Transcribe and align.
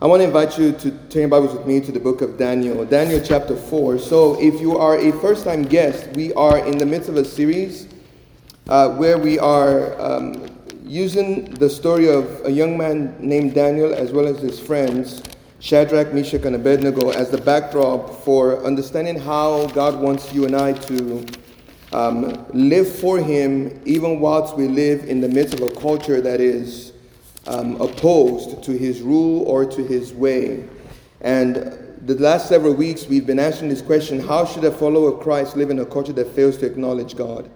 I 0.00 0.06
want 0.06 0.20
to 0.20 0.26
invite 0.26 0.56
you 0.56 0.70
to 0.70 0.92
turn 1.08 1.22
your 1.22 1.28
Bibles 1.28 1.56
with 1.56 1.66
me 1.66 1.80
to 1.80 1.90
the 1.90 1.98
book 1.98 2.22
of 2.22 2.38
Daniel, 2.38 2.84
Daniel 2.84 3.20
chapter 3.20 3.56
4. 3.56 3.98
So, 3.98 4.40
if 4.40 4.60
you 4.60 4.78
are 4.78 4.96
a 4.96 5.10
first 5.10 5.42
time 5.42 5.64
guest, 5.64 6.06
we 6.14 6.32
are 6.34 6.64
in 6.64 6.78
the 6.78 6.86
midst 6.86 7.08
of 7.08 7.16
a 7.16 7.24
series 7.24 7.88
uh, 8.68 8.90
where 8.90 9.18
we 9.18 9.40
are 9.40 10.00
um, 10.00 10.56
using 10.84 11.46
the 11.46 11.68
story 11.68 12.08
of 12.08 12.46
a 12.46 12.52
young 12.52 12.78
man 12.78 13.16
named 13.18 13.54
Daniel 13.54 13.92
as 13.92 14.12
well 14.12 14.28
as 14.28 14.38
his 14.38 14.60
friends, 14.60 15.20
Shadrach, 15.58 16.14
Meshach, 16.14 16.44
and 16.44 16.54
Abednego, 16.54 17.10
as 17.10 17.30
the 17.30 17.38
backdrop 17.38 18.22
for 18.22 18.64
understanding 18.64 19.18
how 19.18 19.66
God 19.66 20.00
wants 20.00 20.32
you 20.32 20.44
and 20.44 20.54
I 20.54 20.74
to 20.74 21.26
um, 21.90 22.46
live 22.54 22.88
for 22.88 23.18
Him 23.18 23.82
even 23.84 24.20
whilst 24.20 24.56
we 24.56 24.68
live 24.68 25.02
in 25.06 25.20
the 25.20 25.28
midst 25.28 25.54
of 25.54 25.62
a 25.62 25.70
culture 25.70 26.20
that 26.20 26.40
is 26.40 26.92
um, 27.48 27.80
opposed 27.80 28.62
to 28.62 28.72
his 28.72 29.00
rule 29.00 29.42
or 29.44 29.64
to 29.64 29.82
his 29.82 30.12
way. 30.12 30.68
And 31.20 31.56
the 32.02 32.14
last 32.14 32.48
several 32.48 32.74
weeks, 32.74 33.06
we've 33.06 33.26
been 33.26 33.38
answering 33.40 33.70
this 33.70 33.82
question 33.82 34.20
how 34.20 34.44
should 34.44 34.64
a 34.64 34.70
follower 34.70 35.12
of 35.12 35.20
Christ 35.20 35.56
live 35.56 35.70
in 35.70 35.78
a 35.78 35.86
culture 35.86 36.12
that 36.12 36.28
fails 36.34 36.58
to 36.58 36.66
acknowledge 36.66 37.16
God? 37.16 37.50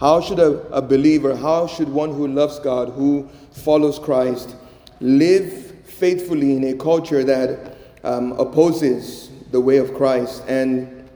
How 0.00 0.20
should 0.20 0.38
a, 0.38 0.62
a 0.68 0.80
believer, 0.80 1.36
how 1.36 1.66
should 1.66 1.88
one 1.88 2.12
who 2.12 2.26
loves 2.26 2.58
God, 2.58 2.90
who 2.90 3.28
follows 3.52 3.98
Christ, 3.98 4.56
live 5.00 5.52
faithfully 5.84 6.56
in 6.56 6.64
a 6.64 6.74
culture 6.74 7.22
that 7.24 7.76
um, 8.02 8.32
opposes 8.32 9.30
the 9.50 9.60
way 9.60 9.76
of 9.76 9.94
Christ? 9.94 10.42
And 10.48 11.08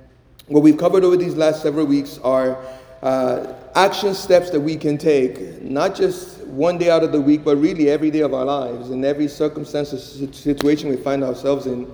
what 0.47 0.63
we've 0.63 0.79
covered 0.79 1.03
over 1.03 1.17
these 1.17 1.35
last 1.35 1.63
several 1.63 1.87
weeks 1.87 2.19
are 2.19 2.59
uh, 3.03 3.55
action 3.77 4.15
steps 4.15 4.49
that 4.51 4.61
we 4.61 4.75
can 4.75 4.97
take, 4.97 5.61
not 5.63 5.95
just 5.95 6.41
one 6.47 6.79
day 6.79 6.91
out 6.91 7.05
of 7.05 7.13
the 7.13 7.21
week, 7.21 7.45
but 7.45 7.57
really 7.57 7.91
every 7.91 8.11
day 8.11 8.21
of 8.21 8.33
our 8.33 8.45
lives, 8.45 8.91
in 8.91 9.05
every 9.05 9.29
circumstance 9.29 9.93
or 9.93 9.99
situation 9.99 10.89
we 10.89 10.97
find 10.97 11.23
ourselves 11.23 11.67
in. 11.67 11.87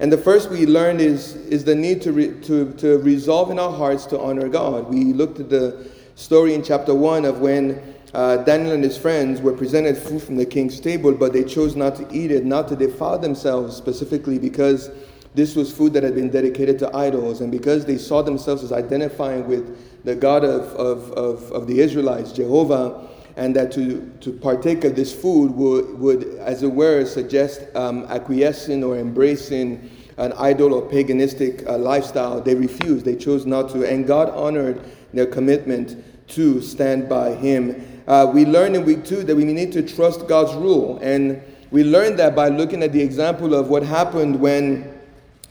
And 0.00 0.10
the 0.10 0.16
first 0.16 0.48
we 0.50 0.64
learned 0.64 1.02
is, 1.02 1.36
is 1.36 1.64
the 1.64 1.74
need 1.74 2.00
to, 2.02 2.12
re, 2.12 2.40
to, 2.42 2.72
to 2.74 2.98
resolve 2.98 3.50
in 3.50 3.58
our 3.58 3.72
hearts 3.72 4.06
to 4.06 4.18
honor 4.18 4.48
God. 4.48 4.88
We 4.88 5.12
looked 5.12 5.38
at 5.38 5.50
the 5.50 5.90
story 6.14 6.54
in 6.54 6.62
chapter 6.62 6.94
1 6.94 7.26
of 7.26 7.40
when 7.40 7.94
uh, 8.14 8.38
Daniel 8.38 8.72
and 8.72 8.82
his 8.82 8.96
friends 8.96 9.42
were 9.42 9.52
presented 9.52 9.98
food 9.98 10.22
from 10.22 10.36
the 10.36 10.46
king's 10.46 10.80
table, 10.80 11.12
but 11.12 11.34
they 11.34 11.44
chose 11.44 11.76
not 11.76 11.94
to 11.96 12.08
eat 12.10 12.30
it, 12.30 12.46
not 12.46 12.68
to 12.68 12.76
defile 12.76 13.18
themselves 13.18 13.76
specifically 13.76 14.38
because 14.38 14.90
this 15.34 15.54
was 15.54 15.72
food 15.72 15.92
that 15.92 16.02
had 16.02 16.14
been 16.14 16.30
dedicated 16.30 16.78
to 16.80 16.96
idols, 16.96 17.40
and 17.40 17.52
because 17.52 17.84
they 17.84 17.98
saw 17.98 18.22
themselves 18.22 18.62
as 18.64 18.72
identifying 18.72 19.46
with 19.46 20.04
the 20.04 20.14
God 20.14 20.44
of, 20.44 20.64
of, 20.74 21.12
of, 21.12 21.52
of 21.52 21.66
the 21.66 21.80
Israelites, 21.80 22.32
Jehovah, 22.32 23.08
and 23.36 23.54
that 23.54 23.70
to, 23.72 24.10
to 24.20 24.32
partake 24.32 24.84
of 24.84 24.96
this 24.96 25.14
food 25.14 25.52
would, 25.52 25.98
would 25.98 26.24
as 26.38 26.62
it 26.62 26.72
were, 26.72 27.04
suggest 27.04 27.62
um, 27.76 28.04
acquiescing 28.06 28.82
or 28.82 28.98
embracing 28.98 29.90
an 30.16 30.32
idol 30.32 30.74
or 30.74 30.82
paganistic 30.82 31.64
uh, 31.68 31.78
lifestyle. 31.78 32.40
They 32.40 32.56
refused, 32.56 33.04
they 33.04 33.14
chose 33.14 33.46
not 33.46 33.70
to, 33.70 33.88
and 33.88 34.06
God 34.06 34.30
honored 34.30 34.80
their 35.14 35.26
commitment 35.26 36.04
to 36.30 36.60
stand 36.60 37.08
by 37.08 37.34
Him. 37.34 38.02
Uh, 38.08 38.28
we 38.32 38.44
learned 38.44 38.74
in 38.74 38.84
week 38.84 39.04
two 39.04 39.22
that 39.22 39.36
we 39.36 39.44
need 39.44 39.72
to 39.72 39.82
trust 39.82 40.26
God's 40.26 40.54
rule, 40.54 40.98
and 41.00 41.40
we 41.70 41.84
learned 41.84 42.18
that 42.18 42.34
by 42.34 42.48
looking 42.48 42.82
at 42.82 42.92
the 42.92 43.00
example 43.00 43.54
of 43.54 43.68
what 43.68 43.82
happened 43.84 44.40
when 44.40 44.97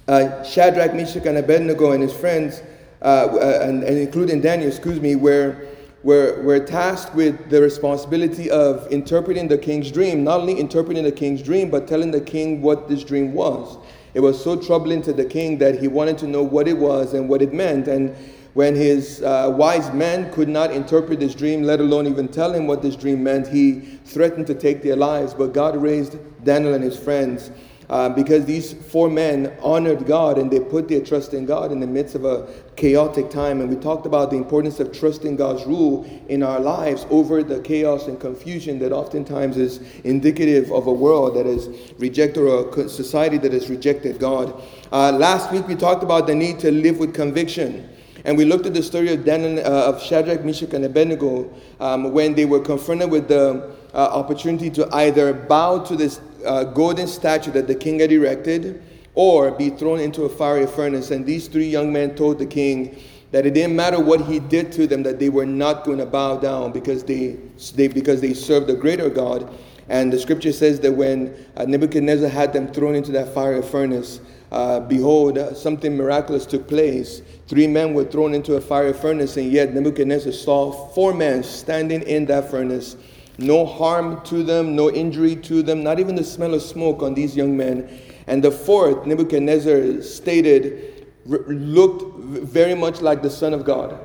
uh, 0.08 0.44
Shadrach, 0.44 0.94
Meshach, 0.94 1.26
and 1.26 1.38
Abednego 1.38 1.92
and 1.92 2.02
his 2.02 2.14
friends, 2.14 2.62
uh, 3.02 3.06
uh, 3.06 3.60
and, 3.62 3.84
and 3.84 3.98
including 3.98 4.42
Daniel, 4.42 4.70
excuse 4.70 5.00
me, 5.00 5.16
were 5.16 5.68
we're, 6.04 6.42
we're 6.44 6.66
tasked 6.66 7.16
with 7.16 7.50
the 7.50 7.62
responsibility 7.62 8.50
of 8.50 8.90
interpreting 8.92 9.48
the 9.48 9.58
king's 9.58 9.92
dream, 9.92 10.24
not 10.24 10.40
only 10.40 10.58
interpreting 10.58 11.04
the 11.04 11.12
king's 11.12 11.42
dream, 11.42 11.70
but 11.70 11.88
telling 11.88 12.12
the 12.12 12.22
king 12.22 12.62
what 12.62 12.88
this 12.88 13.04
dream 13.04 13.34
was. 13.34 13.78
It 14.14 14.22
was 14.22 14.42
so 14.42 14.56
troubling 14.56 15.02
to 15.02 15.12
the 15.12 15.26
king 15.26 15.58
that 15.58 15.80
he 15.80 15.88
wanted 15.88 16.18
to 16.20 16.28
know 16.28 16.44
what 16.44 16.68
it 16.68 16.78
was 16.78 17.14
and 17.14 17.28
what 17.28 17.42
it 17.42 17.52
meant. 17.52 17.88
And 17.88 18.16
when 18.54 18.76
his 18.76 19.22
uh, 19.22 19.54
wise 19.58 19.92
men 19.92 20.32
could 20.32 20.48
not 20.48 20.72
interpret 20.72 21.20
this 21.20 21.36
dream, 21.36 21.64
let 21.64 21.80
alone 21.80 22.08
even 22.08 22.28
tell 22.28 22.54
him 22.54 22.68
what 22.68 22.82
this 22.82 22.96
dream 22.96 23.24
meant, 23.24 23.48
he 23.48 24.00
threatened 24.06 24.48
to 24.48 24.56
take 24.56 24.82
their 24.82 24.96
lives. 24.96 25.34
But 25.34 25.54
God 25.54 25.76
raised 25.76 26.18
Daniel 26.44 26.74
and 26.74 26.84
his 26.84 26.98
friends 26.98 27.52
uh, 27.90 28.10
because 28.10 28.46
these 28.46 28.74
four 28.74 29.10
men 29.10 29.56
honored 29.62 30.06
God 30.06 30.38
and 30.38 30.52
they 30.52 30.60
put 30.60 30.88
their 30.88 31.02
trust 31.02 31.34
in 31.34 31.46
God 31.46 31.72
in 31.72 31.80
the 31.80 31.88
midst 31.88 32.16
of 32.16 32.26
a 32.26 32.48
chaotic 32.76 33.30
time. 33.30 33.62
And 33.62 33.70
we 33.70 33.78
talked 33.78 34.06
about 34.06 34.30
the 34.30 34.36
importance 34.38 34.80
of 34.80 34.92
trusting 34.92 35.38
God's 35.38 35.66
rule 35.66 36.06
in 36.28 36.44
our 36.44 36.60
lives 36.60 37.06
over 37.10 37.44
the 37.44 37.62
chaos 37.62 38.08
and 38.08 38.20
confusion 38.20 38.80
that 38.80 38.92
oftentimes 38.92 39.58
is 39.58 39.80
indicative 40.04 40.72
of 40.72 40.88
a 40.88 40.94
world 40.94 41.36
that 41.36 41.46
is 41.46 41.70
rejected 41.98 42.44
or 42.44 42.70
a 42.78 42.90
society 42.90 43.38
that 43.38 43.54
has 43.54 43.70
rejected 43.70 44.20
God. 44.20 44.62
Uh, 44.92 45.12
last 45.12 45.52
week 45.52 45.68
we 45.68 45.76
talked 45.76 46.04
about 46.04 46.28
the 46.28 46.36
need 46.36 46.60
to 46.60 46.72
live 46.72 47.00
with 47.00 47.14
conviction. 47.14 47.90
And 48.28 48.38
we 48.38 48.44
looked 48.44 48.66
at 48.66 48.74
the 48.74 48.84
story 48.84 49.14
of, 49.14 49.24
Daniel, 49.24 49.58
uh, 49.60 49.88
of 49.88 50.04
Shadrach, 50.04 50.44
Meshach, 50.44 50.74
and 50.74 50.84
Abednego 50.84 51.50
um, 51.80 52.12
when 52.12 52.36
they 52.36 52.44
were 52.44 52.60
confronted 52.60 53.10
with 53.10 53.30
the 53.30 53.74
uh, 53.94 53.98
opportunity 53.98 54.70
to 54.72 54.94
either 54.94 55.34
bow 55.34 55.80
to 55.86 55.96
this 55.96 56.20
uh, 56.46 56.66
golden 56.66 57.08
statue 57.08 57.52
that 57.52 57.68
the 57.68 57.74
king 57.74 58.00
had 58.00 58.12
erected 58.12 58.84
or 59.16 59.52
be 59.52 59.70
thrown 59.70 60.02
into 60.02 60.24
a 60.24 60.30
fiery 60.30 60.68
furnace. 60.68 61.10
And 61.10 61.26
these 61.26 61.48
three 61.48 61.70
young 61.70 61.94
men 61.94 62.16
told 62.16 62.38
the 62.38 62.46
king 62.46 63.02
that 63.32 63.46
it 63.46 63.54
didn't 63.54 63.78
matter 63.78 64.00
what 64.04 64.20
he 64.26 64.40
did 64.40 64.74
to 64.74 64.88
them, 64.88 65.04
that 65.04 65.20
they 65.20 65.30
were 65.30 65.46
not 65.46 65.86
going 65.86 66.00
to 66.00 66.06
bow 66.06 66.36
down 66.36 66.74
because 66.74 67.06
they, 67.06 67.38
they, 67.76 67.88
because 67.88 68.20
they 68.20 68.34
served 68.34 68.70
a 68.70 68.76
greater 68.76 69.10
God. 69.10 69.50
And 69.88 70.12
the 70.12 70.20
scripture 70.20 70.52
says 70.52 70.82
that 70.82 70.92
when 70.92 71.34
uh, 71.56 71.64
Nebuchadnezzar 71.64 72.28
had 72.28 72.52
them 72.52 72.68
thrown 72.68 72.94
into 72.94 73.14
that 73.14 73.34
fiery 73.34 73.62
furnace, 73.62 74.20
uh, 74.52 74.80
behold, 74.80 75.38
uh, 75.38 75.54
something 75.54 75.96
miraculous 75.96 76.46
took 76.46 76.68
place. 76.68 77.22
Three 77.48 77.68
men 77.68 77.94
were 77.94 78.06
thrown 78.06 78.34
into 78.34 78.56
a 78.56 78.62
fiery 78.62 78.94
furnace, 78.94 79.38
and 79.38 79.52
yet 79.52 79.74
Nebuchadnezzar 79.74 80.32
saw 80.32 80.72
four 80.90 81.14
men 81.14 81.44
standing 81.44 82.02
in 82.04 82.26
that 82.26 82.50
furnace 82.50 82.96
no 83.38 83.66
harm 83.66 84.22
to 84.26 84.44
them, 84.44 84.76
no 84.76 84.90
injury 84.90 85.36
to 85.36 85.62
them, 85.62 85.84
not 85.84 86.00
even 86.00 86.16
the 86.16 86.24
smell 86.24 86.54
of 86.54 86.62
smoke 86.62 87.04
on 87.04 87.14
these 87.14 87.36
young 87.36 87.56
men. 87.56 87.88
And 88.26 88.44
the 88.44 88.52
fourth, 88.52 89.06
Nebuchadnezzar 89.06 90.02
stated, 90.02 91.08
looked 91.26 92.18
very 92.18 92.74
much 92.74 93.02
like 93.02 93.22
the 93.22 93.30
Son 93.30 93.54
of 93.54 93.64
God. 93.64 94.00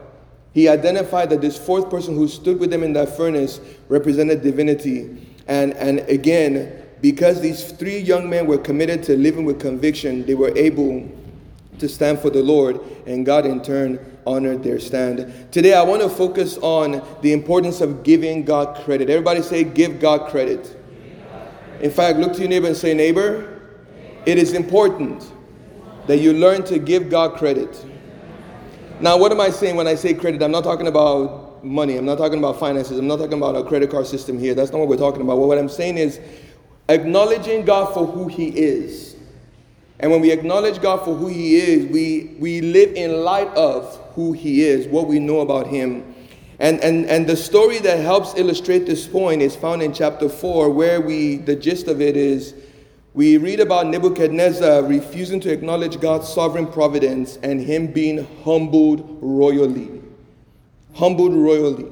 He 0.53 0.69
identified 0.69 1.31
that 1.31 1.41
this 1.41 1.57
fourth 1.57 1.89
person 1.89 2.15
who 2.15 2.29
stood 2.29 2.61
with 2.61 2.71
them 2.71 2.83
in 2.83 2.93
that 2.93 3.17
furnace 3.17 3.61
represented 3.89 4.43
divinity. 4.43 5.35
And, 5.49 5.73
and 5.75 6.01
again, 6.01 6.82
because 7.03 7.41
these 7.41 7.73
three 7.73 7.99
young 7.99 8.31
men 8.31 8.47
were 8.47 8.57
committed 8.57 9.03
to 9.03 9.17
living 9.17 9.45
with 9.45 9.61
conviction, 9.61 10.25
they 10.25 10.37
were 10.37 10.57
able 10.57 11.11
to 11.79 11.89
stand 11.89 12.21
for 12.21 12.31
the 12.31 12.43
Lord, 12.43 12.81
and 13.07 13.27
God 13.27 13.45
in 13.45 13.61
turn 13.61 13.99
honored 14.25 14.63
their 14.63 14.79
stand. 14.79 15.51
Today, 15.51 15.75
I 15.75 15.83
want 15.83 16.01
to 16.03 16.09
focus 16.09 16.59
on 16.59 17.03
the 17.21 17.33
importance 17.33 17.81
of 17.81 18.05
giving 18.05 18.45
God 18.45 18.85
credit. 18.85 19.11
Everybody 19.11 19.43
say, 19.43 19.65
Give 19.65 19.99
God 19.99 20.31
credit. 20.31 20.77
In 21.81 21.91
fact, 21.91 22.19
look 22.19 22.35
to 22.35 22.39
your 22.39 22.49
neighbor 22.49 22.69
and 22.69 22.77
say, 22.77 22.95
Neighbor, 22.95 23.61
it 24.25 24.39
is 24.39 24.53
important 24.53 25.29
that 26.07 26.19
you 26.19 26.33
learn 26.33 26.63
to 26.65 26.79
give 26.79 27.11
God 27.11 27.37
credit. 27.37 27.85
Now, 29.01 29.19
what 29.19 29.33
am 29.33 29.41
I 29.41 29.51
saying 29.51 29.75
when 29.75 29.89
I 29.89 29.97
say 29.97 30.15
credit? 30.15 30.41
I'm 30.41 30.53
not 30.53 30.63
talking 30.63 30.87
about 30.87 31.65
money, 31.65 31.97
I'm 31.97 32.05
not 32.05 32.19
talking 32.19 32.39
about 32.39 32.61
finances, 32.61 32.97
I'm 32.97 33.09
not 33.09 33.17
talking 33.17 33.39
about 33.39 33.57
a 33.57 33.65
credit 33.65 33.91
card 33.91 34.07
system 34.07 34.39
here. 34.39 34.55
That's 34.55 34.71
not 34.71 34.79
what 34.79 34.87
we're 34.87 34.97
talking 34.97 35.23
about. 35.23 35.39
What 35.39 35.59
I'm 35.59 35.69
saying 35.69 35.99
is 35.99 36.21
acknowledging 36.93 37.65
God 37.65 37.93
for 37.95 38.07
who 38.07 38.29
He 38.29 38.49
is. 38.49 39.17
And 40.01 40.11
when 40.11 40.21
we 40.21 40.33
acknowledge 40.33 40.81
God 40.81 41.05
for 41.05 41.15
who 41.15 41.29
He 41.29 41.57
is, 41.57 41.87
we, 41.87 42.37
we 42.39 42.61
live 42.61 42.95
in 42.95 43.25
light 43.25 43.49
of 43.49 43.99
who 44.15 44.33
he 44.33 44.63
is, 44.63 44.87
what 44.89 45.07
we 45.07 45.19
know 45.19 45.41
about 45.41 45.67
him. 45.67 46.15
And, 46.59 46.81
and, 46.81 47.07
and 47.07 47.27
the 47.27 47.37
story 47.37 47.79
that 47.79 47.99
helps 48.01 48.35
illustrate 48.37 48.87
this 48.87 49.07
point 49.07 49.43
is 49.43 49.57
found 49.57 49.83
in 49.83 49.93
chapter 49.93 50.29
4, 50.29 50.71
where 50.71 51.01
we, 51.01 51.37
the 51.37 51.57
gist 51.57 51.89
of 51.89 52.01
it 52.01 52.17
is, 52.17 52.55
we 53.15 53.37
read 53.37 53.61
about 53.61 53.89
Nebuchadnezzar 53.89 54.83
refusing 54.85 55.41
to 55.41 55.53
acknowledge 55.53 56.01
God's 56.01 56.29
sovereign 56.29 56.67
providence 56.67 57.39
and 57.43 57.61
him 57.61 57.89
being 57.89 58.27
humbled 58.43 59.19
royally. 59.21 60.01
Humbled 60.95 61.35
royally 61.35 61.91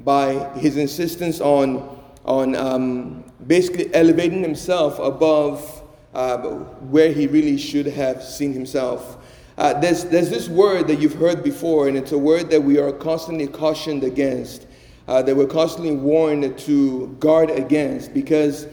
by 0.00 0.52
his 0.58 0.76
insistence 0.76 1.40
on, 1.40 1.98
on 2.24 2.56
um, 2.56 3.19
basically 3.46 3.92
elevating 3.94 4.42
himself 4.42 4.98
above 4.98 5.82
uh, 6.14 6.38
where 6.38 7.12
he 7.12 7.26
really 7.26 7.56
should 7.56 7.86
have 7.86 8.22
seen 8.22 8.52
himself. 8.52 9.16
Uh, 9.56 9.78
there's, 9.80 10.04
there's 10.04 10.30
this 10.30 10.48
word 10.48 10.88
that 10.88 11.00
you've 11.00 11.14
heard 11.14 11.42
before, 11.42 11.88
and 11.88 11.96
it's 11.96 12.12
a 12.12 12.18
word 12.18 12.50
that 12.50 12.62
we 12.62 12.78
are 12.78 12.92
constantly 12.92 13.46
cautioned 13.46 14.02
against, 14.02 14.66
uh, 15.06 15.20
that 15.22 15.36
we're 15.36 15.46
constantly 15.46 15.94
warned 15.94 16.58
to 16.58 17.08
guard 17.20 17.50
against, 17.50 18.14
because 18.14 18.66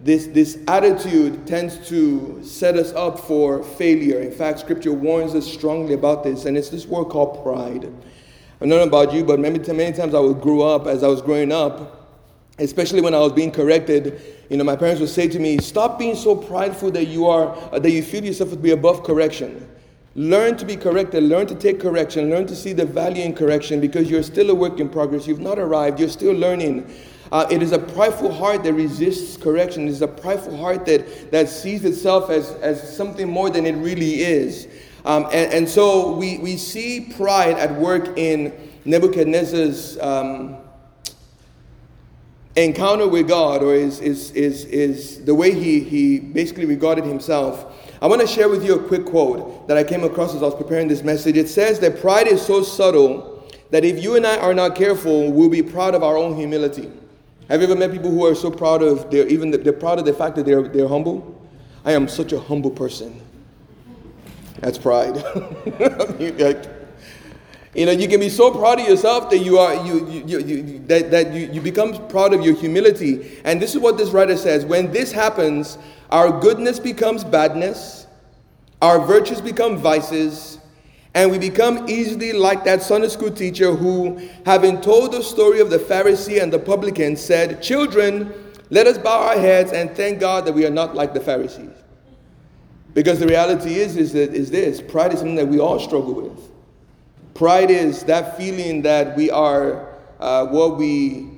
this, 0.00 0.26
this 0.26 0.58
attitude 0.66 1.46
tends 1.46 1.88
to 1.88 2.42
set 2.44 2.76
us 2.76 2.92
up 2.94 3.20
for 3.20 3.62
failure. 3.62 4.20
In 4.20 4.32
fact, 4.32 4.58
Scripture 4.58 4.92
warns 4.92 5.34
us 5.34 5.46
strongly 5.46 5.94
about 5.94 6.24
this, 6.24 6.44
and 6.44 6.56
it's 6.56 6.70
this 6.70 6.86
word 6.86 7.04
called 7.04 7.42
pride. 7.44 7.84
I 8.60 8.66
don't 8.66 8.68
know 8.68 8.82
about 8.82 9.12
you, 9.12 9.24
but 9.24 9.38
many, 9.38 9.60
many 9.72 9.96
times 9.96 10.14
I 10.14 10.18
would 10.18 10.40
grow 10.40 10.62
up, 10.62 10.86
as 10.86 11.04
I 11.04 11.08
was 11.08 11.22
growing 11.22 11.52
up, 11.52 12.01
especially 12.58 13.00
when 13.00 13.14
I 13.14 13.18
was 13.18 13.32
being 13.32 13.50
corrected, 13.50 14.20
you 14.48 14.56
know, 14.56 14.64
my 14.64 14.76
parents 14.76 15.00
would 15.00 15.10
say 15.10 15.28
to 15.28 15.38
me, 15.38 15.58
"Stop 15.58 15.98
being 15.98 16.14
so 16.14 16.34
prideful 16.34 16.90
that 16.92 17.06
you 17.06 17.26
are 17.26 17.56
uh, 17.72 17.78
that 17.78 17.90
you 17.90 18.02
feel 18.02 18.24
yourself 18.24 18.50
to 18.50 18.56
be 18.56 18.70
above 18.70 19.02
correction. 19.04 19.68
Learn 20.14 20.56
to 20.58 20.66
be 20.66 20.76
corrected. 20.76 21.22
Learn 21.22 21.46
to 21.46 21.54
take 21.54 21.80
correction. 21.80 22.28
Learn 22.28 22.46
to 22.46 22.54
see 22.54 22.74
the 22.74 22.84
value 22.84 23.24
in 23.24 23.34
correction 23.34 23.80
because 23.80 24.10
you're 24.10 24.22
still 24.22 24.50
a 24.50 24.54
work 24.54 24.78
in 24.78 24.88
progress. 24.88 25.26
You've 25.26 25.40
not 25.40 25.58
arrived. 25.58 26.00
You're 26.00 26.08
still 26.08 26.34
learning." 26.34 26.90
Uh, 27.32 27.46
it 27.50 27.62
is 27.62 27.72
a 27.72 27.78
prideful 27.78 28.30
heart 28.30 28.62
that 28.62 28.74
resists 28.74 29.38
correction. 29.38 29.88
It 29.88 29.90
is 29.90 30.02
a 30.02 30.06
prideful 30.06 30.54
heart 30.54 30.84
that, 30.84 31.30
that 31.30 31.48
sees 31.48 31.82
itself 31.82 32.28
as, 32.28 32.50
as 32.56 32.94
something 32.94 33.26
more 33.26 33.48
than 33.48 33.64
it 33.64 33.72
really 33.76 34.20
is. 34.20 34.68
Um, 35.06 35.24
and, 35.32 35.50
and 35.50 35.66
so 35.66 36.12
we, 36.14 36.36
we 36.36 36.58
see 36.58 37.10
pride 37.16 37.56
at 37.56 37.74
work 37.80 38.18
in 38.18 38.52
Nebuchadnezzar's 38.84 39.98
um, 40.00 40.58
encounter 42.56 43.08
with 43.08 43.28
God, 43.28 43.62
or 43.62 43.74
is, 43.74 44.00
is, 44.00 44.30
is, 44.32 44.64
is 44.66 45.24
the 45.24 45.34
way 45.34 45.54
he, 45.54 45.80
he 45.80 46.18
basically 46.18 46.66
regarded 46.66 47.04
himself. 47.04 47.66
I 48.02 48.06
want 48.06 48.20
to 48.20 48.26
share 48.26 48.48
with 48.48 48.64
you 48.64 48.74
a 48.74 48.82
quick 48.88 49.06
quote 49.06 49.68
that 49.68 49.76
I 49.76 49.84
came 49.84 50.04
across 50.04 50.34
as 50.34 50.42
I 50.42 50.46
was 50.46 50.54
preparing 50.54 50.88
this 50.88 51.02
message. 51.02 51.36
It 51.36 51.48
says 51.48 51.78
that 51.80 52.00
pride 52.00 52.26
is 52.26 52.44
so 52.44 52.62
subtle 52.62 53.48
that 53.70 53.84
if 53.84 54.02
you 54.02 54.16
and 54.16 54.26
I 54.26 54.36
are 54.38 54.52
not 54.52 54.76
careful, 54.76 55.32
we'll 55.32 55.48
be 55.48 55.62
proud 55.62 55.94
of 55.94 56.02
our 56.02 56.16
own 56.16 56.36
humility. 56.36 56.90
Have 57.48 57.60
you 57.60 57.66
ever 57.66 57.76
met 57.76 57.90
people 57.90 58.10
who 58.10 58.26
are 58.26 58.34
so 58.34 58.50
proud 58.50 58.82
of 58.82 59.10
their 59.10 59.26
even 59.28 59.50
they're 59.50 59.72
proud 59.72 59.98
of 59.98 60.04
the 60.04 60.12
fact 60.12 60.36
that 60.36 60.46
they're 60.46 60.62
they're 60.62 60.88
humble? 60.88 61.40
I 61.84 61.92
am 61.92 62.06
such 62.08 62.32
a 62.32 62.40
humble 62.40 62.70
person. 62.70 63.20
That's 64.60 64.78
pride. 64.78 65.16
you 67.74 67.86
know, 67.86 67.92
you 67.92 68.06
can 68.06 68.20
be 68.20 68.28
so 68.28 68.50
proud 68.50 68.80
of 68.80 68.86
yourself 68.86 69.30
that 69.30 69.38
you 69.38 69.58
are 69.58 69.86
you, 69.86 70.06
you, 70.06 70.38
you, 70.40 70.78
that, 70.80 71.10
that 71.10 71.32
you, 71.32 71.48
you 71.52 71.60
become 71.60 72.06
proud 72.08 72.34
of 72.34 72.44
your 72.44 72.54
humility. 72.54 73.40
And 73.44 73.62
this 73.62 73.74
is 73.74 73.80
what 73.80 73.96
this 73.96 74.10
writer 74.10 74.36
says: 74.36 74.66
when 74.66 74.92
this 74.92 75.10
happens, 75.10 75.78
our 76.10 76.38
goodness 76.40 76.78
becomes 76.78 77.24
badness, 77.24 78.06
our 78.82 79.00
virtues 79.00 79.40
become 79.40 79.78
vices, 79.78 80.58
and 81.14 81.30
we 81.30 81.38
become 81.38 81.88
easily 81.88 82.32
like 82.32 82.64
that 82.64 82.82
Sunday 82.82 83.08
school 83.08 83.30
teacher 83.30 83.74
who, 83.74 84.20
having 84.44 84.80
told 84.80 85.12
the 85.12 85.22
story 85.22 85.60
of 85.60 85.70
the 85.70 85.78
Pharisee 85.78 86.42
and 86.42 86.52
the 86.52 86.58
publican, 86.58 87.16
said, 87.16 87.62
Children, 87.62 88.34
let 88.68 88.86
us 88.86 88.98
bow 88.98 89.28
our 89.28 89.38
heads 89.38 89.72
and 89.72 89.90
thank 89.96 90.20
God 90.20 90.44
that 90.44 90.52
we 90.52 90.66
are 90.66 90.70
not 90.70 90.94
like 90.94 91.14
the 91.14 91.20
Pharisees. 91.20 91.70
Because 92.92 93.18
the 93.18 93.26
reality 93.26 93.74
is, 93.74 93.96
is, 93.96 94.12
that, 94.12 94.34
is 94.34 94.50
this 94.50 94.82
pride 94.82 95.12
is 95.12 95.20
something 95.20 95.36
that 95.36 95.48
we 95.48 95.58
all 95.58 95.78
struggle 95.78 96.14
with. 96.14 96.51
Pride 97.34 97.70
is 97.70 98.04
that 98.04 98.36
feeling 98.36 98.82
that 98.82 99.16
we 99.16 99.30
are 99.30 99.88
uh, 100.20 100.46
what 100.46 100.76
we 100.76 101.28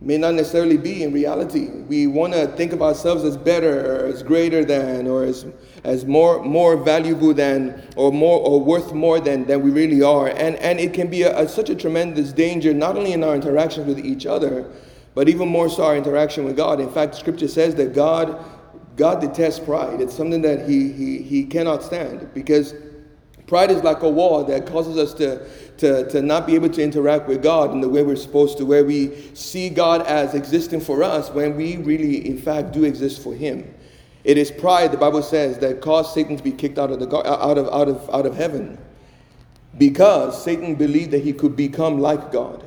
may 0.00 0.16
not 0.16 0.34
necessarily 0.34 0.78
be 0.78 1.02
in 1.02 1.12
reality. 1.12 1.68
We 1.68 2.06
want 2.06 2.32
to 2.32 2.46
think 2.48 2.72
of 2.72 2.80
ourselves 2.80 3.24
as 3.24 3.36
better, 3.36 4.04
or 4.04 4.06
as 4.06 4.22
greater 4.22 4.64
than, 4.64 5.06
or 5.06 5.24
as 5.24 5.46
as 5.84 6.04
more 6.04 6.42
more 6.42 6.76
valuable 6.76 7.34
than 7.34 7.82
or 7.96 8.12
more 8.12 8.40
or 8.40 8.60
worth 8.60 8.92
more 8.92 9.20
than 9.20 9.44
than 9.46 9.62
we 9.62 9.70
really 9.70 10.02
are. 10.02 10.28
And 10.28 10.56
and 10.56 10.78
it 10.78 10.94
can 10.94 11.08
be 11.08 11.22
a, 11.22 11.38
a, 11.40 11.48
such 11.48 11.68
a 11.68 11.74
tremendous 11.74 12.32
danger 12.32 12.72
not 12.72 12.96
only 12.96 13.12
in 13.12 13.24
our 13.24 13.34
interactions 13.34 13.86
with 13.86 13.98
each 14.04 14.26
other 14.26 14.70
but 15.14 15.28
even 15.28 15.48
more 15.48 15.68
so 15.68 15.84
our 15.84 15.96
interaction 15.96 16.44
with 16.44 16.56
god. 16.56 16.80
In 16.80 16.90
fact 16.90 17.14
scripture 17.14 17.48
says 17.48 17.74
that 17.74 17.94
god 17.94 18.42
god 18.96 19.20
detests 19.20 19.58
pride. 19.58 20.00
It's 20.00 20.16
something 20.16 20.42
that 20.42 20.68
he 20.68 20.92
he, 20.92 21.18
he 21.22 21.44
cannot 21.44 21.82
stand 21.82 22.32
because 22.34 22.74
pride 23.50 23.70
is 23.70 23.82
like 23.82 24.00
a 24.02 24.08
wall 24.08 24.44
that 24.44 24.66
causes 24.66 24.96
us 24.96 25.12
to 25.14 25.46
to, 25.80 26.06
to 26.10 26.20
not 26.20 26.46
be 26.46 26.54
able 26.54 26.68
to 26.68 26.82
interact 26.82 27.26
with 27.26 27.42
God 27.42 27.72
in 27.72 27.80
the 27.80 27.88
way 27.88 28.02
we're 28.02 28.14
supposed 28.14 28.58
to, 28.58 28.66
where 28.66 28.84
we 28.84 29.30
see 29.34 29.70
God 29.70 30.02
as 30.02 30.34
existing 30.34 30.80
for 30.80 31.02
us 31.02 31.30
when 31.30 31.56
we 31.56 31.78
really, 31.78 32.26
in 32.28 32.36
fact, 32.36 32.72
do 32.72 32.84
exist 32.84 33.22
for 33.22 33.34
Him. 33.34 33.74
It 34.22 34.36
is 34.36 34.50
pride, 34.50 34.92
the 34.92 34.98
Bible 34.98 35.22
says, 35.22 35.58
that 35.60 35.80
caused 35.80 36.12
Satan 36.12 36.36
to 36.36 36.42
be 36.42 36.52
kicked 36.52 36.78
out 36.78 36.90
of, 36.90 37.00
the, 37.00 37.08
out 37.16 37.56
of, 37.56 37.66
out 37.68 37.88
of, 37.88 38.10
out 38.10 38.26
of 38.26 38.36
heaven 38.36 38.76
because 39.78 40.42
Satan 40.44 40.74
believed 40.74 41.12
that 41.12 41.22
he 41.22 41.32
could 41.32 41.56
become 41.56 41.98
like 41.98 42.30
God. 42.30 42.62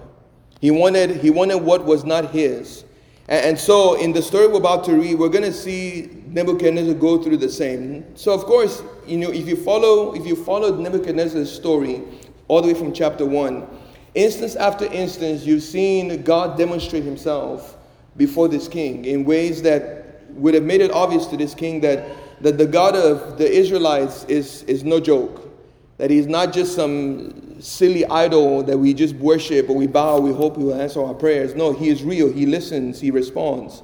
He 0.60 0.72
wanted, 0.72 1.18
he 1.18 1.30
wanted 1.30 1.58
what 1.58 1.86
was 1.86 2.04
not 2.04 2.32
his. 2.32 2.84
And, 3.30 3.58
so, 3.58 3.96
in 3.96 4.12
the 4.12 4.22
story 4.22 4.48
we're 4.48 4.58
about 4.58 4.84
to 4.86 4.94
read, 4.94 5.16
we're 5.16 5.30
going 5.30 5.46
to 5.46 5.54
see 5.54 6.10
Nebuchadnezzar 6.28 6.94
go 6.96 7.24
through 7.24 7.38
the 7.38 7.50
same. 7.50 8.18
So, 8.18 8.34
of 8.34 8.44
course, 8.44 8.84
you 9.08 9.18
know, 9.18 9.32
if 9.32 9.48
you 9.48 9.56
follow, 9.56 10.14
if 10.14 10.26
you 10.26 10.36
followed 10.36 10.78
Nebuchadnezzar's 10.80 11.52
story 11.52 12.04
all 12.50 12.62
the 12.62 12.68
way 12.68 12.74
from 12.74 12.92
chapter 12.92 13.26
one, 13.26 13.66
instance 14.14 14.58
after 14.58 14.86
instance, 14.86 15.46
you've 15.46 15.64
seen 15.64 16.24
God 16.24 16.58
demonstrate 16.58 17.04
Himself 17.04 17.78
before 18.18 18.50
this 18.50 18.68
king 18.68 19.06
in 19.06 19.24
ways 19.24 19.62
that 19.62 20.22
would 20.32 20.54
have 20.54 20.64
made 20.64 20.82
it 20.82 20.92
obvious 20.92 21.26
to 21.28 21.38
this 21.38 21.56
king 21.56 21.80
that, 21.82 22.06
that 22.42 22.58
the 22.58 22.66
God 22.66 22.96
of 22.96 23.38
the 23.38 23.50
Israelites 23.50 24.26
is, 24.26 24.64
is 24.64 24.84
no 24.84 25.00
joke. 25.00 25.50
That 25.98 26.10
he's 26.10 26.28
not 26.28 26.52
just 26.52 26.76
some 26.76 27.53
silly 27.64 28.06
idol 28.08 28.62
that 28.64 28.78
we 28.78 28.94
just 28.94 29.16
worship 29.16 29.70
or 29.70 29.76
we 29.76 29.88
bow, 29.88 30.20
we 30.20 30.34
hope 30.34 30.58
he 30.58 30.64
will 30.64 30.80
answer 30.80 31.02
our 31.02 31.14
prayers. 31.14 31.56
No, 31.56 31.72
he 31.72 31.90
is 31.90 32.04
real. 32.04 32.32
He 32.32 32.46
listens, 32.46 33.00
he 33.00 33.10
responds. 33.10 33.84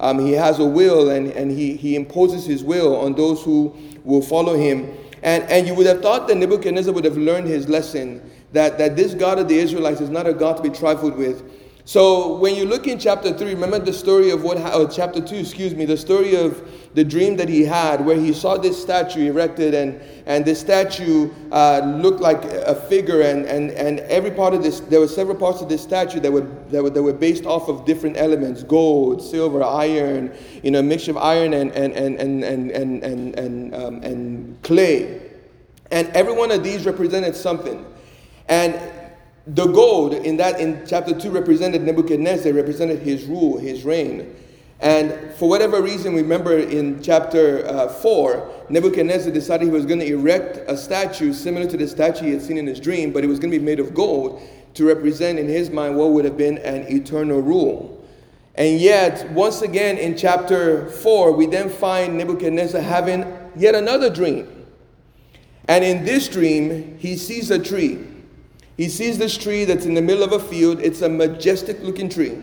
Um, 0.00 0.18
he 0.18 0.32
has 0.32 0.58
a 0.58 0.64
will 0.64 1.10
and, 1.10 1.28
and 1.28 1.50
he, 1.50 1.76
he 1.76 1.94
imposes 1.94 2.44
his 2.44 2.64
will 2.64 2.96
on 2.96 3.14
those 3.14 3.42
who 3.42 3.74
will 4.02 4.22
follow 4.22 4.56
him. 4.56 4.92
And, 5.22 5.44
and 5.44 5.68
you 5.68 5.74
would 5.74 5.86
have 5.86 6.02
thought 6.02 6.26
that 6.26 6.36
Nebuchadnezzar 6.36 6.92
would 6.92 7.04
have 7.04 7.16
learned 7.16 7.46
his 7.46 7.68
lesson 7.68 8.28
that, 8.52 8.76
that 8.78 8.96
this 8.96 9.14
God 9.14 9.38
of 9.38 9.46
the 9.46 9.56
Israelites 9.56 10.00
is 10.00 10.10
not 10.10 10.26
a 10.26 10.34
God 10.34 10.56
to 10.56 10.62
be 10.62 10.70
trifled 10.70 11.16
with. 11.16 11.44
So 11.84 12.36
when 12.36 12.54
you 12.54 12.64
look 12.64 12.86
in 12.86 12.98
chapter 13.00 13.36
3, 13.36 13.54
remember 13.54 13.80
the 13.80 13.92
story 13.92 14.30
of 14.30 14.44
what, 14.44 14.56
oh, 14.58 14.86
chapter 14.86 15.20
2, 15.20 15.34
excuse 15.34 15.74
me, 15.74 15.84
the 15.84 15.96
story 15.96 16.36
of 16.36 16.70
the 16.94 17.02
dream 17.02 17.36
that 17.38 17.48
he 17.48 17.64
had 17.64 18.04
where 18.06 18.16
he 18.16 18.32
saw 18.32 18.56
this 18.56 18.80
statue 18.80 19.28
erected 19.28 19.74
and, 19.74 20.00
and 20.26 20.44
this 20.44 20.60
statue 20.60 21.28
uh, 21.50 21.80
looked 22.00 22.20
like 22.20 22.44
a 22.44 22.76
figure 22.88 23.22
and, 23.22 23.46
and, 23.46 23.72
and 23.72 23.98
every 24.00 24.30
part 24.30 24.54
of 24.54 24.62
this, 24.62 24.78
there 24.78 25.00
were 25.00 25.08
several 25.08 25.36
parts 25.36 25.60
of 25.60 25.68
this 25.68 25.82
statue 25.82 26.20
that 26.20 26.30
were, 26.30 26.46
that 26.68 26.84
were, 26.84 26.90
that 26.90 27.02
were 27.02 27.12
based 27.12 27.46
off 27.46 27.68
of 27.68 27.84
different 27.84 28.16
elements, 28.16 28.62
gold, 28.62 29.20
silver, 29.20 29.64
iron, 29.64 30.32
you 30.62 30.70
know, 30.70 30.78
a 30.78 30.82
mixture 30.84 31.10
of 31.10 31.16
iron 31.16 31.52
and, 31.52 31.72
and, 31.72 31.94
and, 31.94 32.20
and, 32.20 32.44
and, 32.44 33.02
and, 33.02 33.34
and, 33.36 33.74
um, 33.74 34.02
and 34.04 34.62
clay. 34.62 35.20
And 35.90 36.06
every 36.10 36.32
one 36.32 36.52
of 36.52 36.62
these 36.62 36.86
represented 36.86 37.34
something. 37.34 37.84
And 38.48 38.78
the 39.46 39.66
gold 39.66 40.14
in 40.14 40.36
that 40.36 40.60
in 40.60 40.84
chapter 40.86 41.18
2 41.18 41.30
represented 41.30 41.82
Nebuchadnezzar, 41.82 42.52
represented 42.52 43.00
his 43.00 43.24
rule, 43.24 43.58
his 43.58 43.84
reign. 43.84 44.34
And 44.78 45.32
for 45.34 45.48
whatever 45.48 45.80
reason, 45.80 46.12
we 46.12 46.22
remember 46.22 46.58
in 46.58 47.02
chapter 47.02 47.64
uh, 47.66 47.88
4, 47.88 48.66
Nebuchadnezzar 48.68 49.32
decided 49.32 49.66
he 49.66 49.70
was 49.70 49.86
going 49.86 50.00
to 50.00 50.06
erect 50.06 50.58
a 50.68 50.76
statue 50.76 51.32
similar 51.32 51.68
to 51.68 51.76
the 51.76 51.86
statue 51.86 52.26
he 52.26 52.32
had 52.32 52.42
seen 52.42 52.58
in 52.58 52.66
his 52.66 52.80
dream, 52.80 53.12
but 53.12 53.22
it 53.22 53.28
was 53.28 53.38
going 53.38 53.52
to 53.52 53.58
be 53.58 53.64
made 53.64 53.78
of 53.78 53.94
gold 53.94 54.42
to 54.74 54.84
represent 54.84 55.38
in 55.38 55.46
his 55.46 55.70
mind 55.70 55.96
what 55.96 56.10
would 56.10 56.24
have 56.24 56.36
been 56.36 56.58
an 56.58 56.86
eternal 56.92 57.40
rule. 57.40 58.04
And 58.54 58.80
yet, 58.80 59.30
once 59.30 59.62
again 59.62 59.98
in 59.98 60.16
chapter 60.16 60.88
4, 60.88 61.32
we 61.32 61.46
then 61.46 61.68
find 61.68 62.18
Nebuchadnezzar 62.18 62.80
having 62.80 63.24
yet 63.56 63.74
another 63.74 64.10
dream. 64.10 64.66
And 65.68 65.84
in 65.84 66.04
this 66.04 66.28
dream, 66.28 66.98
he 66.98 67.16
sees 67.16 67.50
a 67.50 67.58
tree. 67.58 68.04
He 68.76 68.88
sees 68.88 69.18
this 69.18 69.36
tree 69.36 69.64
that's 69.64 69.84
in 69.84 69.94
the 69.94 70.02
middle 70.02 70.22
of 70.22 70.32
a 70.32 70.38
field. 70.38 70.80
It's 70.80 71.02
a 71.02 71.08
majestic 71.08 71.80
looking 71.82 72.08
tree. 72.08 72.38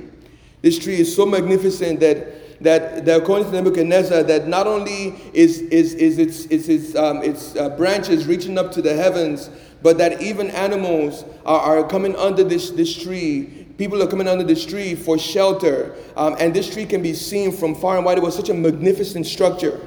This 0.61 0.77
tree 0.77 0.99
is 0.99 1.15
so 1.15 1.25
magnificent 1.25 1.99
that, 2.01 2.61
that, 2.61 3.05
that 3.05 3.21
according 3.21 3.51
to 3.51 3.53
Nebuchadnezzar, 3.53 4.23
that 4.23 4.47
not 4.47 4.67
only 4.67 5.15
is, 5.33 5.61
is, 5.61 5.93
is 5.95 6.17
its, 6.17 6.45
is 6.45 6.69
its, 6.69 6.95
um, 6.95 7.23
its 7.23 7.55
uh, 7.55 7.69
branches 7.69 8.27
reaching 8.27 8.57
up 8.57 8.71
to 8.73 8.81
the 8.81 8.93
heavens, 8.93 9.49
but 9.81 9.97
that 9.97 10.21
even 10.21 10.49
animals 10.51 11.23
are, 11.45 11.79
are 11.79 11.87
coming 11.87 12.15
under 12.15 12.43
this, 12.43 12.71
this 12.71 13.01
tree. 13.01 13.65
People 13.77 14.03
are 14.03 14.07
coming 14.07 14.27
under 14.27 14.43
this 14.43 14.65
tree 14.65 14.93
for 14.93 15.17
shelter. 15.17 15.95
Um, 16.17 16.35
and 16.39 16.53
this 16.53 16.71
tree 16.71 16.85
can 16.85 17.01
be 17.01 17.13
seen 17.13 17.53
from 17.53 17.73
far 17.73 17.95
and 17.95 18.05
wide. 18.05 18.17
It 18.17 18.23
was 18.23 18.35
such 18.35 18.49
a 18.49 18.53
magnificent 18.53 19.25
structure. 19.25 19.79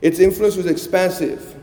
Its 0.00 0.20
influence 0.20 0.56
was 0.56 0.66
expansive. 0.66 1.61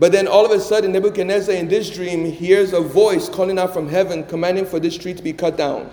But 0.00 0.12
then 0.12 0.26
all 0.26 0.46
of 0.46 0.50
a 0.50 0.58
sudden, 0.58 0.92
Nebuchadnezzar 0.92 1.54
in 1.54 1.68
this 1.68 1.90
dream 1.90 2.24
hears 2.24 2.72
a 2.72 2.80
voice 2.80 3.28
calling 3.28 3.58
out 3.58 3.74
from 3.74 3.86
heaven, 3.86 4.24
commanding 4.24 4.64
for 4.64 4.80
this 4.80 4.96
tree 4.96 5.12
to 5.12 5.22
be 5.22 5.34
cut 5.34 5.58
down. 5.58 5.90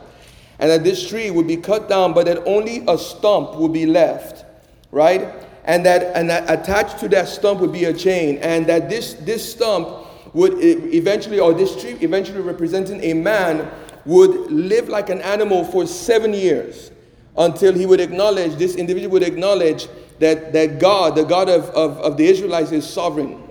And 0.59 0.71
that 0.71 0.85
this 0.85 1.09
tree 1.09 1.29
would 1.29 1.45
be 1.45 1.57
cut 1.57 1.89
down, 1.89 2.13
but 2.13 2.25
that 2.25 2.41
only 2.45 2.85
a 2.87 2.97
stump 2.97 3.55
would 3.55 3.73
be 3.73 3.85
left, 3.85 4.45
right? 4.91 5.27
And 5.65 5.85
that, 5.85 6.15
and 6.15 6.29
that 6.29 6.49
attached 6.49 6.99
to 6.99 7.09
that 7.09 7.27
stump 7.27 7.59
would 7.59 7.73
be 7.73 7.83
a 7.83 7.93
chain. 7.93 8.37
And 8.37 8.65
that 8.67 8.89
this, 8.89 9.15
this 9.15 9.51
stump 9.51 10.07
would 10.33 10.53
eventually, 10.63 11.41
or 11.41 11.53
this 11.53 11.79
tree 11.79 11.97
eventually 11.99 12.39
representing 12.39 13.03
a 13.03 13.13
man, 13.13 13.69
would 14.05 14.49
live 14.49 14.87
like 14.87 15.09
an 15.09 15.19
animal 15.19 15.65
for 15.65 15.85
seven 15.85 16.33
years 16.33 16.91
until 17.37 17.73
he 17.73 17.85
would 17.85 17.99
acknowledge, 17.99 18.55
this 18.55 18.75
individual 18.75 19.11
would 19.11 19.23
acknowledge 19.23 19.89
that, 20.19 20.53
that 20.53 20.79
God, 20.79 21.15
the 21.15 21.25
God 21.25 21.49
of, 21.49 21.65
of, 21.71 21.97
of 21.97 22.15
the 22.15 22.25
Israelites, 22.25 22.71
is 22.71 22.89
sovereign 22.89 23.46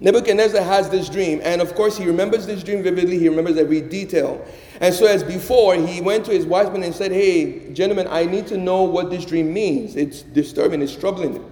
Nebuchadnezzar 0.00 0.62
has 0.62 0.90
this 0.90 1.08
dream, 1.08 1.40
and 1.44 1.62
of 1.62 1.74
course, 1.74 1.96
he 1.96 2.04
remembers 2.04 2.46
this 2.46 2.62
dream 2.62 2.82
vividly. 2.82 3.18
He 3.18 3.28
remembers 3.28 3.56
every 3.56 3.80
detail. 3.80 4.44
And 4.80 4.92
so, 4.92 5.06
as 5.06 5.22
before, 5.22 5.76
he 5.76 6.00
went 6.00 6.24
to 6.26 6.32
his 6.32 6.46
wise 6.46 6.68
men 6.70 6.82
and 6.82 6.94
said, 6.94 7.12
Hey, 7.12 7.72
gentlemen, 7.72 8.08
I 8.10 8.24
need 8.24 8.46
to 8.48 8.56
know 8.58 8.82
what 8.82 9.10
this 9.10 9.24
dream 9.24 9.52
means. 9.52 9.94
It's 9.94 10.22
disturbing, 10.22 10.82
it's 10.82 10.96
troubling. 10.96 11.48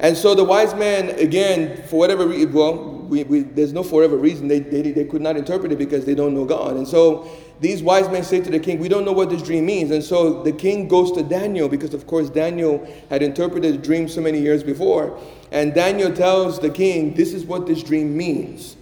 And 0.00 0.16
so 0.16 0.34
the 0.34 0.44
wise 0.44 0.74
man, 0.74 1.10
again, 1.18 1.82
for 1.88 1.98
whatever 1.98 2.26
reason, 2.26 2.52
well, 2.52 2.97
we, 3.08 3.24
we, 3.24 3.40
there's 3.40 3.72
no 3.72 3.82
forever 3.82 4.16
reason, 4.16 4.48
they, 4.48 4.60
they, 4.60 4.92
they 4.92 5.04
could 5.04 5.22
not 5.22 5.36
interpret 5.36 5.72
it 5.72 5.78
because 5.78 6.04
they 6.04 6.14
don't 6.14 6.34
know 6.34 6.44
God. 6.44 6.76
And 6.76 6.86
so 6.86 7.28
these 7.60 7.82
wise 7.82 8.08
men 8.08 8.22
say 8.22 8.40
to 8.40 8.50
the 8.50 8.60
king, 8.60 8.78
We 8.78 8.88
don't 8.88 9.04
know 9.04 9.12
what 9.12 9.30
this 9.30 9.42
dream 9.42 9.66
means. 9.66 9.90
And 9.90 10.02
so 10.02 10.42
the 10.42 10.52
king 10.52 10.88
goes 10.88 11.12
to 11.12 11.22
Daniel 11.22 11.68
because, 11.68 11.94
of 11.94 12.06
course, 12.06 12.30
Daniel 12.30 12.86
had 13.10 13.22
interpreted 13.22 13.74
the 13.74 13.78
dream 13.78 14.08
so 14.08 14.20
many 14.20 14.38
years 14.40 14.62
before. 14.62 15.18
And 15.50 15.74
Daniel 15.74 16.12
tells 16.12 16.60
the 16.60 16.70
king, 16.70 17.14
This 17.14 17.32
is 17.32 17.44
what 17.44 17.66
this 17.66 17.82
dream 17.82 18.16
means. 18.16 18.76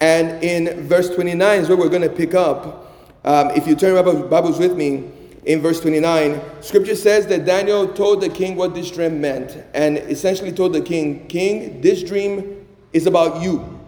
And 0.00 0.42
in 0.42 0.86
verse 0.86 1.14
29 1.14 1.60
is 1.60 1.68
where 1.68 1.78
we're 1.78 1.88
going 1.88 2.02
to 2.02 2.08
pick 2.08 2.34
up. 2.34 2.92
Um, 3.24 3.50
if 3.50 3.66
you 3.66 3.74
turn 3.74 3.94
your 3.94 4.28
Bibles 4.28 4.58
with 4.58 4.76
me, 4.76 5.10
in 5.46 5.60
verse 5.60 5.80
29, 5.80 6.40
scripture 6.60 6.96
says 6.96 7.28
that 7.28 7.44
Daniel 7.44 7.86
told 7.86 8.20
the 8.20 8.28
king 8.28 8.56
what 8.56 8.74
this 8.74 8.90
dream 8.90 9.20
meant 9.20 9.56
and 9.74 9.96
essentially 9.96 10.50
told 10.50 10.72
the 10.72 10.80
king, 10.80 11.28
King, 11.28 11.80
this 11.80 12.02
dream 12.02 12.65
is 12.92 13.06
about 13.06 13.42
you. 13.42 13.78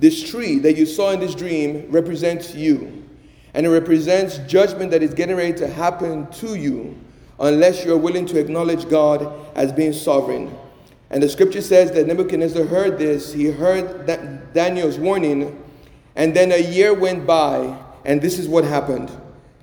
This 0.00 0.28
tree 0.28 0.58
that 0.60 0.76
you 0.76 0.86
saw 0.86 1.10
in 1.10 1.20
this 1.20 1.34
dream 1.34 1.86
represents 1.90 2.54
you. 2.54 3.04
And 3.54 3.64
it 3.64 3.70
represents 3.70 4.38
judgment 4.38 4.90
that 4.90 5.02
is 5.02 5.14
getting 5.14 5.36
ready 5.36 5.54
to 5.54 5.66
happen 5.66 6.26
to 6.32 6.54
you 6.54 6.98
unless 7.40 7.84
you're 7.84 7.96
willing 7.96 8.26
to 8.26 8.38
acknowledge 8.38 8.88
God 8.88 9.32
as 9.56 9.72
being 9.72 9.92
sovereign. 9.92 10.54
And 11.10 11.22
the 11.22 11.28
scripture 11.28 11.62
says 11.62 11.92
that 11.92 12.06
Nebuchadnezzar 12.06 12.64
heard 12.64 12.98
this, 12.98 13.32
he 13.32 13.46
heard 13.46 14.06
that 14.06 14.52
Daniel's 14.52 14.98
warning, 14.98 15.62
and 16.16 16.34
then 16.34 16.52
a 16.52 16.58
year 16.58 16.92
went 16.92 17.26
by, 17.26 17.78
and 18.04 18.20
this 18.20 18.38
is 18.38 18.48
what 18.48 18.64
happened. 18.64 19.10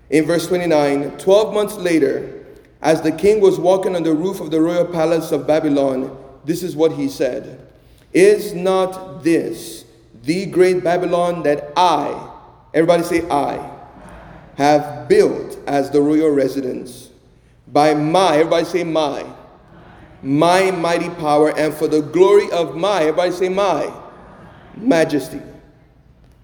In 0.10 0.26
verse 0.26 0.48
29, 0.48 1.18
12 1.18 1.54
months 1.54 1.76
later, 1.76 2.46
as 2.82 3.02
the 3.02 3.12
king 3.12 3.42
was 3.42 3.60
walking 3.60 3.96
on 3.96 4.04
the 4.04 4.14
roof 4.14 4.40
of 4.40 4.52
the 4.52 4.62
royal 4.62 4.86
palace 4.86 5.32
of 5.32 5.48
Babylon, 5.48 6.18
this 6.46 6.64
is 6.64 6.76
what 6.76 6.94
he 6.94 7.10
said 7.10 7.63
Is 8.14 8.54
not 8.54 9.24
this 9.24 9.86
the 10.24 10.46
great 10.46 10.84
Babylon 10.84 11.44
that 11.44 11.74
I, 11.76 12.32
everybody 12.74 13.04
say 13.04 13.28
I, 13.30 13.72
have 14.56 15.08
built 15.08 15.58
as 15.68 15.90
the 15.90 16.02
royal 16.02 16.30
residence? 16.30 17.10
By 17.68 17.96
my, 17.96 18.38
everybody 18.38 18.66
say 18.66 18.84
my, 18.84 19.26
my 20.22 20.72
mighty 20.72 21.10
power, 21.10 21.58
and 21.58 21.74
for 21.74 21.88
the 21.88 22.02
glory 22.02 22.50
of 22.52 22.76
my, 22.76 23.02
everybody 23.02 23.32
say 23.32 23.50
my, 23.50 23.92
majesty. 24.78 25.42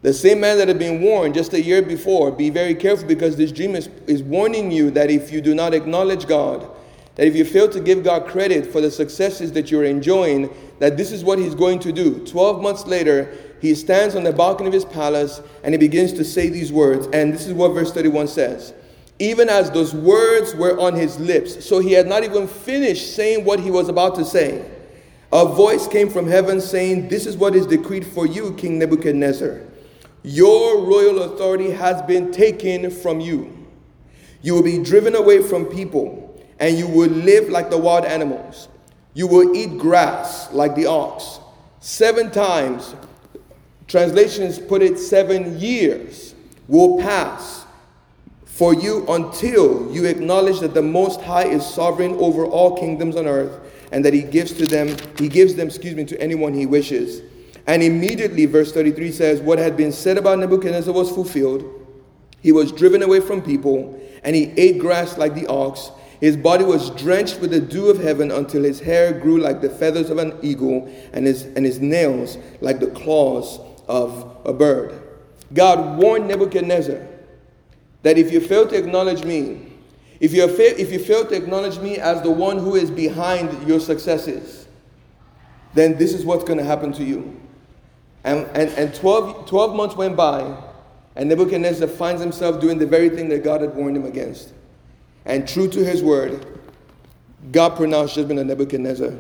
The 0.01 0.13
same 0.13 0.39
man 0.39 0.57
that 0.57 0.69
had 0.69 0.79
been 0.79 1.01
warned 1.01 1.33
just 1.33 1.53
a 1.53 1.61
year 1.61 1.81
before, 1.81 2.31
be 2.31 2.49
very 2.49 2.73
careful 2.73 3.07
because 3.07 3.35
this 3.35 3.51
dream 3.51 3.75
is, 3.75 3.88
is 4.07 4.23
warning 4.23 4.71
you 4.71 4.91
that 4.91 5.11
if 5.11 5.31
you 5.31 5.41
do 5.41 5.53
not 5.53 5.73
acknowledge 5.73 6.25
God, 6.25 6.69
that 7.19 7.27
if 7.27 7.35
you 7.35 7.43
fail 7.43 7.67
to 7.67 7.81
give 7.81 8.01
God 8.01 8.27
credit 8.27 8.71
for 8.71 8.79
the 8.79 8.89
successes 8.89 9.51
that 9.51 9.69
you're 9.69 9.83
enjoying, 9.83 10.49
that 10.79 10.95
this 10.95 11.11
is 11.11 11.21
what 11.21 11.38
he's 11.38 11.53
going 11.53 11.79
to 11.79 11.91
do. 11.91 12.25
12 12.25 12.61
months 12.61 12.88
later, 12.88 13.35
he 13.59 13.75
stands 13.75 14.15
on 14.15 14.23
the 14.23 14.31
balcony 14.31 14.67
of 14.67 14.73
his 14.73 14.85
palace 14.85 15.41
and 15.61 15.73
he 15.73 15.77
begins 15.77 16.13
to 16.13 16.23
say 16.23 16.47
these 16.47 16.71
words. 16.71 17.07
And 17.11 17.33
this 17.33 17.45
is 17.45 17.51
what 17.51 17.73
verse 17.73 17.91
31 17.91 18.29
says. 18.29 18.73
Even 19.19 19.49
as 19.49 19.69
those 19.69 19.93
words 19.93 20.55
were 20.55 20.79
on 20.79 20.95
his 20.95 21.19
lips, 21.19 21.65
so 21.65 21.79
he 21.79 21.91
had 21.91 22.07
not 22.07 22.23
even 22.23 22.47
finished 22.47 23.13
saying 23.13 23.43
what 23.43 23.59
he 23.59 23.69
was 23.69 23.89
about 23.89 24.15
to 24.15 24.23
say, 24.23 24.65
a 25.33 25.45
voice 25.45 25.89
came 25.89 26.09
from 26.09 26.25
heaven 26.25 26.61
saying, 26.61 27.09
This 27.09 27.25
is 27.25 27.35
what 27.35 27.53
is 27.53 27.67
decreed 27.67 28.07
for 28.07 28.27
you, 28.27 28.53
King 28.53 28.79
Nebuchadnezzar. 28.79 29.59
Your 30.23 30.85
royal 30.85 31.23
authority 31.23 31.71
has 31.71 32.01
been 32.03 32.31
taken 32.31 32.89
from 32.89 33.19
you. 33.19 33.67
You 34.41 34.53
will 34.53 34.63
be 34.63 34.81
driven 34.81 35.15
away 35.15 35.43
from 35.43 35.65
people, 35.65 36.28
and 36.59 36.77
you 36.77 36.87
will 36.87 37.09
live 37.09 37.49
like 37.49 37.69
the 37.69 37.77
wild 37.77 38.05
animals. 38.05 38.67
You 39.13 39.27
will 39.27 39.55
eat 39.55 39.77
grass 39.77 40.51
like 40.51 40.75
the 40.75 40.85
ox. 40.85 41.39
Seven 41.79 42.31
times, 42.31 42.95
translations 43.87 44.59
put 44.59 44.81
it 44.81 44.99
seven 44.99 45.59
years 45.59 46.35
will 46.67 46.99
pass 46.99 47.65
for 48.45 48.73
you 48.73 49.05
until 49.07 49.91
you 49.91 50.05
acknowledge 50.05 50.59
that 50.59 50.73
the 50.73 50.81
Most 50.81 51.21
High 51.21 51.45
is 51.47 51.65
sovereign 51.65 52.13
over 52.15 52.45
all 52.45 52.77
kingdoms 52.77 53.15
on 53.15 53.25
earth 53.25 53.59
and 53.91 54.03
that 54.05 54.13
He 54.13 54.21
gives 54.21 54.53
to 54.53 54.67
them, 54.67 54.95
He 55.17 55.27
gives 55.29 55.55
them, 55.55 55.67
excuse 55.67 55.95
me, 55.95 56.05
to 56.05 56.21
anyone 56.21 56.53
He 56.53 56.65
wishes. 56.65 57.21
And 57.67 57.81
immediately, 57.81 58.45
verse 58.45 58.71
33 58.71 59.11
says, 59.11 59.41
What 59.41 59.59
had 59.59 59.77
been 59.77 59.91
said 59.91 60.17
about 60.17 60.39
Nebuchadnezzar 60.39 60.93
was 60.93 61.09
fulfilled. 61.09 61.63
He 62.41 62.51
was 62.51 62.71
driven 62.71 63.03
away 63.03 63.19
from 63.19 63.41
people, 63.41 63.99
and 64.23 64.35
he 64.35 64.51
ate 64.57 64.79
grass 64.79 65.17
like 65.17 65.35
the 65.35 65.47
ox. 65.47 65.91
His 66.19 66.35
body 66.35 66.65
was 66.65 66.89
drenched 66.91 67.39
with 67.39 67.51
the 67.51 67.61
dew 67.61 67.89
of 67.89 68.01
heaven 68.01 68.29
until 68.29 68.63
his 68.63 68.81
hair 68.81 69.13
grew 69.13 69.39
like 69.39 69.61
the 69.61 69.69
feathers 69.69 70.09
of 70.09 70.17
an 70.17 70.38
eagle, 70.41 70.93
and 71.13 71.25
his, 71.25 71.43
and 71.43 71.65
his 71.65 71.79
nails 71.79 72.38
like 72.59 72.79
the 72.79 72.88
claws 72.88 73.59
of 73.88 74.38
a 74.45 74.51
bird. 74.51 75.01
God 75.53 75.97
warned 75.97 76.27
Nebuchadnezzar 76.27 77.07
that 78.03 78.17
if 78.17 78.31
you 78.31 78.41
fail 78.41 78.67
to 78.67 78.77
acknowledge 78.77 79.23
me, 79.23 79.73
if 80.19 80.33
you, 80.33 80.45
fail, 80.49 80.73
if 80.77 80.91
you 80.91 80.99
fail 80.99 81.25
to 81.25 81.35
acknowledge 81.35 81.79
me 81.79 81.97
as 81.97 82.21
the 82.21 82.31
one 82.31 82.57
who 82.57 82.75
is 82.75 82.91
behind 82.91 83.67
your 83.67 83.79
successes, 83.79 84.67
then 85.73 85.97
this 85.97 86.13
is 86.13 86.25
what's 86.25 86.43
going 86.43 86.57
to 86.57 86.65
happen 86.65 86.91
to 86.93 87.03
you. 87.03 87.39
And, 88.25 88.45
and, 88.53 88.69
and 88.71 88.93
12, 88.93 89.47
12 89.47 89.75
months 89.75 89.95
went 89.95 90.17
by, 90.17 90.57
and 91.15 91.29
Nebuchadnezzar 91.29 91.88
finds 91.88 92.21
himself 92.21 92.59
doing 92.59 92.77
the 92.77 92.85
very 92.85 93.09
thing 93.09 93.29
that 93.29 93.43
God 93.43 93.61
had 93.61 93.73
warned 93.73 93.95
him 93.95 94.05
against. 94.05 94.53
And 95.29 95.48
true 95.48 95.67
to 95.69 95.86
his 95.86 96.01
word, 96.01 96.43
God 97.51 97.75
pronounced 97.75 98.15
judgment 98.15 98.39
on 98.39 98.48
Nebuchadnezzar. 98.48 99.13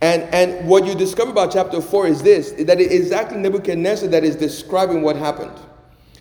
And, 0.00 0.22
and 0.32 0.68
what 0.68 0.86
you 0.86 0.94
discover 0.94 1.32
about 1.32 1.52
chapter 1.52 1.80
4 1.80 2.06
is 2.06 2.22
this 2.22 2.52
that 2.52 2.80
it 2.80 2.92
is 2.92 3.06
exactly 3.06 3.38
Nebuchadnezzar 3.38 4.08
that 4.10 4.22
is 4.22 4.36
describing 4.36 5.02
what 5.02 5.16
happened. 5.16 5.58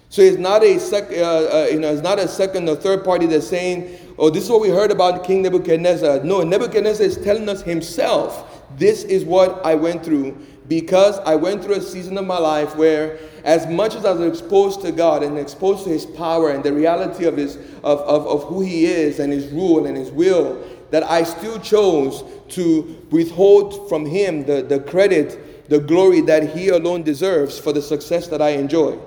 So 0.10 0.22
it's 0.24 0.38
not 0.38 0.64
a 0.64 0.80
sec, 0.80 1.12
uh, 1.12 1.14
uh, 1.14 1.68
you 1.72 1.80
know, 1.80 1.92
it's 1.92 2.02
not 2.02 2.18
a 2.18 2.28
second 2.28 2.68
or 2.68 2.76
third 2.76 3.04
party 3.04 3.28
that's 3.28 3.48
saying, 3.48 3.96
"Oh, 4.18 4.30
this 4.30 4.46
is 4.46 4.50
what 4.50 4.62
we 4.62 4.70
heard 4.70 4.92
about 4.92 5.24
King 5.24 5.44
Nebuchadnezzar." 5.44 6.24
No, 6.24 6.42
Nebuchadnezzar 6.42 7.06
is 7.06 7.18
telling 7.18 7.48
us 7.50 7.62
himself, 7.62 8.66
"This 8.78 9.04
is 9.04 9.26
what 9.26 9.64
I 9.66 9.76
went 9.76 10.04
through 10.04 10.38
because 10.68 11.20
I 11.20 11.36
went 11.36 11.64
through 11.64 11.76
a 11.76 11.82
season 11.82 12.18
of 12.18 12.26
my 12.26 12.40
life 12.40 12.76
where, 12.76 13.20
as 13.46 13.68
much 13.68 13.94
as 13.94 14.06
I 14.06 14.12
was 14.12 14.40
exposed 14.40 14.82
to 14.82 14.92
God 14.92 15.22
and 15.22 15.38
exposed 15.38 15.84
to 15.84 15.92
His 15.92 16.06
power 16.06 16.50
and 16.50 16.64
the 16.64 16.74
reality 16.74 17.25
of, 17.25 17.38
his, 17.38 17.58
of, 17.84 18.00
of, 18.02 18.25
of 18.25 18.44
who 18.46 18.62
He 18.62 18.86
is 18.86 19.20
and 19.20 19.32
His 19.32 19.48
rule 19.50 19.86
and 19.86 19.96
His 19.96 20.12
will, 20.12 20.62
that 20.90 21.04
I 21.04 21.24
still 21.24 21.60
chose 21.60 22.24
to 22.50 23.06
withhold 23.12 23.88
from 23.88 24.04
Him 24.04 24.46
the, 24.46 24.64
the 24.64 24.80
credit, 24.80 25.70
the 25.70 25.80
glory 25.80 26.22
that 26.22 26.56
He 26.56 26.70
alone 26.70 27.04
deserves 27.04 27.60
for 27.60 27.72
the 27.72 27.84
success 27.84 28.28
that 28.30 28.42
I 28.42 28.50
enjoy. 28.50 28.98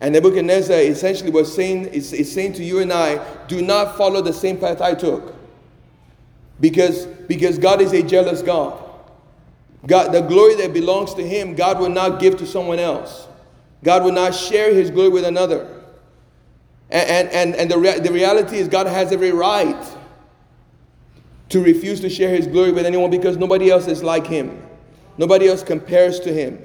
And 0.00 0.14
Nebuchadnezzar 0.14 0.76
essentially 0.76 1.32
was 1.32 1.52
saying, 1.52 1.86
is, 1.86 2.12
is 2.12 2.32
saying 2.32 2.52
to 2.54 2.64
you 2.64 2.78
and 2.78 2.92
I, 2.92 3.18
do 3.48 3.62
not 3.62 3.96
follow 3.96 4.20
the 4.22 4.32
same 4.32 4.58
path 4.58 4.80
I 4.80 4.94
took. 4.94 5.34
Because, 6.60 7.06
because 7.06 7.58
God 7.58 7.80
is 7.80 7.92
a 7.92 8.02
jealous 8.02 8.42
God. 8.42 8.80
God, 9.88 10.12
the 10.12 10.20
glory 10.20 10.54
that 10.56 10.72
belongs 10.72 11.14
to 11.14 11.26
Him, 11.26 11.56
God 11.56 11.80
will 11.80 11.88
not 11.88 12.20
give 12.20 12.36
to 12.38 12.46
someone 12.46 12.78
else. 12.78 13.25
God 13.86 14.02
will 14.02 14.10
not 14.10 14.34
share 14.34 14.74
His 14.74 14.90
glory 14.90 15.10
with 15.10 15.24
another. 15.24 15.72
And, 16.90 17.28
and, 17.28 17.54
and 17.54 17.70
the, 17.70 18.00
the 18.02 18.12
reality 18.12 18.56
is, 18.56 18.66
God 18.66 18.88
has 18.88 19.12
every 19.12 19.30
right 19.30 19.80
to 21.50 21.62
refuse 21.62 22.00
to 22.00 22.10
share 22.10 22.34
His 22.34 22.48
glory 22.48 22.72
with 22.72 22.84
anyone 22.84 23.12
because 23.12 23.36
nobody 23.36 23.70
else 23.70 23.86
is 23.86 24.02
like 24.02 24.26
Him. 24.26 24.60
Nobody 25.18 25.46
else 25.46 25.62
compares 25.62 26.18
to 26.20 26.32
Him. 26.32 26.60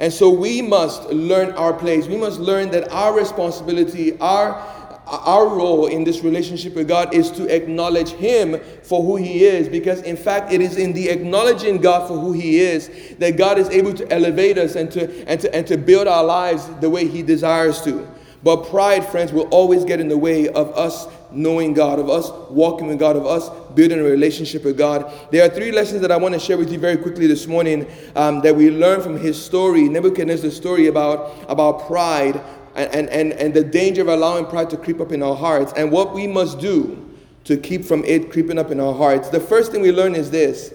And 0.00 0.12
so 0.12 0.28
we 0.28 0.60
must 0.60 1.04
learn 1.04 1.52
our 1.52 1.72
place. 1.72 2.08
We 2.08 2.18
must 2.18 2.40
learn 2.40 2.70
that 2.72 2.92
our 2.92 3.16
responsibility, 3.16 4.18
our 4.18 4.62
our 5.06 5.48
role 5.48 5.86
in 5.86 6.02
this 6.02 6.22
relationship 6.22 6.74
with 6.74 6.88
God 6.88 7.14
is 7.14 7.30
to 7.32 7.46
acknowledge 7.54 8.10
Him 8.10 8.60
for 8.82 9.02
who 9.02 9.16
He 9.16 9.44
is, 9.44 9.68
because 9.68 10.02
in 10.02 10.16
fact, 10.16 10.52
it 10.52 10.60
is 10.60 10.76
in 10.76 10.92
the 10.92 11.08
acknowledging 11.08 11.80
God 11.80 12.08
for 12.08 12.18
who 12.18 12.32
He 12.32 12.58
is 12.58 12.90
that 13.18 13.36
God 13.36 13.58
is 13.58 13.68
able 13.70 13.94
to 13.94 14.12
elevate 14.12 14.58
us 14.58 14.74
and 14.74 14.90
to, 14.92 15.28
and 15.28 15.40
to, 15.40 15.54
and 15.54 15.66
to 15.68 15.76
build 15.76 16.08
our 16.08 16.24
lives 16.24 16.68
the 16.80 16.90
way 16.90 17.06
He 17.06 17.22
desires 17.22 17.80
to. 17.82 18.08
But 18.42 18.68
pride, 18.68 19.04
friends, 19.04 19.32
will 19.32 19.48
always 19.48 19.84
get 19.84 20.00
in 20.00 20.08
the 20.08 20.18
way 20.18 20.48
of 20.48 20.70
us 20.76 21.06
knowing 21.32 21.74
God, 21.74 21.98
of 21.98 22.08
us 22.08 22.30
walking 22.50 22.86
with 22.86 22.98
God, 22.98 23.16
of 23.16 23.26
us 23.26 23.48
building 23.74 23.98
a 23.98 24.02
relationship 24.02 24.64
with 24.64 24.78
God. 24.78 25.12
There 25.30 25.44
are 25.44 25.52
three 25.52 25.72
lessons 25.72 26.00
that 26.02 26.12
I 26.12 26.16
want 26.16 26.34
to 26.34 26.40
share 26.40 26.56
with 26.56 26.70
you 26.70 26.78
very 26.78 26.96
quickly 26.96 27.26
this 27.26 27.46
morning 27.46 27.86
um, 28.14 28.40
that 28.42 28.54
we 28.54 28.70
learn 28.70 29.00
from 29.00 29.18
his 29.18 29.42
story, 29.42 29.88
Nebuchadnezzar's 29.88 30.56
story 30.56 30.86
about, 30.86 31.34
about 31.48 31.86
pride 31.86 32.40
and, 32.76 33.08
and, 33.08 33.32
and 33.32 33.54
the 33.54 33.64
danger 33.64 34.02
of 34.02 34.08
allowing 34.08 34.46
pride 34.46 34.70
to 34.70 34.76
creep 34.76 35.00
up 35.00 35.10
in 35.10 35.22
our 35.22 35.34
hearts 35.34 35.72
and 35.76 35.90
what 35.90 36.12
we 36.14 36.26
must 36.26 36.58
do 36.58 37.02
to 37.44 37.56
keep 37.56 37.84
from 37.84 38.04
it 38.04 38.30
creeping 38.30 38.58
up 38.58 38.70
in 38.70 38.80
our 38.80 38.94
hearts. 38.94 39.30
The 39.30 39.40
first 39.40 39.72
thing 39.72 39.80
we 39.80 39.92
learn 39.92 40.14
is 40.14 40.30
this 40.30 40.72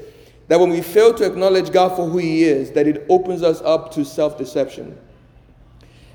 that 0.47 0.59
when 0.59 0.69
we 0.69 0.81
fail 0.81 1.13
to 1.13 1.25
acknowledge 1.25 1.71
God 1.71 1.95
for 1.95 2.09
who 2.09 2.17
He 2.17 2.43
is, 2.43 2.71
that 2.71 2.85
it 2.85 3.05
opens 3.07 3.41
us 3.41 3.61
up 3.61 3.93
to 3.93 4.03
self 4.03 4.37
deception. 4.37 4.97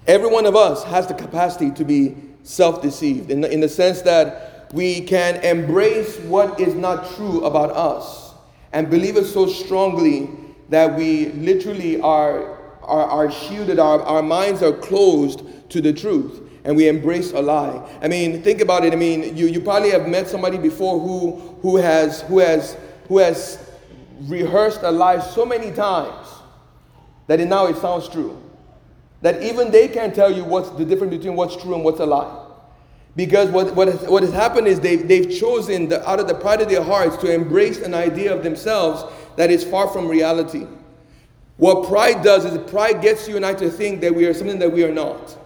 Every 0.07 0.29
one 0.29 0.45
of 0.45 0.55
us 0.55 0.85
has 0.85 1.07
the 1.07 1.15
capacity 1.15 1.71
to 1.71 1.85
be 1.85 2.17
self 2.43 2.83
deceived 2.83 3.31
in 3.31 3.41
the, 3.41 3.51
in 3.51 3.61
the 3.61 3.69
sense 3.69 4.03
that 4.03 4.73
we 4.75 5.01
can 5.01 5.37
embrace 5.45 6.19
what 6.21 6.59
is 6.61 6.75
not 6.75 7.15
true 7.15 7.45
about 7.45 7.71
us 7.71 8.35
and 8.73 8.91
believe 8.91 9.17
it 9.17 9.25
so 9.25 9.47
strongly 9.47 10.29
that 10.69 10.97
we 10.97 11.27
literally 11.27 12.01
are, 12.01 12.59
are, 12.83 13.05
are 13.05 13.31
shielded, 13.31 13.79
our, 13.79 14.03
our 14.03 14.23
minds 14.23 14.63
are 14.63 14.73
closed 14.73 15.46
to 15.69 15.81
the 15.81 15.93
truth 15.93 16.43
and 16.67 16.77
we 16.77 16.89
embrace 16.89 17.33
a 17.33 17.41
lie. 17.41 17.81
I 18.03 18.09
mean, 18.09 18.43
think 18.43 18.61
about 18.61 18.85
it. 18.85 18.93
I 18.93 18.97
mean, 18.97 19.37
you, 19.37 19.47
you 19.47 19.61
probably 19.61 19.91
have 19.91 20.09
met 20.09 20.27
somebody 20.29 20.59
before 20.59 20.99
who, 20.99 21.57
who, 21.63 21.77
has, 21.77 22.23
who, 22.23 22.41
has, 22.41 22.77
who 23.07 23.19
has 23.19 23.71
rehearsed 24.23 24.81
a 24.83 24.91
lie 24.91 25.21
so 25.21 25.47
many 25.47 25.71
times 25.71 26.27
that 27.29 27.39
it, 27.39 27.47
now 27.47 27.67
it 27.67 27.77
sounds 27.77 28.09
true. 28.09 28.43
That 29.23 29.43
even 29.43 29.71
they 29.71 29.87
can't 29.87 30.15
tell 30.15 30.33
you 30.33 30.45
what's 30.45 30.71
the 30.71 30.85
difference 30.85 31.15
between 31.15 31.37
what's 31.37 31.57
true 31.57 31.75
and 31.75 31.85
what's 31.85 32.01
a 32.01 32.07
lie. 32.07 32.45
Because 33.15 33.49
what, 33.51 33.75
what, 33.77 33.89
has, 33.89 34.03
what 34.03 34.23
has 34.25 34.33
happened 34.33 34.67
is 34.67 34.81
they've, 34.81 35.07
they've 35.07 35.31
chosen 35.31 35.89
the, 35.89 36.07
out 36.09 36.19
of 36.19 36.27
the 36.27 36.35
pride 36.35 36.61
of 36.61 36.69
their 36.69 36.83
hearts 36.83 37.17
to 37.19 37.33
embrace 37.33 37.79
an 37.81 37.95
idea 37.95 38.35
of 38.35 38.43
themselves 38.43 39.05
that 39.37 39.51
is 39.53 39.63
far 39.65 39.89
from 39.89 40.09
reality. 40.09 40.67
What 41.57 41.89
pride 41.89 42.23
does 42.23 42.45
is 42.45 42.59
pride 42.71 43.01
gets 43.01 43.29
you 43.29 43.37
and 43.37 43.47
I 43.47 43.55
to 43.55 43.71
think 43.71 44.01
that 44.01 44.15
we 44.15 44.27
are 44.27 44.35
something 44.35 44.59
that 44.59 44.71
we 44.71 44.85
are 44.85 44.93
not. 44.93 45.39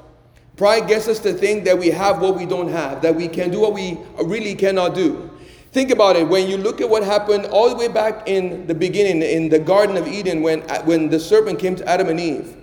Pride 0.60 0.88
gets 0.88 1.08
us 1.08 1.18
to 1.20 1.32
think 1.32 1.64
that 1.64 1.78
we 1.78 1.88
have 1.88 2.20
what 2.20 2.36
we 2.36 2.44
don't 2.44 2.68
have, 2.68 3.00
that 3.00 3.14
we 3.14 3.28
can 3.28 3.50
do 3.50 3.60
what 3.60 3.72
we 3.72 3.96
really 4.22 4.54
cannot 4.54 4.94
do. 4.94 5.30
Think 5.72 5.90
about 5.90 6.16
it. 6.16 6.28
When 6.28 6.48
you 6.48 6.58
look 6.58 6.82
at 6.82 6.90
what 6.90 7.02
happened 7.02 7.46
all 7.46 7.70
the 7.70 7.76
way 7.76 7.88
back 7.88 8.28
in 8.28 8.66
the 8.66 8.74
beginning, 8.74 9.22
in 9.22 9.48
the 9.48 9.58
Garden 9.58 9.96
of 9.96 10.06
Eden, 10.06 10.42
when, 10.42 10.60
uh, 10.70 10.82
when 10.82 11.08
the 11.08 11.18
serpent 11.18 11.60
came 11.60 11.76
to 11.76 11.88
Adam 11.88 12.10
and 12.10 12.20
Eve, 12.20 12.56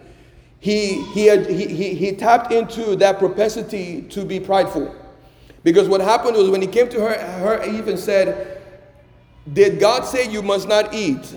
he, 0.59 1.01
he, 1.05 1.25
had, 1.25 1.49
he, 1.49 1.65
he, 1.65 1.95
he 1.95 2.11
tapped 2.11 2.51
into 2.51 2.95
that 2.97 3.17
propensity 3.17 4.03
to 4.09 4.23
be 4.23 4.39
prideful. 4.39 4.93
Because 5.63 5.89
what 5.89 5.99
happened 5.99 6.37
was 6.37 6.51
when 6.51 6.61
he 6.61 6.67
came 6.67 6.89
to 6.89 6.99
her, 6.99 7.17
her 7.17 7.63
Eve 7.63 7.87
and 7.87 7.97
said, 7.97 8.61
Did 9.51 9.79
God 9.79 10.05
say 10.05 10.29
you 10.29 10.43
must 10.43 10.67
not 10.67 10.93
eat 10.93 11.33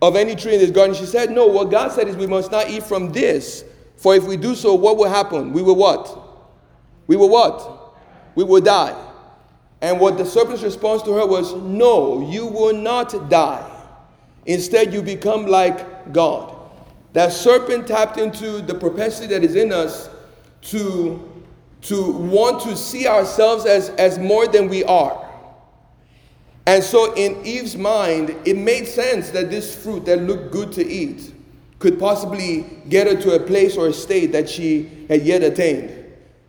of 0.00 0.16
any 0.16 0.34
tree 0.34 0.54
in 0.54 0.60
this 0.60 0.70
garden? 0.70 0.96
She 0.96 1.04
said, 1.04 1.30
No, 1.30 1.46
what 1.46 1.70
God 1.70 1.92
said 1.92 2.08
is 2.08 2.16
we 2.16 2.26
must 2.26 2.50
not 2.50 2.70
eat 2.70 2.84
from 2.84 3.12
this. 3.12 3.66
For 4.04 4.14
if 4.14 4.24
we 4.24 4.36
do 4.36 4.54
so, 4.54 4.74
what 4.74 4.98
will 4.98 5.08
happen? 5.08 5.54
We 5.54 5.62
will 5.62 5.76
what? 5.76 6.14
We 7.06 7.16
will 7.16 7.30
what? 7.30 7.96
We 8.34 8.44
will 8.44 8.60
die. 8.60 8.94
And 9.80 9.98
what 9.98 10.18
the 10.18 10.26
serpent's 10.26 10.62
response 10.62 11.00
to 11.04 11.12
her 11.14 11.26
was, 11.26 11.54
No, 11.54 12.20
you 12.30 12.44
will 12.44 12.74
not 12.74 13.30
die. 13.30 13.66
Instead, 14.44 14.92
you 14.92 15.00
become 15.00 15.46
like 15.46 16.12
God. 16.12 16.54
That 17.14 17.32
serpent 17.32 17.88
tapped 17.88 18.18
into 18.18 18.60
the 18.60 18.74
propensity 18.74 19.26
that 19.28 19.42
is 19.42 19.54
in 19.54 19.72
us 19.72 20.10
to, 20.64 21.42
to 21.80 22.12
want 22.12 22.60
to 22.64 22.76
see 22.76 23.06
ourselves 23.08 23.64
as, 23.64 23.88
as 23.88 24.18
more 24.18 24.46
than 24.46 24.68
we 24.68 24.84
are. 24.84 25.26
And 26.66 26.84
so, 26.84 27.14
in 27.14 27.42
Eve's 27.42 27.74
mind, 27.74 28.36
it 28.44 28.58
made 28.58 28.86
sense 28.86 29.30
that 29.30 29.48
this 29.48 29.74
fruit 29.74 30.04
that 30.04 30.20
looked 30.20 30.52
good 30.52 30.72
to 30.72 30.86
eat 30.86 31.33
could 31.84 32.00
possibly 32.00 32.64
get 32.88 33.06
her 33.06 33.14
to 33.14 33.34
a 33.34 33.38
place 33.38 33.76
or 33.76 33.88
a 33.88 33.92
state 33.92 34.32
that 34.32 34.48
she 34.48 35.04
had 35.10 35.20
yet 35.20 35.42
attained. 35.42 35.94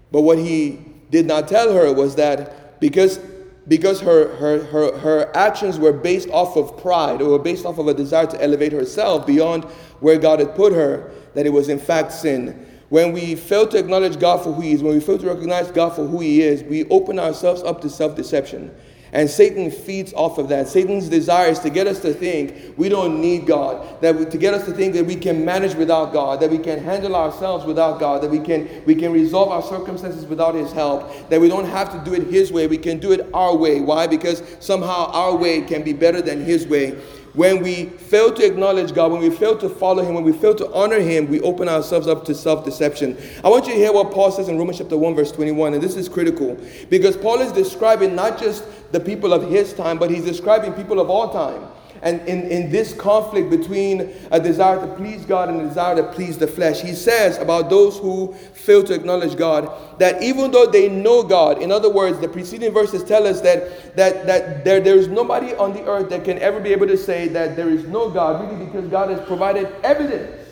But 0.09 0.21
what 0.21 0.37
he 0.37 0.79
did 1.11 1.25
not 1.25 1.49
tell 1.49 1.73
her 1.73 1.91
was 1.91 2.15
that 2.15 2.79
because, 2.79 3.19
because 3.67 3.99
her, 3.99 4.33
her, 4.37 4.63
her, 4.63 4.97
her 4.97 5.35
actions 5.35 5.77
were 5.77 5.91
based 5.91 6.29
off 6.29 6.55
of 6.55 6.77
pride 6.77 7.21
or 7.21 7.31
were 7.31 7.39
based 7.39 7.65
off 7.65 7.79
of 7.79 7.89
a 7.89 7.93
desire 7.93 8.27
to 8.27 8.41
elevate 8.41 8.71
herself 8.71 9.27
beyond 9.27 9.65
where 9.99 10.17
God 10.17 10.39
had 10.39 10.55
put 10.55 10.71
her, 10.71 11.11
that 11.33 11.45
it 11.45 11.51
was 11.51 11.67
in 11.67 11.79
fact 11.79 12.13
sin. 12.13 12.65
When 12.87 13.11
we 13.11 13.35
fail 13.35 13.67
to 13.67 13.77
acknowledge 13.77 14.17
God 14.17 14.41
for 14.41 14.53
who 14.53 14.61
He 14.61 14.71
is, 14.71 14.81
when 14.81 14.93
we 14.93 15.01
fail 15.01 15.17
to 15.17 15.27
recognize 15.27 15.69
God 15.69 15.97
for 15.97 16.07
who 16.07 16.21
He 16.21 16.43
is, 16.43 16.63
we 16.63 16.87
open 16.87 17.19
ourselves 17.19 17.61
up 17.61 17.81
to 17.81 17.89
self 17.89 18.15
deception. 18.15 18.73
And 19.15 19.29
Satan 19.29 19.71
feeds 19.71 20.11
off 20.11 20.37
of 20.39 20.49
that. 20.49 20.67
Satan's 20.67 21.07
desire 21.07 21.47
is 21.47 21.59
to 21.59 21.69
get 21.69 21.87
us 21.87 22.01
to 22.01 22.13
think 22.13 22.77
we 22.77 22.89
don't 22.89 23.21
need 23.21 23.47
God, 23.47 24.01
that 24.01 24.13
we, 24.13 24.25
to 24.25 24.37
get 24.37 24.53
us 24.53 24.65
to 24.65 24.73
think 24.73 24.93
that 24.93 25.05
we 25.05 25.15
can 25.15 25.45
manage 25.45 25.73
without 25.73 26.11
God, 26.11 26.41
that 26.41 26.51
we 26.51 26.57
can 26.57 26.83
handle 26.83 27.15
ourselves 27.15 27.63
without 27.63 27.97
God, 27.97 28.21
that 28.21 28.29
we 28.29 28.39
can, 28.39 28.83
we 28.85 28.93
can 28.93 29.13
resolve 29.13 29.47
our 29.51 29.61
circumstances 29.61 30.25
without 30.25 30.53
His 30.53 30.73
help, 30.73 31.29
that 31.29 31.39
we 31.39 31.47
don't 31.47 31.63
have 31.63 31.93
to 31.93 32.03
do 32.03 32.13
it 32.13 32.27
His 32.27 32.51
way, 32.51 32.67
we 32.67 32.77
can 32.77 32.99
do 32.99 33.13
it 33.13 33.29
our 33.33 33.55
way. 33.55 33.79
Why? 33.79 34.05
Because 34.05 34.43
somehow 34.59 35.05
our 35.13 35.33
way 35.33 35.61
can 35.61 35.81
be 35.81 35.93
better 35.93 36.21
than 36.21 36.43
His 36.43 36.67
way. 36.67 37.01
When 37.35 37.61
we 37.61 37.85
fail 37.85 38.33
to 38.33 38.45
acknowledge 38.45 38.93
God, 38.93 39.11
when 39.11 39.21
we 39.21 39.29
fail 39.29 39.57
to 39.57 39.69
follow 39.69 40.03
Him, 40.03 40.15
when 40.15 40.23
we 40.23 40.31
fail 40.31 40.55
to 40.55 40.71
honor 40.73 40.99
Him, 40.99 41.27
we 41.27 41.41
open 41.41 41.67
ourselves 41.67 42.07
up 42.07 42.23
to 42.25 42.35
self 42.35 42.63
deception. 42.63 43.17
I 43.43 43.49
want 43.49 43.67
you 43.67 43.73
to 43.73 43.77
hear 43.77 43.91
what 43.91 44.11
Paul 44.11 44.31
says 44.31 44.47
in 44.47 44.57
Romans 44.57 44.77
chapter 44.77 44.97
1, 44.97 45.15
verse 45.15 45.31
21, 45.33 45.73
and 45.73 45.83
this 45.83 45.97
is 45.97 46.07
critical 46.07 46.57
because 46.89 47.17
Paul 47.17 47.41
is 47.41 47.51
describing 47.51 48.15
not 48.15 48.39
just 48.39 48.63
the 48.91 48.99
people 48.99 49.33
of 49.33 49.49
his 49.49 49.73
time, 49.73 49.97
but 49.97 50.09
he's 50.09 50.23
describing 50.23 50.73
people 50.73 50.99
of 50.99 51.09
all 51.09 51.31
time. 51.31 51.67
And 52.05 52.21
in, 52.27 52.43
in 52.51 52.69
this 52.69 52.93
conflict 52.93 53.49
between 53.49 54.13
a 54.29 54.39
desire 54.39 54.79
to 54.79 54.95
please 54.95 55.25
God 55.25 55.49
and 55.49 55.59
a 55.59 55.63
desire 55.63 55.95
to 55.95 56.03
please 56.03 56.37
the 56.37 56.45
flesh, 56.45 56.79
he 56.79 56.93
says 56.93 57.39
about 57.39 57.71
those 57.71 57.97
who 57.97 58.31
fail 58.53 58.83
to 58.83 58.93
acknowledge 58.93 59.35
God 59.35 59.71
that 59.97 60.21
even 60.21 60.51
though 60.51 60.67
they 60.67 60.87
know 60.87 61.23
God, 61.23 61.63
in 61.63 61.71
other 61.71 61.91
words, 61.91 62.19
the 62.19 62.27
preceding 62.27 62.71
verses 62.71 63.03
tell 63.03 63.25
us 63.25 63.41
that, 63.41 63.95
that, 63.95 64.27
that 64.27 64.63
there, 64.63 64.79
there 64.79 64.95
is 64.95 65.07
nobody 65.07 65.55
on 65.55 65.73
the 65.73 65.83
earth 65.87 66.11
that 66.11 66.23
can 66.23 66.37
ever 66.37 66.59
be 66.59 66.71
able 66.71 66.85
to 66.85 66.97
say 66.97 67.27
that 67.29 67.55
there 67.55 67.71
is 67.71 67.85
no 67.85 68.11
God, 68.11 68.39
really 68.39 68.65
because 68.65 68.87
God 68.87 69.09
has 69.09 69.19
provided 69.25 69.67
evidence 69.83 70.47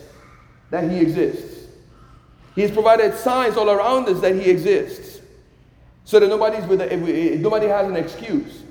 that 0.70 0.90
he 0.90 0.98
exists. 0.98 1.68
He 2.56 2.62
has 2.62 2.72
provided 2.72 3.14
signs 3.14 3.56
all 3.56 3.70
around 3.70 4.08
us 4.08 4.20
that 4.22 4.34
he 4.34 4.50
exists. 4.50 5.20
So 6.04 6.18
that 6.18 6.26
nobody's 6.26 6.66
with 6.66 6.80
a, 6.80 7.36
nobody 7.36 7.68
has 7.68 7.88
an 7.88 7.94
excuse. 7.94 8.63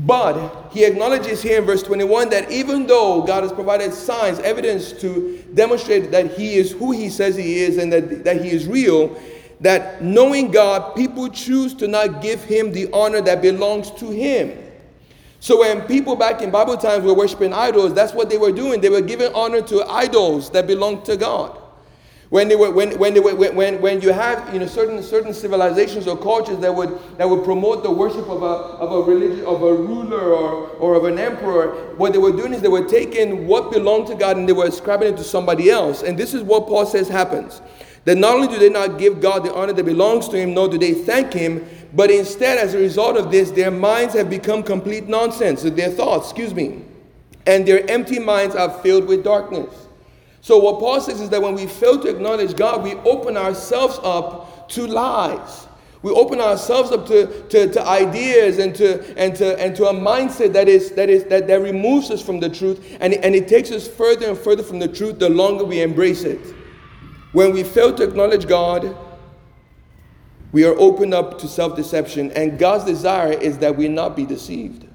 But 0.00 0.68
he 0.72 0.84
acknowledges 0.84 1.42
here 1.42 1.58
in 1.58 1.64
verse 1.64 1.82
21 1.82 2.30
that 2.30 2.50
even 2.50 2.86
though 2.86 3.22
God 3.22 3.42
has 3.42 3.52
provided 3.52 3.92
signs, 3.92 4.38
evidence 4.38 4.92
to 4.94 5.44
demonstrate 5.54 6.10
that 6.10 6.32
he 6.32 6.54
is 6.54 6.72
who 6.72 6.92
he 6.92 7.10
says 7.10 7.36
he 7.36 7.60
is 7.60 7.76
and 7.76 7.92
that, 7.92 8.24
that 8.24 8.42
he 8.42 8.50
is 8.50 8.66
real, 8.66 9.20
that 9.60 10.02
knowing 10.02 10.50
God, 10.50 10.96
people 10.96 11.28
choose 11.28 11.74
to 11.74 11.86
not 11.86 12.22
give 12.22 12.42
him 12.42 12.72
the 12.72 12.90
honor 12.92 13.20
that 13.20 13.42
belongs 13.42 13.90
to 13.92 14.10
him. 14.10 14.58
So 15.40 15.60
when 15.60 15.82
people 15.82 16.16
back 16.16 16.40
in 16.40 16.50
Bible 16.50 16.76
times 16.76 17.04
were 17.04 17.14
worshiping 17.14 17.52
idols, 17.52 17.92
that's 17.94 18.12
what 18.12 18.30
they 18.30 18.38
were 18.38 18.52
doing. 18.52 18.80
They 18.80 18.88
were 18.88 19.00
giving 19.00 19.32
honor 19.34 19.60
to 19.62 19.84
idols 19.84 20.50
that 20.50 20.66
belonged 20.66 21.04
to 21.06 21.16
God. 21.16 21.61
When, 22.32 22.48
they 22.48 22.56
were, 22.56 22.70
when, 22.70 22.98
when, 22.98 23.12
they 23.12 23.20
were, 23.20 23.34
when, 23.34 23.78
when 23.82 24.00
you 24.00 24.10
have 24.10 24.54
you 24.54 24.58
know, 24.58 24.66
certain, 24.66 25.02
certain 25.02 25.34
civilizations 25.34 26.06
or 26.06 26.16
cultures 26.16 26.56
that 26.60 26.74
would, 26.74 26.98
that 27.18 27.28
would 27.28 27.44
promote 27.44 27.82
the 27.82 27.90
worship 27.90 28.26
of 28.26 28.42
a, 28.42 28.46
of 28.46 28.90
a 28.90 29.02
religion, 29.02 29.44
of 29.44 29.62
a 29.62 29.74
ruler 29.74 30.32
or, 30.32 30.68
or 30.78 30.94
of 30.94 31.04
an 31.04 31.18
emperor, 31.18 31.94
what 31.96 32.14
they 32.14 32.18
were 32.18 32.32
doing 32.32 32.54
is 32.54 32.62
they 32.62 32.68
were 32.68 32.88
taking 32.88 33.46
what 33.46 33.70
belonged 33.70 34.06
to 34.06 34.14
God 34.14 34.38
and 34.38 34.48
they 34.48 34.54
were 34.54 34.64
ascribing 34.64 35.12
it 35.12 35.18
to 35.18 35.24
somebody 35.24 35.68
else. 35.68 36.02
And 36.02 36.18
this 36.18 36.32
is 36.32 36.42
what 36.42 36.68
Paul 36.68 36.86
says 36.86 37.06
happens. 37.06 37.60
That 38.06 38.16
not 38.16 38.36
only 38.36 38.48
do 38.48 38.58
they 38.58 38.70
not 38.70 38.98
give 38.98 39.20
God 39.20 39.44
the 39.44 39.52
honor 39.52 39.74
that 39.74 39.84
belongs 39.84 40.26
to 40.30 40.38
him, 40.38 40.54
nor 40.54 40.70
do 40.70 40.78
they 40.78 40.94
thank 40.94 41.34
him, 41.34 41.68
but 41.92 42.10
instead, 42.10 42.56
as 42.56 42.72
a 42.72 42.78
result 42.78 43.18
of 43.18 43.30
this, 43.30 43.50
their 43.50 43.70
minds 43.70 44.14
have 44.14 44.30
become 44.30 44.62
complete 44.62 45.06
nonsense. 45.06 45.64
Their 45.64 45.90
thoughts, 45.90 46.30
excuse 46.30 46.54
me, 46.54 46.80
and 47.46 47.68
their 47.68 47.86
empty 47.90 48.18
minds 48.18 48.56
are 48.56 48.70
filled 48.70 49.04
with 49.04 49.22
darkness. 49.22 49.82
So, 50.42 50.58
what 50.58 50.80
Paul 50.80 51.00
says 51.00 51.20
is 51.20 51.30
that 51.30 51.40
when 51.40 51.54
we 51.54 51.66
fail 51.66 52.00
to 52.00 52.08
acknowledge 52.08 52.56
God, 52.56 52.82
we 52.82 52.94
open 52.94 53.36
ourselves 53.36 53.98
up 54.02 54.68
to 54.70 54.86
lies. 54.86 55.68
We 56.02 56.10
open 56.10 56.40
ourselves 56.40 56.90
up 56.90 57.06
to, 57.06 57.44
to, 57.48 57.72
to, 57.72 57.86
ideas 57.86 58.58
and 58.58 58.74
to, 58.74 59.16
and, 59.16 59.36
to, 59.36 59.56
and 59.60 59.76
to 59.76 59.86
a 59.86 59.94
mindset 59.94 60.52
that, 60.54 60.66
is, 60.66 60.90
that, 60.92 61.08
is, 61.08 61.22
that, 61.26 61.46
that 61.46 61.62
removes 61.62 62.10
us 62.10 62.20
from 62.20 62.40
the 62.40 62.48
truth 62.48 62.96
and, 63.00 63.14
and 63.14 63.36
it 63.36 63.46
takes 63.46 63.70
us 63.70 63.86
further 63.86 64.28
and 64.28 64.36
further 64.36 64.64
from 64.64 64.80
the 64.80 64.88
truth 64.88 65.20
the 65.20 65.30
longer 65.30 65.64
we 65.64 65.80
embrace 65.80 66.24
it. 66.24 66.40
When 67.30 67.52
we 67.52 67.62
fail 67.62 67.94
to 67.94 68.02
acknowledge 68.02 68.48
God, 68.48 68.96
we 70.50 70.64
are 70.64 70.74
opened 70.76 71.14
up 71.14 71.38
to 71.38 71.48
self 71.48 71.76
deception, 71.76 72.30
and 72.32 72.58
God's 72.58 72.84
desire 72.84 73.32
is 73.32 73.58
that 73.58 73.74
we 73.74 73.88
not 73.88 74.14
be 74.14 74.26
deceived. 74.26 74.86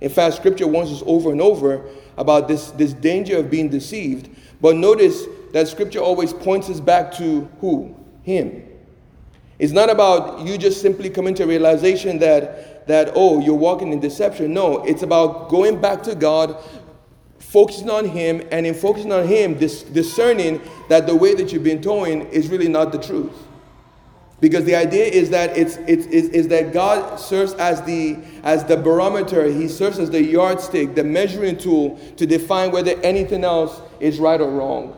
In 0.00 0.08
fact, 0.08 0.36
Scripture 0.36 0.68
warns 0.68 0.92
us 0.92 1.02
over 1.04 1.32
and 1.32 1.40
over 1.40 1.84
about 2.20 2.46
this, 2.46 2.70
this 2.72 2.92
danger 2.92 3.38
of 3.38 3.50
being 3.50 3.70
deceived. 3.70 4.28
But 4.60 4.76
notice 4.76 5.24
that 5.52 5.66
scripture 5.68 6.00
always 6.00 6.32
points 6.32 6.68
us 6.68 6.78
back 6.78 7.12
to 7.14 7.48
who? 7.60 7.96
Him. 8.22 8.66
It's 9.58 9.72
not 9.72 9.90
about 9.90 10.46
you 10.46 10.58
just 10.58 10.80
simply 10.80 11.10
coming 11.10 11.34
to 11.36 11.44
a 11.44 11.46
realization 11.46 12.18
that, 12.18 12.86
that, 12.86 13.12
oh, 13.14 13.40
you're 13.40 13.54
walking 13.54 13.92
in 13.92 14.00
deception. 14.00 14.52
No, 14.52 14.84
it's 14.84 15.02
about 15.02 15.48
going 15.48 15.80
back 15.80 16.02
to 16.04 16.14
God, 16.14 16.56
focusing 17.38 17.88
on 17.90 18.06
Him, 18.06 18.46
and 18.52 18.66
in 18.66 18.74
focusing 18.74 19.12
on 19.12 19.26
Him, 19.26 19.58
dis- 19.58 19.82
discerning 19.82 20.60
that 20.88 21.06
the 21.06 21.16
way 21.16 21.34
that 21.34 21.52
you've 21.52 21.64
been 21.64 21.82
towing 21.82 22.26
is 22.28 22.48
really 22.48 22.68
not 22.68 22.92
the 22.92 22.98
truth. 22.98 23.32
Because 24.40 24.64
the 24.64 24.74
idea 24.74 25.04
is 25.04 25.30
that 25.30 25.56
it's, 25.56 25.76
it's, 25.86 26.06
is, 26.06 26.30
is 26.30 26.48
that 26.48 26.72
God 26.72 27.20
serves 27.20 27.52
as 27.54 27.82
the, 27.82 28.18
as 28.42 28.64
the 28.64 28.76
barometer, 28.76 29.44
He 29.46 29.68
serves 29.68 29.98
as 29.98 30.10
the 30.10 30.22
yardstick, 30.22 30.94
the 30.94 31.04
measuring 31.04 31.58
tool 31.58 31.98
to 32.16 32.26
define 32.26 32.70
whether 32.70 32.98
anything 33.02 33.44
else 33.44 33.80
is 34.00 34.18
right 34.18 34.40
or 34.40 34.50
wrong. 34.50 34.96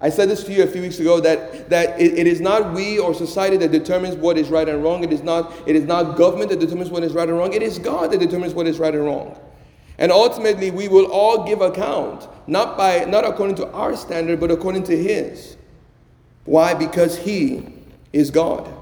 I 0.00 0.08
said 0.08 0.28
this 0.28 0.42
to 0.44 0.52
you 0.52 0.64
a 0.64 0.66
few 0.66 0.82
weeks 0.82 0.98
ago 0.98 1.20
that, 1.20 1.70
that 1.70 2.00
it, 2.00 2.18
it 2.18 2.26
is 2.26 2.40
not 2.40 2.72
we 2.72 2.98
or 2.98 3.14
society 3.14 3.56
that 3.58 3.70
determines 3.70 4.16
what 4.16 4.36
is 4.36 4.48
right 4.48 4.68
and 4.68 4.82
wrong. 4.82 5.04
It 5.04 5.12
is, 5.12 5.22
not, 5.22 5.54
it 5.64 5.76
is 5.76 5.84
not 5.84 6.16
government 6.16 6.50
that 6.50 6.58
determines 6.58 6.90
what 6.90 7.04
is 7.04 7.12
right 7.12 7.28
and 7.28 7.38
wrong. 7.38 7.52
It 7.52 7.62
is 7.62 7.78
God 7.78 8.10
that 8.10 8.18
determines 8.18 8.52
what 8.52 8.66
is 8.66 8.80
right 8.80 8.92
and 8.92 9.04
wrong. 9.04 9.38
And 9.98 10.10
ultimately, 10.10 10.72
we 10.72 10.88
will 10.88 11.04
all 11.12 11.46
give 11.46 11.60
account, 11.60 12.26
not, 12.48 12.76
by, 12.76 13.04
not 13.04 13.24
according 13.24 13.54
to 13.56 13.70
our 13.70 13.94
standard, 13.94 14.40
but 14.40 14.50
according 14.50 14.82
to 14.84 14.96
His. 14.96 15.56
Why? 16.46 16.74
Because 16.74 17.16
He 17.16 17.68
is 18.12 18.30
God. 18.30 18.72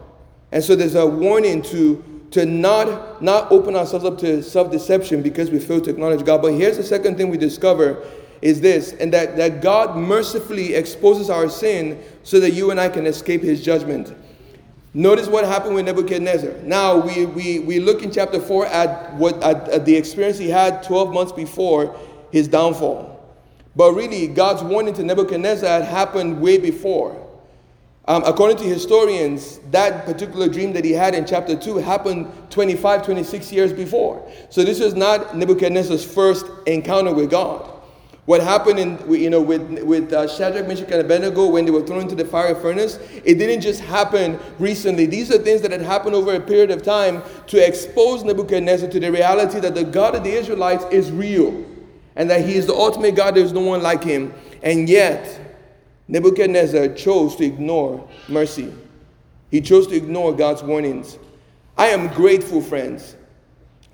And 0.53 0.63
so 0.63 0.75
there's 0.75 0.95
a 0.95 1.07
warning 1.07 1.63
to, 1.63 2.27
to 2.33 2.45
not, 2.45 3.23
not 3.23 3.51
open 3.53 3.77
ourselves 3.77 4.05
up 4.05 4.19
to 4.19 4.43
self 4.43 4.71
deception 4.71 5.23
because 5.23 5.51
we 5.51 5.59
fail 5.59 5.81
to 5.83 5.91
acknowledge 5.91 6.25
God. 6.25 6.43
But 6.43 6.55
here's 6.55 6.77
the 6.77 6.85
second 6.85 7.17
thing 7.17 7.29
we 7.29 7.39
discover 7.39 8.05
is 8.43 8.61
this, 8.61 8.95
and 8.95 9.13
that, 9.13 9.37
that 9.37 9.61
God 9.61 9.97
mercifully 9.97 10.75
exposes 10.75 11.29
our 11.29 11.49
sin 11.49 12.03
so 12.23 12.41
that 12.41 12.53
you 12.53 12.71
and 12.71 12.81
I 12.81 12.89
can 12.89 13.07
escape 13.07 13.43
his 13.43 13.63
judgment. 13.63 14.15
Notice 14.95 15.29
what 15.29 15.45
happened 15.45 15.75
with 15.75 15.85
Nebuchadnezzar. 15.85 16.53
Now 16.63 16.97
we, 16.97 17.27
we, 17.27 17.59
we 17.61 17.79
look 17.79 18.03
in 18.03 18.11
chapter 18.11 18.41
4 18.41 18.67
at, 18.67 19.15
what, 19.15 19.41
at, 19.43 19.69
at 19.69 19.85
the 19.85 19.95
experience 19.95 20.39
he 20.39 20.49
had 20.49 20.83
12 20.83 21.13
months 21.13 21.33
before 21.33 21.97
his 22.33 22.49
downfall. 22.49 23.17
But 23.77 23.93
really, 23.93 24.27
God's 24.27 24.65
warning 24.65 24.95
to 24.95 25.05
Nebuchadnezzar 25.05 25.69
had 25.69 25.85
happened 25.85 26.41
way 26.41 26.59
before. 26.59 27.30
Um, 28.11 28.25
according 28.27 28.57
to 28.57 28.65
historians, 28.65 29.61
that 29.71 30.05
particular 30.05 30.49
dream 30.49 30.73
that 30.73 30.85
he 30.85 30.91
had 30.91 31.15
in 31.15 31.25
chapter 31.25 31.55
2 31.55 31.77
happened 31.77 32.29
25, 32.51 33.05
26 33.05 33.53
years 33.53 33.73
before. 33.73 34.29
So 34.49 34.65
this 34.65 34.81
was 34.81 34.95
not 34.95 35.37
Nebuchadnezzar's 35.37 36.05
first 36.05 36.45
encounter 36.67 37.15
with 37.15 37.31
God. 37.31 37.71
What 38.25 38.41
happened 38.41 38.81
in, 38.81 38.99
you 39.09 39.31
know, 39.31 39.41
with, 39.41 39.85
with 39.85 40.13
uh, 40.13 40.27
Shadrach, 40.27 40.67
Meshach, 40.67 40.91
and 40.91 41.03
Abednego 41.03 41.47
when 41.47 41.65
they 41.65 41.71
were 41.71 41.87
thrown 41.87 42.01
into 42.01 42.17
the 42.17 42.25
fiery 42.25 42.61
furnace, 42.61 42.99
it 43.25 43.37
didn't 43.37 43.61
just 43.61 43.81
happen 43.81 44.41
recently. 44.59 45.07
These 45.07 45.31
are 45.31 45.39
things 45.39 45.63
that 45.63 45.71
had 45.71 45.83
happened 45.83 46.17
over 46.17 46.35
a 46.35 46.41
period 46.41 46.73
of 46.73 46.83
time 46.83 47.23
to 47.47 47.65
expose 47.65 48.25
Nebuchadnezzar 48.25 48.91
to 48.91 48.99
the 48.99 49.13
reality 49.13 49.61
that 49.61 49.77
the 49.77 49.85
God 49.85 50.17
of 50.17 50.25
the 50.25 50.33
Israelites 50.33 50.85
is 50.91 51.13
real 51.13 51.65
and 52.17 52.29
that 52.29 52.45
he 52.45 52.57
is 52.57 52.67
the 52.67 52.75
ultimate 52.75 53.15
God, 53.15 53.37
there's 53.37 53.53
no 53.53 53.61
one 53.61 53.85
like 53.85 54.03
him. 54.03 54.35
And 54.65 54.89
yet, 54.89 55.50
Nebuchadnezzar 56.11 56.89
chose 56.95 57.37
to 57.37 57.45
ignore 57.45 58.07
mercy. 58.29 58.75
He 59.51 59.61
chose 59.61 59.87
to 59.87 59.97
ignore 59.97 60.33
God's 60.33 60.63
warnings. 60.63 61.19
I 61.79 61.87
am 61.87 62.09
grateful, 62.09 62.61
friends, 62.61 63.17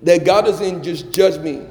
that 0.01 0.25
God 0.25 0.45
doesn't 0.45 0.81
just 0.81 1.11
judge 1.11 1.39
me 1.39 1.65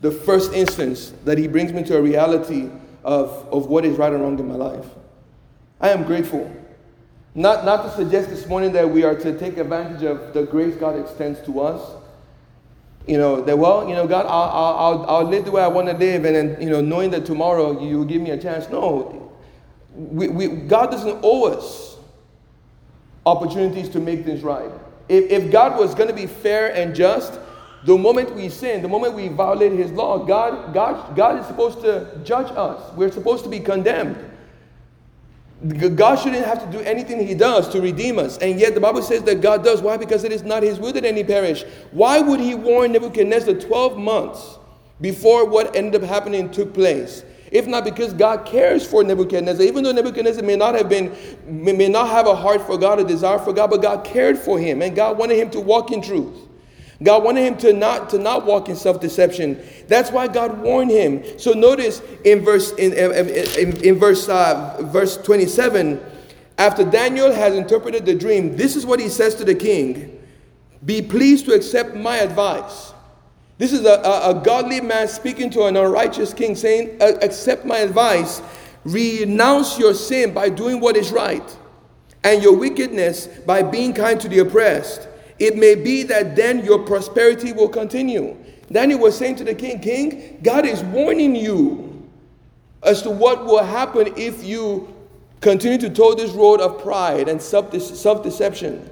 the 0.00 0.10
first 0.10 0.54
instance, 0.54 1.12
that 1.24 1.36
He 1.36 1.46
brings 1.48 1.72
me 1.72 1.82
to 1.84 1.98
a 1.98 2.00
reality 2.00 2.70
of, 3.04 3.30
of 3.52 3.66
what 3.66 3.84
is 3.84 3.98
right 3.98 4.12
and 4.12 4.22
wrong 4.22 4.38
in 4.38 4.48
my 4.48 4.54
life. 4.54 4.86
I 5.80 5.90
am 5.90 6.04
grateful. 6.04 6.50
Not, 7.34 7.66
not 7.66 7.84
to 7.84 7.90
suggest 7.94 8.30
this 8.30 8.46
morning 8.46 8.72
that 8.72 8.88
we 8.88 9.04
are 9.04 9.14
to 9.14 9.38
take 9.38 9.58
advantage 9.58 10.02
of 10.02 10.32
the 10.32 10.44
grace 10.44 10.76
God 10.76 10.98
extends 10.98 11.40
to 11.42 11.60
us. 11.60 11.94
You 13.06 13.18
know, 13.18 13.42
that, 13.42 13.58
well, 13.58 13.86
you 13.86 13.94
know, 13.94 14.06
God, 14.06 14.24
I'll, 14.26 14.50
I'll, 14.76 15.06
I'll 15.10 15.24
live 15.24 15.44
the 15.44 15.50
way 15.50 15.62
I 15.62 15.68
want 15.68 15.88
to 15.88 15.94
live, 15.94 16.24
and 16.24 16.34
then, 16.34 16.56
you 16.60 16.70
know, 16.70 16.80
knowing 16.80 17.10
that 17.10 17.26
tomorrow 17.26 17.82
you 17.82 17.98
will 17.98 18.04
give 18.06 18.22
me 18.22 18.30
a 18.30 18.38
chance. 18.38 18.68
No, 18.70 19.27
we, 19.98 20.28
we, 20.28 20.46
God 20.46 20.90
doesn't 20.90 21.18
owe 21.24 21.52
us 21.52 21.96
opportunities 23.26 23.88
to 23.90 24.00
make 24.00 24.24
things 24.24 24.42
right. 24.42 24.70
If, 25.08 25.30
if 25.30 25.50
God 25.50 25.78
was 25.78 25.94
going 25.94 26.08
to 26.08 26.14
be 26.14 26.26
fair 26.26 26.72
and 26.74 26.94
just, 26.94 27.38
the 27.84 27.98
moment 27.98 28.34
we 28.34 28.48
sin, 28.48 28.80
the 28.80 28.88
moment 28.88 29.14
we 29.14 29.28
violate 29.28 29.72
His 29.72 29.90
law, 29.90 30.18
God, 30.18 30.72
God, 30.72 31.16
God 31.16 31.40
is 31.40 31.46
supposed 31.46 31.80
to 31.80 32.20
judge 32.24 32.50
us. 32.56 32.94
We're 32.94 33.10
supposed 33.10 33.42
to 33.44 33.50
be 33.50 33.58
condemned. 33.58 34.24
God 35.96 36.16
shouldn't 36.16 36.46
have 36.46 36.64
to 36.64 36.78
do 36.78 36.84
anything 36.84 37.26
He 37.26 37.34
does 37.34 37.68
to 37.70 37.80
redeem 37.80 38.18
us. 38.18 38.38
And 38.38 38.60
yet 38.60 38.74
the 38.74 38.80
Bible 38.80 39.02
says 39.02 39.24
that 39.24 39.40
God 39.40 39.64
does. 39.64 39.82
Why? 39.82 39.96
Because 39.96 40.22
it 40.22 40.30
is 40.30 40.44
not 40.44 40.62
His 40.62 40.78
will 40.78 40.92
that 40.92 41.04
any 41.04 41.24
perish. 41.24 41.64
Why 41.90 42.20
would 42.20 42.38
He 42.38 42.54
warn 42.54 42.92
Nebuchadnezzar 42.92 43.54
12 43.54 43.96
months 43.96 44.58
before 45.00 45.48
what 45.48 45.74
ended 45.74 46.02
up 46.02 46.08
happening 46.08 46.50
took 46.50 46.72
place? 46.72 47.24
If 47.50 47.66
not 47.66 47.84
because 47.84 48.12
God 48.12 48.44
cares 48.44 48.86
for 48.86 49.02
Nebuchadnezzar, 49.02 49.64
even 49.64 49.84
though 49.84 49.92
Nebuchadnezzar 49.92 50.42
may 50.42 50.56
not 50.56 50.74
have 50.74 50.88
been, 50.88 51.14
may 51.46 51.88
not 51.88 52.08
have 52.08 52.26
a 52.26 52.34
heart 52.34 52.62
for 52.62 52.76
God, 52.76 52.98
a 53.00 53.04
desire 53.04 53.38
for 53.38 53.52
God, 53.52 53.70
but 53.70 53.82
God 53.82 54.04
cared 54.04 54.38
for 54.38 54.58
him 54.58 54.82
and 54.82 54.94
God 54.94 55.18
wanted 55.18 55.38
him 55.38 55.50
to 55.50 55.60
walk 55.60 55.90
in 55.90 56.02
truth. 56.02 56.48
God 57.02 57.22
wanted 57.22 57.42
him 57.42 57.56
to 57.58 57.72
not, 57.72 58.10
to 58.10 58.18
not 58.18 58.44
walk 58.44 58.68
in 58.68 58.74
self-deception. 58.74 59.62
That's 59.86 60.10
why 60.10 60.26
God 60.26 60.60
warned 60.60 60.90
him. 60.90 61.38
So 61.38 61.52
notice 61.52 62.02
in 62.24 62.40
verse 62.40 62.72
in, 62.72 62.92
in, 62.92 63.84
in 63.84 63.94
verse 63.98 64.28
uh, 64.28 64.78
verse 64.80 65.16
27, 65.18 66.00
after 66.58 66.84
Daniel 66.84 67.32
has 67.32 67.54
interpreted 67.54 68.04
the 68.04 68.16
dream, 68.16 68.56
this 68.56 68.74
is 68.74 68.84
what 68.84 68.98
he 68.98 69.08
says 69.08 69.36
to 69.36 69.44
the 69.44 69.54
king: 69.54 70.20
Be 70.84 71.00
pleased 71.00 71.44
to 71.46 71.52
accept 71.52 71.94
my 71.94 72.16
advice 72.16 72.87
this 73.58 73.72
is 73.72 73.84
a, 73.84 74.00
a, 74.04 74.30
a 74.30 74.42
godly 74.42 74.80
man 74.80 75.08
speaking 75.08 75.50
to 75.50 75.64
an 75.64 75.76
unrighteous 75.76 76.32
king, 76.32 76.54
saying, 76.54 76.96
Accept 77.00 77.64
my 77.66 77.78
advice, 77.78 78.40
renounce 78.84 79.78
your 79.78 79.94
sin 79.94 80.32
by 80.32 80.48
doing 80.48 80.80
what 80.80 80.96
is 80.96 81.10
right, 81.10 81.56
and 82.22 82.40
your 82.40 82.56
wickedness 82.56 83.26
by 83.26 83.62
being 83.62 83.92
kind 83.92 84.20
to 84.20 84.28
the 84.28 84.38
oppressed. 84.38 85.08
It 85.40 85.56
may 85.56 85.74
be 85.74 86.04
that 86.04 86.36
then 86.36 86.64
your 86.64 86.80
prosperity 86.80 87.52
will 87.52 87.68
continue. 87.68 88.36
Daniel 88.70 89.00
was 89.00 89.16
saying 89.16 89.36
to 89.36 89.44
the 89.44 89.54
king, 89.54 89.80
King, 89.80 90.38
God 90.42 90.64
is 90.64 90.82
warning 90.84 91.34
you 91.34 92.08
as 92.82 93.02
to 93.02 93.10
what 93.10 93.44
will 93.44 93.62
happen 93.62 94.12
if 94.16 94.44
you 94.44 94.94
continue 95.40 95.78
to 95.78 95.90
toe 95.90 96.14
this 96.14 96.32
road 96.32 96.60
of 96.60 96.80
pride 96.80 97.28
and 97.28 97.42
self 97.42 97.70
deception. 97.70 98.88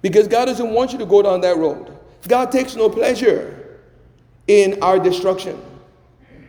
Because 0.00 0.26
God 0.26 0.46
doesn't 0.46 0.70
want 0.70 0.92
you 0.92 0.98
to 0.98 1.06
go 1.06 1.22
down 1.22 1.40
that 1.42 1.56
road. 1.56 1.96
God 2.26 2.50
takes 2.50 2.74
no 2.74 2.88
pleasure 2.88 3.61
in 4.52 4.82
our 4.82 4.98
destruction. 4.98 5.58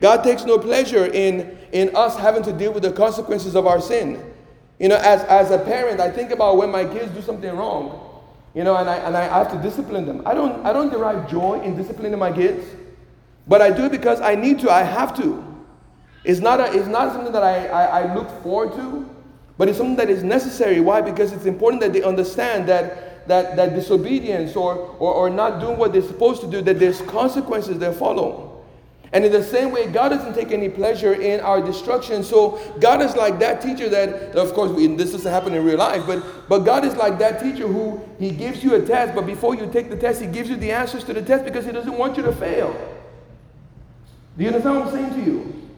God 0.02 0.24
takes 0.26 0.44
no 0.44 0.60
pleasure 0.60 1.06
in, 1.06 1.58
in 1.72 1.96
us 1.96 2.18
having 2.18 2.44
to 2.44 2.52
deal 2.52 2.74
with 2.74 2.84
the 2.84 2.92
consequences 2.92 3.56
of 3.56 3.66
our 3.66 3.80
sin. 3.80 4.22
You 4.78 4.89
know, 4.89 4.98
as, 4.98 5.24
as 5.24 5.52
a 5.52 5.60
parent, 5.60 6.02
I 6.02 6.12
think 6.12 6.32
about 6.32 6.58
when 6.58 6.70
my 6.70 6.84
kids 6.84 7.13
do 7.13 7.22
something 7.22 7.56
wrong, 7.56 8.22
you 8.54 8.66
know, 8.66 8.76
and 8.76 8.89
I, 8.89 8.98
and 8.98 9.16
I 9.16 9.24
have 9.24 9.50
to 9.54 9.62
discipline 9.62 10.06
them. 10.06 10.22
I 10.26 10.34
don't, 10.34 10.66
I 10.66 10.74
don't 10.74 10.89
derive 10.89 11.32
joy 11.32 11.62
in 11.62 11.78
disciplining 11.78 12.20
my 12.20 12.34
kids, 12.34 12.66
but 13.48 13.62
I 13.62 13.70
do 13.72 13.86
it 13.86 13.92
because 13.92 14.20
I 14.20 14.36
need 14.36 14.60
to, 14.60 14.70
I 14.70 14.84
have 14.84 15.16
to. 15.22 15.42
It's 16.26 16.42
not, 16.42 16.60
a, 16.60 16.78
it's 16.78 16.88
not 16.88 17.13
something 17.13 17.32
that 17.32 17.44
I, 17.44 17.68
I, 17.68 18.02
I 18.02 18.13
look 18.13 18.30
forward 18.44 18.74
to, 18.74 19.10
but 19.58 19.70
it's 19.70 19.78
something 19.78 19.96
that 19.96 20.10
is 20.10 20.24
necessary. 20.24 20.82
Why? 20.82 21.00
Because 21.00 21.32
it's 21.32 21.46
important 21.46 21.82
that 21.82 21.94
they 21.94 22.04
understand 22.04 22.68
that 22.68 23.12
that, 23.27 23.55
that 23.55 23.75
disobedience 23.75 24.55
or, 24.55 24.75
or, 24.99 25.13
or 25.13 25.29
not 25.29 25.59
doing 25.59 25.77
what 25.77 25.93
they're 25.93 26.01
supposed 26.01 26.41
to 26.41 26.47
do, 26.47 26.62
that 26.62 26.79
there's 26.79 27.01
consequences 27.01 27.79
that 27.79 27.95
follow. 27.95 28.53
And 29.13 29.23
in 29.23 29.31
the 29.31 29.43
same 29.43 29.69
way, 29.69 29.91
God 29.91 30.09
doesn't 30.09 30.33
take 30.33 30.51
any 30.51 30.69
pleasure 30.69 31.13
in 31.13 31.39
our 31.41 31.62
destruction. 31.62 32.23
So 32.23 32.59
God 32.79 32.99
is 32.99 33.15
like 33.15 33.38
that 33.39 33.62
teacher 33.62 33.88
that, 33.89 34.36
of 34.36 34.53
course, 34.55 34.71
we, 34.71 34.88
this 34.88 35.12
doesn't 35.12 35.31
happen 35.31 35.53
in 35.53 35.63
real 35.63 35.77
life, 35.77 36.03
but, 36.07 36.49
but 36.49 36.59
God 36.59 36.83
is 36.83 36.95
like 36.95 37.19
that 37.19 37.39
teacher 37.39 37.67
who 37.67 38.01
he 38.17 38.31
gives 38.31 38.63
you 38.63 38.73
a 38.73 38.83
test, 38.83 39.13
but 39.13 39.27
before 39.27 39.53
you 39.53 39.69
take 39.71 39.91
the 39.91 39.95
test, 39.95 40.19
he 40.19 40.25
gives 40.25 40.49
you 40.49 40.55
the 40.55 40.71
answers 40.71 41.03
to 41.03 41.13
the 41.13 41.21
test 41.21 41.45
because 41.45 41.63
he 41.63 41.71
doesn't 41.71 41.95
want 41.95 42.17
you 42.17 42.23
to 42.23 42.33
fail. 42.33 42.73
Do 44.36 44.43
you 44.43 44.49
understand 44.49 44.79
what 44.79 44.88
I'm 44.88 44.93
saying 44.93 45.23
to 45.23 45.31
you? 45.31 45.69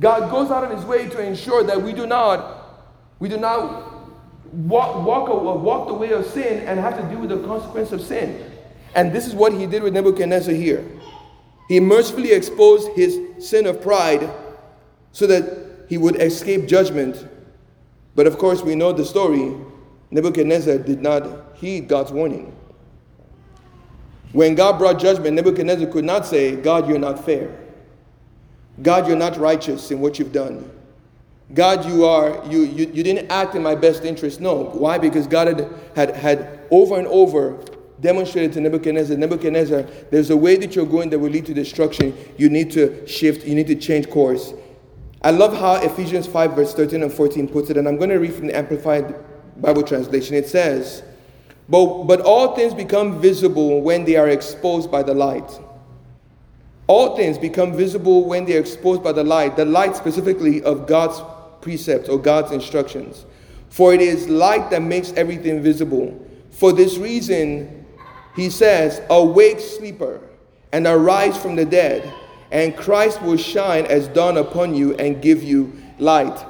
God 0.00 0.30
goes 0.30 0.50
out 0.50 0.64
of 0.64 0.74
his 0.74 0.86
way 0.86 1.06
to 1.06 1.22
ensure 1.22 1.62
that 1.64 1.82
we 1.82 1.92
do 1.92 2.06
not, 2.06 2.88
we 3.18 3.28
do 3.28 3.36
not 3.36 3.89
walk, 4.52 5.04
walk, 5.04 5.28
uh, 5.28 5.34
walk 5.34 5.88
the 5.88 5.94
way 5.94 6.12
of 6.12 6.26
sin 6.26 6.66
and 6.66 6.78
have 6.80 6.96
to 7.00 7.02
deal 7.08 7.20
with 7.20 7.30
the 7.30 7.46
consequence 7.46 7.92
of 7.92 8.00
sin. 8.00 8.50
And 8.94 9.12
this 9.12 9.26
is 9.26 9.34
what 9.34 9.52
he 9.52 9.66
did 9.66 9.82
with 9.82 9.94
Nebuchadnezzar 9.94 10.54
here. 10.54 10.84
He 11.68 11.78
mercifully 11.78 12.32
exposed 12.32 12.90
his 12.92 13.18
sin 13.38 13.66
of 13.66 13.80
pride 13.80 14.28
so 15.12 15.26
that 15.26 15.86
he 15.88 15.98
would 15.98 16.16
escape 16.20 16.66
judgment. 16.66 17.28
But 18.16 18.26
of 18.26 18.38
course, 18.38 18.62
we 18.62 18.74
know 18.74 18.92
the 18.92 19.04
story. 19.04 19.54
Nebuchadnezzar 20.10 20.78
did 20.78 21.00
not 21.00 21.56
heed 21.56 21.86
God's 21.86 22.10
warning. 22.10 22.56
When 24.32 24.54
God 24.54 24.78
brought 24.78 24.98
judgment, 24.98 25.34
Nebuchadnezzar 25.36 25.86
could 25.88 26.04
not 26.04 26.26
say, 26.26 26.56
God, 26.56 26.88
you're 26.88 26.98
not 26.98 27.24
fair. 27.24 27.56
God, 28.82 29.06
you're 29.06 29.16
not 29.16 29.36
righteous 29.36 29.90
in 29.90 30.00
what 30.00 30.18
you've 30.18 30.32
done. 30.32 30.70
God, 31.54 31.84
you 31.84 32.04
are, 32.04 32.44
you, 32.46 32.60
you, 32.60 32.90
you 32.92 33.02
didn't 33.02 33.30
act 33.30 33.54
in 33.54 33.62
my 33.62 33.74
best 33.74 34.04
interest. 34.04 34.40
No. 34.40 34.64
Why? 34.64 34.98
Because 34.98 35.26
God 35.26 35.48
had, 35.48 35.68
had, 35.96 36.16
had 36.16 36.60
over 36.70 36.98
and 36.98 37.08
over 37.08 37.58
demonstrated 38.00 38.52
to 38.54 38.60
Nebuchadnezzar, 38.60 39.16
Nebuchadnezzar, 39.16 39.82
there's 40.10 40.30
a 40.30 40.36
way 40.36 40.56
that 40.56 40.74
you're 40.74 40.86
going 40.86 41.10
that 41.10 41.18
will 41.18 41.30
lead 41.30 41.46
to 41.46 41.54
destruction. 41.54 42.16
You 42.38 42.48
need 42.48 42.70
to 42.72 43.06
shift, 43.06 43.46
you 43.46 43.54
need 43.54 43.66
to 43.66 43.74
change 43.74 44.08
course. 44.08 44.54
I 45.22 45.32
love 45.32 45.54
how 45.54 45.74
Ephesians 45.74 46.26
5, 46.26 46.54
verse 46.54 46.72
13 46.72 47.02
and 47.02 47.12
14 47.12 47.48
puts 47.48 47.68
it, 47.68 47.76
and 47.76 47.86
I'm 47.86 47.96
going 47.96 48.10
to 48.10 48.16
read 48.16 48.32
from 48.32 48.46
the 48.46 48.56
Amplified 48.56 49.14
Bible 49.60 49.82
translation. 49.82 50.34
It 50.34 50.48
says, 50.48 51.02
But, 51.68 52.04
but 52.04 52.20
all 52.22 52.56
things 52.56 52.72
become 52.72 53.20
visible 53.20 53.82
when 53.82 54.04
they 54.04 54.16
are 54.16 54.28
exposed 54.28 54.90
by 54.90 55.02
the 55.02 55.12
light. 55.12 55.50
All 56.86 57.16
things 57.16 57.38
become 57.38 57.72
visible 57.72 58.24
when 58.24 58.46
they 58.46 58.56
are 58.56 58.60
exposed 58.60 59.04
by 59.04 59.12
the 59.12 59.22
light, 59.22 59.56
the 59.56 59.64
light 59.64 59.94
specifically 59.94 60.62
of 60.62 60.86
God's 60.86 61.20
precepts 61.60 62.08
or 62.08 62.18
God's 62.18 62.52
instructions. 62.52 63.24
For 63.68 63.94
it 63.94 64.00
is 64.00 64.28
light 64.28 64.70
that 64.70 64.82
makes 64.82 65.12
everything 65.12 65.62
visible. 65.62 66.18
For 66.50 66.72
this 66.72 66.98
reason, 66.98 67.86
he 68.34 68.50
says, 68.50 69.00
Awake, 69.10 69.60
sleeper, 69.60 70.20
and 70.72 70.86
arise 70.86 71.36
from 71.40 71.56
the 71.56 71.64
dead, 71.64 72.12
and 72.50 72.76
Christ 72.76 73.22
will 73.22 73.36
shine 73.36 73.86
as 73.86 74.08
dawn 74.08 74.36
upon 74.36 74.74
you 74.74 74.94
and 74.96 75.22
give 75.22 75.42
you 75.42 75.72
light. 75.98 76.44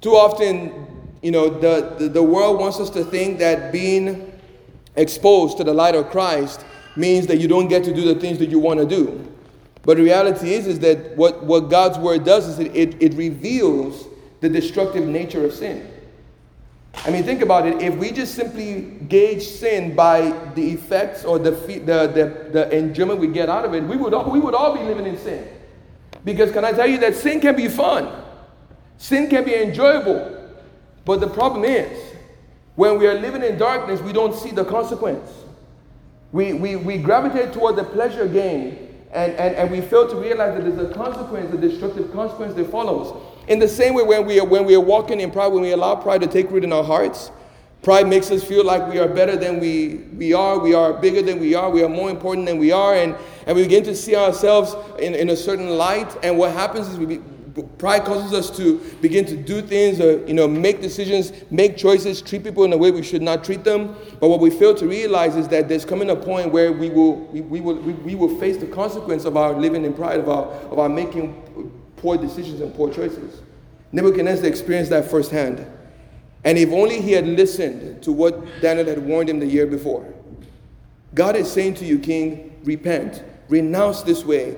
Too 0.00 0.12
often, 0.12 0.86
you 1.22 1.30
know, 1.30 1.48
the, 1.48 1.94
the, 1.98 2.08
the 2.08 2.22
world 2.22 2.58
wants 2.58 2.80
us 2.80 2.90
to 2.90 3.04
think 3.04 3.38
that 3.38 3.72
being 3.72 4.32
exposed 4.96 5.58
to 5.58 5.64
the 5.64 5.74
light 5.74 5.94
of 5.94 6.10
Christ 6.10 6.64
means 6.96 7.26
that 7.26 7.38
you 7.38 7.48
don't 7.48 7.68
get 7.68 7.84
to 7.84 7.94
do 7.94 8.02
the 8.12 8.18
things 8.18 8.38
that 8.38 8.48
you 8.48 8.58
want 8.58 8.80
to 8.80 8.86
do. 8.86 9.32
But 9.82 9.98
the 9.98 10.02
reality 10.02 10.54
is, 10.54 10.66
is 10.66 10.80
that 10.80 11.16
what, 11.16 11.44
what 11.44 11.70
God's 11.70 11.98
word 11.98 12.24
does 12.24 12.48
is 12.48 12.58
it, 12.58 12.74
it, 12.74 13.02
it 13.02 13.14
reveals 13.14 14.08
the 14.48 14.60
destructive 14.60 15.06
nature 15.06 15.44
of 15.44 15.52
sin. 15.52 15.90
I 17.04 17.10
mean, 17.10 17.24
think 17.24 17.42
about 17.42 17.66
it. 17.66 17.82
If 17.82 17.96
we 17.96 18.10
just 18.10 18.34
simply 18.34 18.82
gauge 19.08 19.42
sin 19.42 19.94
by 19.94 20.30
the 20.54 20.70
effects 20.70 21.24
or 21.24 21.38
the, 21.38 21.50
the, 21.50 22.06
the, 22.06 22.50
the 22.52 22.76
enjoyment 22.76 23.18
we 23.20 23.26
get 23.26 23.48
out 23.48 23.64
of 23.64 23.74
it, 23.74 23.82
we 23.82 23.96
would, 23.96 24.14
all, 24.14 24.30
we 24.30 24.38
would 24.40 24.54
all 24.54 24.74
be 24.74 24.82
living 24.82 25.06
in 25.06 25.18
sin. 25.18 25.48
Because 26.24 26.52
can 26.52 26.64
I 26.64 26.72
tell 26.72 26.86
you 26.86 26.98
that 26.98 27.16
sin 27.16 27.40
can 27.40 27.56
be 27.56 27.68
fun? 27.68 28.22
Sin 28.98 29.28
can 29.28 29.44
be 29.44 29.54
enjoyable. 29.54 30.32
But 31.04 31.20
the 31.20 31.28
problem 31.28 31.64
is, 31.64 32.14
when 32.76 32.98
we 32.98 33.06
are 33.06 33.14
living 33.14 33.42
in 33.42 33.58
darkness, 33.58 34.00
we 34.00 34.12
don't 34.12 34.34
see 34.34 34.50
the 34.50 34.64
consequence. 34.64 35.30
We, 36.32 36.52
we, 36.52 36.76
we 36.76 36.98
gravitate 36.98 37.52
toward 37.52 37.76
the 37.76 37.84
pleasure 37.84 38.26
gain, 38.26 38.85
and, 39.16 39.32
and, 39.32 39.56
and 39.56 39.70
we 39.70 39.80
fail 39.80 40.06
to 40.06 40.16
realize 40.16 40.54
that 40.54 40.76
there's 40.76 40.90
a 40.90 40.94
consequence, 40.94 41.52
a 41.52 41.56
destructive 41.56 42.12
consequence 42.12 42.54
that 42.54 42.70
follows. 42.70 43.16
In 43.48 43.58
the 43.58 43.68
same 43.68 43.94
way, 43.94 44.02
when 44.02 44.26
we, 44.26 44.38
are, 44.38 44.44
when 44.44 44.66
we 44.66 44.74
are 44.74 44.80
walking 44.80 45.20
in 45.20 45.30
pride, 45.30 45.48
when 45.48 45.62
we 45.62 45.72
allow 45.72 45.96
pride 45.96 46.20
to 46.20 46.26
take 46.26 46.50
root 46.50 46.64
in 46.64 46.72
our 46.72 46.84
hearts, 46.84 47.30
pride 47.82 48.06
makes 48.06 48.30
us 48.30 48.44
feel 48.44 48.62
like 48.62 48.86
we 48.92 48.98
are 48.98 49.08
better 49.08 49.34
than 49.34 49.58
we, 49.58 49.94
we 50.18 50.34
are, 50.34 50.58
we 50.58 50.74
are 50.74 50.92
bigger 50.92 51.22
than 51.22 51.40
we 51.40 51.54
are, 51.54 51.70
we 51.70 51.82
are 51.82 51.88
more 51.88 52.10
important 52.10 52.46
than 52.46 52.58
we 52.58 52.72
are, 52.72 52.94
and, 52.94 53.16
and 53.46 53.56
we 53.56 53.62
begin 53.62 53.84
to 53.84 53.96
see 53.96 54.14
ourselves 54.14 54.74
in, 54.98 55.14
in 55.14 55.30
a 55.30 55.36
certain 55.36 55.70
light. 55.70 56.14
And 56.22 56.36
what 56.36 56.52
happens 56.52 56.88
is 56.88 56.98
we, 56.98 57.22
pride 57.62 58.04
causes 58.04 58.32
us 58.32 58.54
to 58.56 58.78
begin 59.00 59.24
to 59.26 59.36
do 59.36 59.62
things 59.62 60.00
or 60.00 60.26
you 60.26 60.34
know 60.34 60.46
make 60.46 60.80
decisions 60.82 61.32
make 61.50 61.76
choices 61.76 62.20
treat 62.20 62.44
people 62.44 62.64
in 62.64 62.72
a 62.72 62.76
way 62.76 62.90
we 62.90 63.02
should 63.02 63.22
not 63.22 63.44
treat 63.44 63.64
them. 63.64 63.96
But 64.20 64.28
what 64.28 64.40
we 64.40 64.50
fail 64.50 64.74
to 64.74 64.86
realize 64.86 65.36
is 65.36 65.48
that 65.48 65.68
there's 65.68 65.84
coming 65.84 66.10
a 66.10 66.16
point 66.16 66.52
where 66.52 66.72
we 66.72 66.90
will 66.90 67.16
we, 67.26 67.40
we 67.40 67.60
will 67.60 67.76
we, 67.76 67.92
we 67.92 68.14
will 68.14 68.38
face 68.38 68.58
the 68.58 68.66
consequence 68.66 69.24
of 69.24 69.36
our 69.36 69.52
living 69.52 69.84
in 69.84 69.94
pride 69.94 70.20
of 70.20 70.28
our 70.28 70.44
of 70.70 70.78
our 70.78 70.88
making 70.88 71.72
poor 71.96 72.16
decisions 72.16 72.60
and 72.60 72.74
poor 72.74 72.92
choices. 72.92 73.40
Nebuchadnezzar 73.92 74.46
experienced 74.46 74.90
that 74.90 75.10
firsthand. 75.10 75.66
And 76.44 76.58
if 76.58 76.70
only 76.70 77.00
he 77.00 77.12
had 77.12 77.26
listened 77.26 78.02
to 78.02 78.12
what 78.12 78.60
daniel 78.60 78.86
had 78.86 79.04
warned 79.04 79.28
him 79.28 79.40
the 79.40 79.46
year 79.46 79.66
before. 79.66 80.12
God 81.14 81.34
is 81.34 81.50
saying 81.50 81.74
to 81.74 81.84
you 81.84 81.98
king 81.98 82.60
repent. 82.64 83.24
Renounce 83.48 84.02
this 84.02 84.24
way 84.24 84.56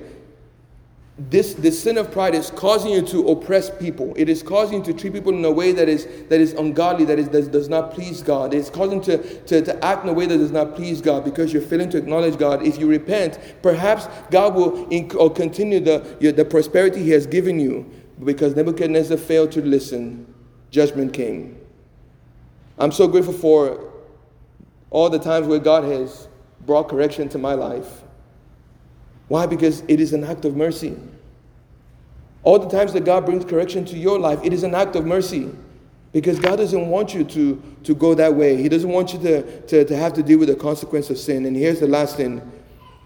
this, 1.19 1.53
this 1.55 1.83
sin 1.83 1.97
of 1.97 2.11
pride 2.11 2.33
is 2.33 2.49
causing 2.51 2.91
you 2.91 3.01
to 3.07 3.27
oppress 3.27 3.69
people. 3.69 4.13
It 4.15 4.29
is 4.29 4.41
causing 4.41 4.77
you 4.77 4.83
to 4.85 4.93
treat 4.93 5.11
people 5.11 5.33
in 5.33 5.43
a 5.43 5.51
way 5.51 5.73
that 5.73 5.89
is, 5.89 6.05
that 6.29 6.39
is 6.39 6.53
ungodly, 6.53 7.03
that, 7.05 7.19
is, 7.19 7.27
that 7.29 7.51
does 7.51 7.67
not 7.67 7.91
please 7.93 8.21
God. 8.21 8.53
It's 8.53 8.69
causing 8.69 8.99
you 8.99 9.17
to, 9.17 9.41
to, 9.41 9.61
to 9.63 9.85
act 9.85 10.03
in 10.03 10.09
a 10.09 10.13
way 10.13 10.27
that 10.27 10.37
does 10.37 10.51
not 10.51 10.75
please 10.75 11.01
God 11.01 11.25
because 11.25 11.51
you're 11.51 11.61
failing 11.61 11.89
to 11.89 11.97
acknowledge 11.97 12.37
God. 12.37 12.65
If 12.65 12.79
you 12.79 12.87
repent, 12.87 13.37
perhaps 13.61 14.07
God 14.31 14.55
will 14.55 14.85
inc- 14.87 15.13
or 15.13 15.29
continue 15.29 15.81
the, 15.81 16.15
your, 16.21 16.31
the 16.31 16.45
prosperity 16.45 17.03
He 17.03 17.09
has 17.11 17.27
given 17.27 17.59
you. 17.59 17.89
Because 18.23 18.55
Nebuchadnezzar 18.55 19.17
failed 19.17 19.51
to 19.53 19.61
listen, 19.61 20.33
judgment 20.71 21.13
came. 21.13 21.57
I'm 22.77 22.93
so 22.93 23.09
grateful 23.09 23.33
for 23.33 23.91
all 24.89 25.09
the 25.09 25.19
times 25.19 25.47
where 25.47 25.59
God 25.59 25.83
has 25.83 26.29
brought 26.65 26.87
correction 26.87 27.27
to 27.29 27.37
my 27.37 27.55
life. 27.55 28.03
Why? 29.29 29.45
Because 29.45 29.83
it 29.87 30.01
is 30.01 30.11
an 30.11 30.25
act 30.25 30.43
of 30.43 30.57
mercy. 30.57 30.97
All 32.43 32.59
the 32.59 32.67
times 32.67 32.93
that 32.93 33.05
God 33.05 33.25
brings 33.25 33.45
correction 33.45 33.85
to 33.85 33.97
your 33.97 34.19
life, 34.19 34.39
it 34.43 34.51
is 34.51 34.63
an 34.63 34.75
act 34.75 34.95
of 34.95 35.05
mercy. 35.05 35.49
Because 36.11 36.39
God 36.39 36.55
doesn't 36.55 36.87
want 36.87 37.13
you 37.13 37.23
to, 37.23 37.61
to 37.83 37.93
go 37.93 38.15
that 38.15 38.33
way. 38.33 38.57
He 38.57 38.67
doesn't 38.67 38.89
want 38.89 39.13
you 39.13 39.19
to, 39.19 39.61
to, 39.67 39.85
to 39.85 39.95
have 39.95 40.13
to 40.13 40.23
deal 40.23 40.39
with 40.39 40.49
the 40.49 40.55
consequence 40.55 41.09
of 41.11 41.19
sin. 41.19 41.45
And 41.45 41.55
here's 41.55 41.79
the 41.79 41.87
last 41.87 42.17
thing. 42.17 42.41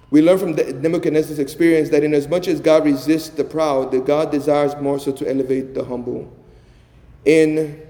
We 0.09 0.21
learn 0.21 0.37
from 0.37 0.51
Nebuchadnezzar's 0.81 1.39
experience 1.39 1.89
that 1.89 2.03
in 2.03 2.13
as 2.13 2.27
much 2.27 2.47
as 2.47 2.61
God 2.61 2.85
resists 2.85 3.29
the 3.29 3.43
proud, 3.43 3.91
that 3.91 4.05
God 4.05 4.31
desires 4.31 4.75
more 4.79 4.99
so 4.99 5.11
to 5.11 5.29
elevate 5.29 5.73
the 5.73 5.83
humble. 5.83 6.31
In 7.25 7.81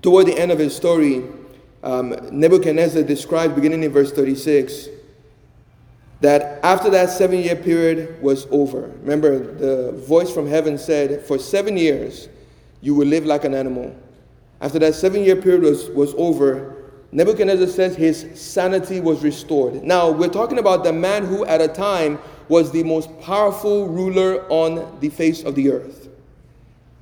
toward 0.00 0.26
the 0.26 0.36
end 0.36 0.50
of 0.50 0.58
his 0.58 0.74
story, 0.74 1.24
um, 1.82 2.16
Nebuchadnezzar 2.32 3.02
describes, 3.02 3.54
beginning 3.54 3.82
in 3.84 3.92
verse 3.92 4.12
36, 4.12 4.88
that 6.22 6.64
after 6.64 6.88
that 6.90 7.10
seven 7.10 7.40
year 7.40 7.56
period 7.56 8.20
was 8.22 8.46
over, 8.50 8.92
remember 9.02 9.38
the 9.38 9.92
voice 9.92 10.32
from 10.32 10.46
heaven 10.46 10.78
said, 10.78 11.26
For 11.26 11.38
seven 11.38 11.76
years 11.76 12.28
you 12.80 12.94
will 12.94 13.08
live 13.08 13.26
like 13.26 13.44
an 13.44 13.54
animal. 13.54 13.94
After 14.60 14.78
that 14.78 14.94
seven 14.94 15.24
year 15.24 15.34
period 15.34 15.62
was, 15.62 15.90
was 15.90 16.14
over, 16.14 16.76
Nebuchadnezzar 17.10 17.66
says 17.66 17.96
his 17.96 18.40
sanity 18.40 19.00
was 19.00 19.22
restored. 19.22 19.82
Now, 19.82 20.10
we're 20.10 20.28
talking 20.28 20.58
about 20.58 20.84
the 20.84 20.92
man 20.92 21.26
who 21.26 21.44
at 21.44 21.60
a 21.60 21.68
time 21.68 22.20
was 22.48 22.70
the 22.70 22.84
most 22.84 23.08
powerful 23.20 23.88
ruler 23.88 24.46
on 24.48 24.98
the 25.00 25.08
face 25.08 25.42
of 25.42 25.56
the 25.56 25.72
earth, 25.72 26.08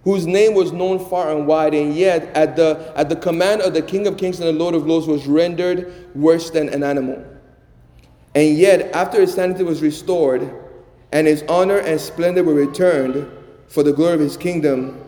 whose 0.02 0.26
name 0.26 0.54
was 0.54 0.72
known 0.72 0.98
far 0.98 1.30
and 1.30 1.46
wide, 1.46 1.74
and 1.74 1.94
yet 1.94 2.24
at 2.35 2.56
the, 2.56 2.92
at 2.96 3.11
the 3.11 3.16
command 3.16 3.61
of 3.61 3.74
the 3.74 3.83
King 3.83 4.06
of 4.06 4.16
Kings 4.16 4.40
and 4.40 4.48
the 4.48 4.52
Lord 4.52 4.74
of 4.74 4.87
Lords 4.87 5.06
was 5.06 5.26
rendered 5.26 5.92
worse 6.16 6.50
than 6.50 6.70
an 6.70 6.83
animal. 6.83 7.24
And 8.35 8.57
yet, 8.57 8.95
after 8.95 9.21
his 9.21 9.35
sanity 9.35 9.64
was 9.64 9.83
restored, 9.83 10.55
and 11.12 11.27
his 11.27 11.43
honor 11.49 11.79
and 11.79 12.01
splendor 12.01 12.45
were 12.45 12.55
returned 12.55 13.29
for 13.69 13.83
the 13.83 13.93
glory 13.93 14.14
of 14.14 14.21
his 14.21 14.37
kingdom, 14.37 15.05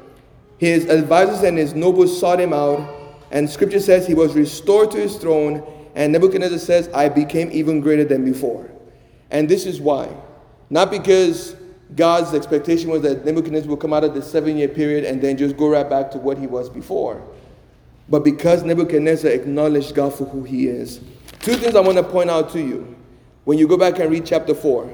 his 0.58 0.86
advisors 0.86 1.42
and 1.42 1.56
his 1.56 1.74
nobles 1.74 2.18
sought 2.18 2.40
him 2.40 2.52
out, 2.52 2.88
and 3.30 3.48
scripture 3.48 3.80
says 3.80 4.06
he 4.06 4.14
was 4.14 4.34
restored 4.34 4.90
to 4.92 4.98
his 4.98 5.16
throne, 5.16 5.62
and 5.94 6.12
Nebuchadnezzar 6.12 6.58
says, 6.58 6.88
I 6.94 7.08
became 7.08 7.50
even 7.52 7.80
greater 7.80 8.04
than 8.04 8.24
before. 8.24 8.70
And 9.30 9.48
this 9.48 9.66
is 9.66 9.80
why. 9.80 10.08
Not 10.70 10.90
because 10.90 11.56
God's 11.96 12.34
expectation 12.34 12.90
was 12.90 13.02
that 13.02 13.24
Nebuchadnezzar 13.24 13.70
would 13.70 13.80
come 13.80 13.92
out 13.92 14.04
of 14.04 14.14
the 14.14 14.22
seven 14.22 14.56
year 14.56 14.68
period 14.68 15.04
and 15.04 15.20
then 15.20 15.36
just 15.36 15.56
go 15.56 15.68
right 15.68 15.88
back 15.88 16.10
to 16.12 16.18
what 16.18 16.38
he 16.38 16.46
was 16.46 16.70
before, 16.70 17.22
but 18.08 18.24
because 18.24 18.62
Nebuchadnezzar 18.62 19.30
acknowledged 19.30 19.94
God 19.94 20.14
for 20.14 20.24
who 20.24 20.42
he 20.42 20.66
is. 20.66 21.00
Two 21.40 21.54
things 21.54 21.74
I 21.74 21.80
want 21.80 21.98
to 21.98 22.04
point 22.04 22.30
out 22.30 22.50
to 22.50 22.60
you. 22.60 22.96
When 23.44 23.58
you 23.58 23.66
go 23.66 23.76
back 23.76 23.98
and 23.98 24.10
read 24.10 24.24
chapter 24.24 24.54
4, 24.54 24.84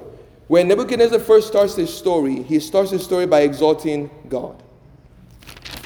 when 0.48 0.68
Nebuchadnezzar 0.68 1.18
first 1.18 1.48
starts 1.48 1.76
his 1.76 1.94
story, 1.94 2.42
he 2.42 2.58
starts 2.58 2.90
his 2.90 3.04
story 3.04 3.26
by 3.26 3.40
exalting 3.40 4.10
God. 4.30 4.62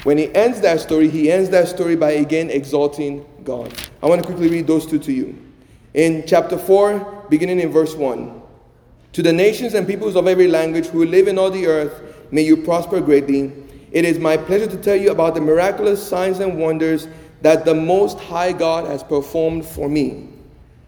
When 0.03 0.17
he 0.17 0.33
ends 0.33 0.61
that 0.61 0.79
story, 0.79 1.09
he 1.09 1.29
ends 1.29 1.49
that 1.49 1.67
story 1.67 1.97
by 1.97 2.11
again 2.11 2.49
exalting 2.49 3.25
God. 3.43 3.73
I 4.01 4.07
want 4.07 4.21
to 4.21 4.25
quickly 4.25 4.47
read 4.47 4.67
those 4.67 4.85
two 4.85 4.99
to 4.99 5.11
you. 5.11 5.37
In 5.93 6.23
chapter 6.25 6.57
4, 6.57 7.25
beginning 7.29 7.59
in 7.59 7.71
verse 7.71 7.95
1 7.95 8.41
To 9.13 9.21
the 9.21 9.33
nations 9.33 9.73
and 9.73 9.85
peoples 9.85 10.15
of 10.15 10.27
every 10.27 10.47
language 10.47 10.87
who 10.87 11.05
live 11.05 11.27
in 11.27 11.37
all 11.37 11.51
the 11.51 11.67
earth, 11.67 12.01
may 12.31 12.41
you 12.41 12.57
prosper 12.57 13.01
greatly. 13.01 13.51
It 13.91 14.05
is 14.05 14.19
my 14.19 14.37
pleasure 14.37 14.67
to 14.67 14.77
tell 14.77 14.95
you 14.95 15.11
about 15.11 15.35
the 15.35 15.41
miraculous 15.41 16.05
signs 16.05 16.39
and 16.39 16.57
wonders 16.57 17.07
that 17.41 17.65
the 17.65 17.75
Most 17.75 18.19
High 18.19 18.53
God 18.53 18.87
has 18.87 19.03
performed 19.03 19.65
for 19.65 19.89
me. 19.89 20.32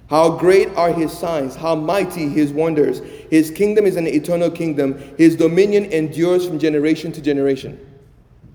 How 0.10 0.38
great 0.38 0.70
are 0.76 0.94
his 0.94 1.12
signs, 1.12 1.56
how 1.56 1.76
mighty 1.76 2.30
his 2.30 2.54
wonders. 2.54 3.00
His 3.30 3.50
kingdom 3.50 3.86
is 3.86 3.96
an 3.96 4.08
eternal 4.08 4.52
kingdom, 4.52 5.00
his 5.18 5.36
dominion 5.36 5.86
endures 5.86 6.46
from 6.46 6.60
generation 6.60 7.12
to 7.14 7.22
generation. 7.22 7.80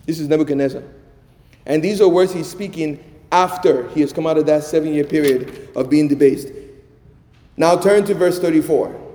This 0.06 0.20
is 0.20 0.28
Nebuchadnezzar. 0.28 0.82
And 1.66 1.82
these 1.82 2.00
are 2.00 2.08
words 2.08 2.32
he's 2.32 2.48
speaking 2.48 3.02
after 3.32 3.88
he 3.90 4.00
has 4.00 4.12
come 4.12 4.26
out 4.26 4.38
of 4.38 4.46
that 4.46 4.64
seven 4.64 4.92
year 4.94 5.04
period 5.04 5.68
of 5.74 5.90
being 5.90 6.08
debased. 6.08 6.52
Now 7.56 7.76
turn 7.76 8.04
to 8.06 8.14
verse 8.14 8.38
34. 8.38 9.08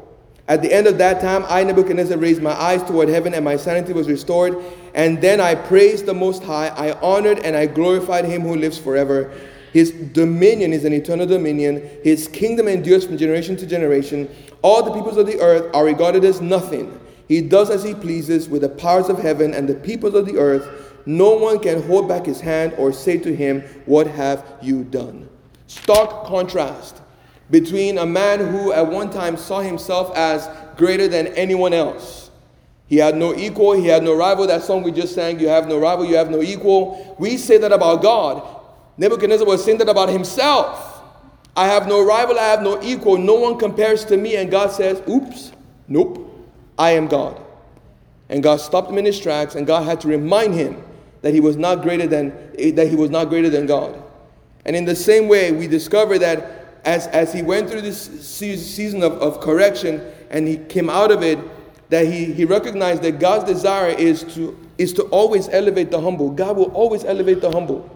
At 0.48 0.62
the 0.62 0.72
end 0.72 0.86
of 0.86 1.00
that 1.00 1.22
time, 1.22 1.44
I, 1.48 1.64
Nebuchadnezzar, 1.64 2.18
raised 2.18 2.42
my 2.42 2.52
eyes 2.52 2.84
toward 2.84 3.10
heaven, 3.10 3.34
and 3.34 3.44
my 3.44 3.58
sanity 3.58 3.94
was 3.94 4.08
restored. 4.08 4.64
And 4.94 5.20
then 5.20 5.42
I 5.42 5.56
praised 5.56 6.06
the 6.06 6.14
Most 6.14 6.44
High. 6.44 6.68
I 6.68 6.92
honored 7.00 7.40
and 7.40 7.56
I 7.56 7.66
glorified 7.66 8.26
him 8.26 8.44
who 8.44 8.56
lives 8.56 8.78
forever. 8.78 9.34
His 9.76 9.92
dominion 9.92 10.72
is 10.72 10.86
an 10.86 10.94
eternal 10.94 11.26
dominion. 11.26 11.86
His 12.02 12.30
kingdom 12.30 12.70
endures 12.70 13.06
from 13.06 13.18
generation 13.18 13.58
to 13.58 13.68
generation. 13.68 14.34
All 14.62 14.82
the 14.82 14.94
peoples 14.94 15.18
of 15.18 15.28
the 15.28 15.42
earth 15.42 15.70
are 15.76 15.84
regarded 15.84 16.24
as 16.24 16.40
nothing. 16.40 16.98
He 17.28 17.42
does 17.42 17.70
as 17.70 17.84
he 17.84 17.94
pleases 17.94 18.48
with 18.48 18.62
the 18.62 18.70
powers 18.70 19.10
of 19.10 19.20
heaven 19.20 19.54
and 19.54 19.68
the 19.68 19.76
peoples 19.76 20.14
of 20.14 20.28
the 20.28 20.38
earth. 20.38 21.04
No 21.06 21.34
one 21.34 21.60
can 21.60 21.84
hold 21.84 22.08
back 22.08 22.26
his 22.26 22.40
hand 22.40 22.74
or 22.78 22.94
say 22.94 23.18
to 23.18 23.36
him, 23.36 23.64
What 23.86 24.08
have 24.08 24.46
you 24.62 24.86
done? 24.86 25.28
Stark 25.68 26.24
contrast 26.24 27.02
between 27.52 27.98
a 27.98 28.06
man 28.06 28.40
who 28.40 28.72
at 28.72 28.88
one 28.88 29.10
time 29.10 29.36
saw 29.36 29.60
himself 29.60 30.16
as 30.16 30.48
greater 30.78 31.10
than 31.10 31.28
anyone 31.36 31.74
else. 31.74 32.32
He 32.88 32.96
had 32.96 33.18
no 33.18 33.36
equal, 33.36 33.74
he 33.74 33.88
had 33.88 34.04
no 34.04 34.16
rival. 34.16 34.48
That 34.48 34.64
song 34.64 34.84
we 34.84 34.94
just 34.94 35.14
sang, 35.14 35.38
You 35.38 35.50
have 35.50 35.68
no 35.68 35.78
rival, 35.78 36.06
you 36.06 36.16
have 36.16 36.32
no 36.32 36.42
equal. 36.42 37.18
We 37.20 37.36
say 37.36 37.58
that 37.58 37.74
about 37.74 38.02
God. 38.02 38.55
Nebuchadnezzar 38.98 39.46
was 39.46 39.64
saying 39.64 39.80
that 39.80 39.90
about 39.90 40.10
himself. 40.10 41.02
I 41.56 41.68
have 41.68 41.88
no 41.88 42.06
rival, 42.06 42.38
I 42.38 42.44
have 42.44 42.62
no 42.62 42.82
equal. 42.82 43.18
No 43.18 43.36
one 43.36 43.58
compares 43.58 44.04
to 44.06 44.18
me. 44.18 44.36
And 44.36 44.52
God 44.52 44.72
says, 44.72 45.02
Oops, 45.08 45.52
nope, 45.88 46.48
I 46.78 46.92
am 46.92 47.08
God. 47.08 47.42
And 48.30 48.42
God 48.42 48.60
stopped 48.60 48.90
him 48.90 48.98
in 48.98 49.06
his 49.06 49.20
tracks, 49.20 49.56
and 49.56 49.68
God 49.68 49.84
had 49.84 50.02
to 50.02 50.08
remind 50.08 50.54
him 50.56 50.84
that 51.22 51.34
he 51.34 51.40
was 51.40 51.58
not 51.58 51.82
greater 51.82 52.08
than 52.08 52.30
that 52.76 52.88
he 52.88 52.96
was 52.96 53.10
not 53.10 53.30
greater 53.30 53.50
than 53.50 53.66
God. 53.66 54.02
And 54.66 54.76
in 54.76 54.86
the 54.86 54.96
same 54.96 55.28
way, 55.28 55.52
we 55.52 55.68
discover 55.68 56.18
that 56.20 56.80
as, 56.86 57.08
as 57.08 57.34
he 57.34 57.42
went 57.42 57.70
through 57.70 57.82
this 57.82 58.00
season 58.28 59.04
of, 59.04 59.14
of 59.14 59.40
correction 59.40 60.02
and 60.30 60.48
he 60.48 60.58
came 60.58 60.90
out 60.90 61.12
of 61.12 61.24
it, 61.24 61.40
that 61.90 62.06
he, 62.06 62.26
he 62.26 62.46
recognized 62.46 63.04
that 63.04 63.20
God's 63.20 63.46
desire 63.46 63.90
is 63.90 64.24
to, 64.36 64.58
is 64.78 64.94
to 64.94 65.04
always 65.04 65.50
elevate 65.50 65.92
the 65.92 66.02
humble. 66.02 66.32
God 66.32 66.58
will 66.58 66.72
always 66.72 67.04
elevate 67.04 67.42
the 67.42 67.52
humble. 67.52 67.90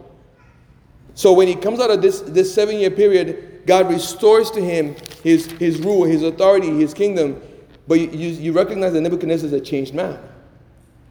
So 1.20 1.34
when 1.34 1.50
he 1.50 1.56
comes 1.56 1.82
out 1.82 1.92
of 1.92 2.02
this, 2.02 2.22
this 2.22 2.54
seven 2.54 2.78
year 2.78 2.90
period, 2.90 3.64
God 3.66 3.90
restores 3.90 4.50
to 4.52 4.62
him 4.62 4.96
his, 5.22 5.48
his 5.48 5.78
rule, 5.82 6.06
his 6.06 6.24
authority, 6.24 6.70
his 6.70 6.94
kingdom. 6.94 7.42
But 7.90 8.00
you, 8.00 8.08
you, 8.08 8.28
you 8.30 8.54
recognize 8.54 8.94
that 8.94 9.02
Nebuchadnezzar 9.02 9.48
is 9.48 9.52
a 9.52 9.60
changed 9.60 9.94
man. 9.94 10.18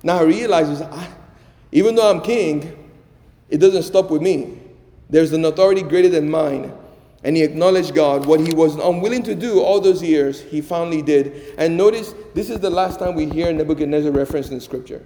Now 0.02 0.20
he 0.20 0.38
realizes, 0.38 0.80
I, 0.80 1.10
even 1.72 1.94
though 1.94 2.10
I'm 2.10 2.22
king, 2.22 2.88
it 3.50 3.58
doesn't 3.58 3.82
stop 3.82 4.10
with 4.10 4.22
me. 4.22 4.58
There's 5.10 5.34
an 5.34 5.44
authority 5.44 5.82
greater 5.82 6.08
than 6.08 6.30
mine. 6.30 6.72
And 7.22 7.36
he 7.36 7.42
acknowledged 7.42 7.94
God. 7.94 8.24
What 8.24 8.40
he 8.40 8.54
was 8.54 8.76
unwilling 8.76 9.24
to 9.24 9.34
do 9.34 9.60
all 9.60 9.78
those 9.78 10.02
years, 10.02 10.40
he 10.40 10.62
finally 10.62 11.02
did. 11.02 11.54
And 11.58 11.76
notice, 11.76 12.14
this 12.32 12.48
is 12.48 12.60
the 12.60 12.70
last 12.70 12.98
time 12.98 13.14
we 13.14 13.26
hear 13.26 13.52
Nebuchadnezzar 13.52 14.10
referenced 14.10 14.52
in 14.52 14.60
Scripture. 14.62 15.04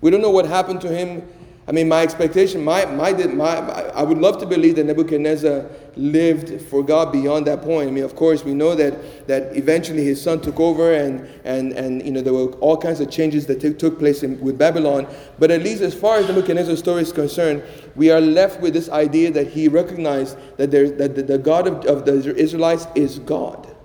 We 0.00 0.12
don't 0.12 0.22
know 0.22 0.30
what 0.30 0.46
happened 0.46 0.80
to 0.82 0.88
him 0.88 1.28
I 1.68 1.72
mean, 1.72 1.88
my 1.88 2.02
expectation, 2.02 2.64
my, 2.64 2.84
my, 2.86 3.12
my, 3.12 3.46
I 3.90 4.02
would 4.02 4.18
love 4.18 4.38
to 4.38 4.46
believe 4.46 4.76
that 4.76 4.84
Nebuchadnezzar 4.84 5.66
lived 5.94 6.62
for 6.62 6.82
God 6.82 7.12
beyond 7.12 7.46
that 7.46 7.62
point. 7.62 7.88
I 7.88 7.92
mean, 7.92 8.02
of 8.02 8.16
course, 8.16 8.44
we 8.44 8.54
know 8.54 8.74
that, 8.74 9.28
that 9.28 9.56
eventually 9.56 10.04
his 10.04 10.20
son 10.20 10.40
took 10.40 10.58
over 10.58 10.92
and, 10.94 11.28
and, 11.44 11.72
and 11.74 12.04
you 12.04 12.10
know, 12.10 12.22
there 12.22 12.32
were 12.32 12.50
all 12.54 12.76
kinds 12.76 13.00
of 13.00 13.10
changes 13.10 13.46
that 13.46 13.60
t- 13.60 13.74
took 13.74 13.98
place 13.98 14.22
in, 14.22 14.40
with 14.40 14.58
Babylon. 14.58 15.06
But 15.38 15.50
at 15.50 15.62
least 15.62 15.82
as 15.82 15.94
far 15.94 16.16
as 16.16 16.26
Nebuchadnezzar's 16.26 16.80
story 16.80 17.02
is 17.02 17.12
concerned, 17.12 17.62
we 17.94 18.10
are 18.10 18.20
left 18.20 18.60
with 18.60 18.72
this 18.72 18.88
idea 18.88 19.30
that 19.32 19.48
he 19.48 19.68
recognized 19.68 20.38
that, 20.56 20.70
there, 20.70 20.90
that 20.90 21.14
the, 21.14 21.22
the 21.22 21.38
God 21.38 21.68
of, 21.68 21.84
of 21.84 22.04
the 22.04 22.34
Israelites 22.34 22.88
is 22.96 23.20
God. 23.20 23.76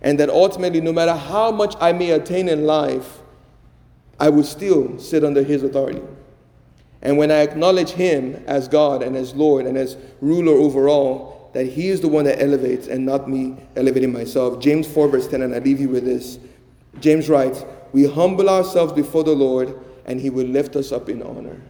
And 0.00 0.18
that 0.18 0.30
ultimately, 0.30 0.80
no 0.80 0.92
matter 0.92 1.14
how 1.14 1.52
much 1.52 1.76
I 1.80 1.92
may 1.92 2.10
attain 2.10 2.48
in 2.48 2.64
life, 2.64 3.18
I 4.18 4.30
would 4.30 4.46
still 4.46 4.98
sit 4.98 5.22
under 5.22 5.42
his 5.42 5.62
authority. 5.62 6.02
And 7.02 7.16
when 7.16 7.30
I 7.30 7.40
acknowledge 7.40 7.90
Him 7.90 8.42
as 8.46 8.68
God 8.68 9.02
and 9.02 9.16
as 9.16 9.34
Lord 9.34 9.66
and 9.66 9.76
as 9.76 9.96
ruler 10.20 10.52
over 10.52 10.88
all, 10.88 11.50
that 11.54 11.66
He 11.66 11.88
is 11.88 12.00
the 12.00 12.08
one 12.08 12.24
that 12.24 12.42
elevates 12.42 12.88
and 12.88 13.06
not 13.06 13.28
me 13.28 13.56
elevating 13.76 14.12
myself. 14.12 14.60
James 14.60 14.86
4, 14.86 15.08
verse 15.08 15.28
10, 15.28 15.42
and 15.42 15.54
I 15.54 15.58
leave 15.58 15.80
you 15.80 15.88
with 15.88 16.04
this. 16.04 16.38
James 17.00 17.28
writes, 17.28 17.64
We 17.92 18.06
humble 18.06 18.48
ourselves 18.48 18.92
before 18.92 19.24
the 19.24 19.34
Lord, 19.34 19.78
and 20.06 20.20
He 20.20 20.30
will 20.30 20.46
lift 20.46 20.76
us 20.76 20.92
up 20.92 21.08
in 21.08 21.22
honor. 21.22 21.60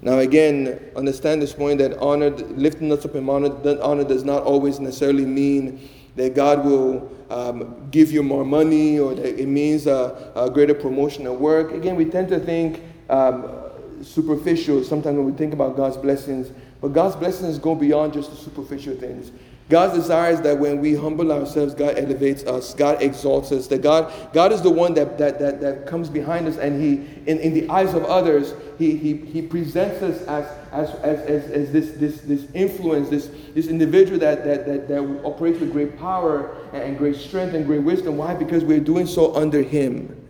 Now, 0.00 0.18
again, 0.18 0.80
understand 0.96 1.40
this 1.40 1.54
point 1.54 1.78
that 1.78 1.96
honor, 1.98 2.30
lifting 2.30 2.92
us 2.92 3.04
up 3.04 3.14
in 3.14 3.28
honor, 3.28 3.80
honor 3.80 4.04
does 4.04 4.22
not 4.22 4.42
always 4.42 4.78
necessarily 4.78 5.24
mean 5.24 5.88
that 6.16 6.34
God 6.34 6.64
will 6.64 7.10
um, 7.30 7.88
give 7.90 8.12
you 8.12 8.22
more 8.22 8.44
money 8.44 8.98
or 8.98 9.14
that 9.14 9.40
it 9.40 9.46
means 9.46 9.86
a, 9.86 10.32
a 10.36 10.50
greater 10.50 10.74
promotion 10.74 11.24
at 11.26 11.34
work. 11.34 11.72
Again, 11.72 11.96
we 11.96 12.04
tend 12.04 12.28
to 12.28 12.38
think 12.38 12.82
um, 13.08 13.63
superficial 14.04 14.84
sometimes 14.84 15.16
when 15.16 15.26
we 15.26 15.32
think 15.32 15.52
about 15.52 15.76
God's 15.76 15.96
blessings, 15.96 16.52
but 16.80 16.88
God's 16.88 17.16
blessings 17.16 17.58
go 17.58 17.74
beyond 17.74 18.12
just 18.12 18.30
the 18.30 18.36
superficial 18.36 18.94
things. 18.96 19.32
God's 19.70 19.94
desire 19.94 20.30
is 20.30 20.42
that 20.42 20.58
when 20.58 20.80
we 20.80 20.94
humble 20.94 21.32
ourselves, 21.32 21.72
God 21.72 21.96
elevates 21.98 22.44
us, 22.44 22.74
God 22.74 23.00
exalts 23.00 23.50
us, 23.50 23.66
that 23.68 23.80
God, 23.80 24.12
God 24.34 24.52
is 24.52 24.60
the 24.60 24.70
one 24.70 24.92
that, 24.92 25.16
that, 25.16 25.38
that, 25.38 25.62
that 25.62 25.86
comes 25.86 26.10
behind 26.10 26.46
us 26.46 26.58
and 26.58 26.82
he, 26.82 27.06
in, 27.26 27.38
in 27.40 27.54
the 27.54 27.66
eyes 27.70 27.94
of 27.94 28.04
others, 28.04 28.52
he, 28.78 28.94
he, 28.94 29.16
he 29.16 29.40
presents 29.40 30.02
us 30.02 30.20
as, 30.26 30.46
as, 30.70 30.90
as, 30.96 31.20
as, 31.20 31.50
as 31.50 31.72
this, 31.72 31.92
this, 31.92 32.20
this 32.20 32.46
influence, 32.52 33.08
this, 33.08 33.30
this 33.54 33.68
individual 33.68 34.18
that, 34.18 34.44
that, 34.44 34.66
that, 34.66 34.86
that 34.86 35.00
operates 35.24 35.58
with 35.60 35.72
great 35.72 35.98
power 35.98 36.58
and 36.74 36.98
great 36.98 37.16
strength 37.16 37.54
and 37.54 37.64
great 37.64 37.82
wisdom. 37.82 38.18
Why? 38.18 38.34
Because 38.34 38.64
we're 38.64 38.80
doing 38.80 39.06
so 39.06 39.34
under 39.34 39.62
him. 39.62 40.23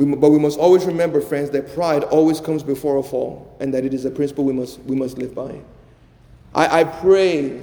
We, 0.00 0.06
but 0.14 0.30
we 0.30 0.38
must 0.38 0.58
always 0.58 0.86
remember, 0.86 1.20
friends, 1.20 1.50
that 1.50 1.74
pride 1.74 2.04
always 2.04 2.40
comes 2.40 2.62
before 2.62 2.96
a 2.96 3.02
fall 3.02 3.54
and 3.60 3.74
that 3.74 3.84
it 3.84 3.92
is 3.92 4.06
a 4.06 4.10
principle 4.10 4.44
we 4.44 4.54
must, 4.54 4.80
we 4.84 4.96
must 4.96 5.18
live 5.18 5.34
by. 5.34 5.60
I, 6.54 6.80
I 6.80 6.84
pray 6.84 7.60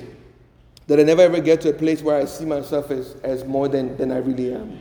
that 0.86 1.00
I 1.00 1.04
never 1.04 1.23
ever 1.23 1.39
get 1.39 1.62
to 1.62 1.69
a 1.69 1.73
place 1.73 2.04
where 2.04 2.15
I 2.15 2.26
see 2.26 2.45
myself 2.45 2.91
as, 2.91 3.15
as 3.23 3.43
more 3.43 3.67
than, 3.67 3.97
than 3.97 4.12
I 4.12 4.17
really 4.17 4.54
am. 4.54 4.80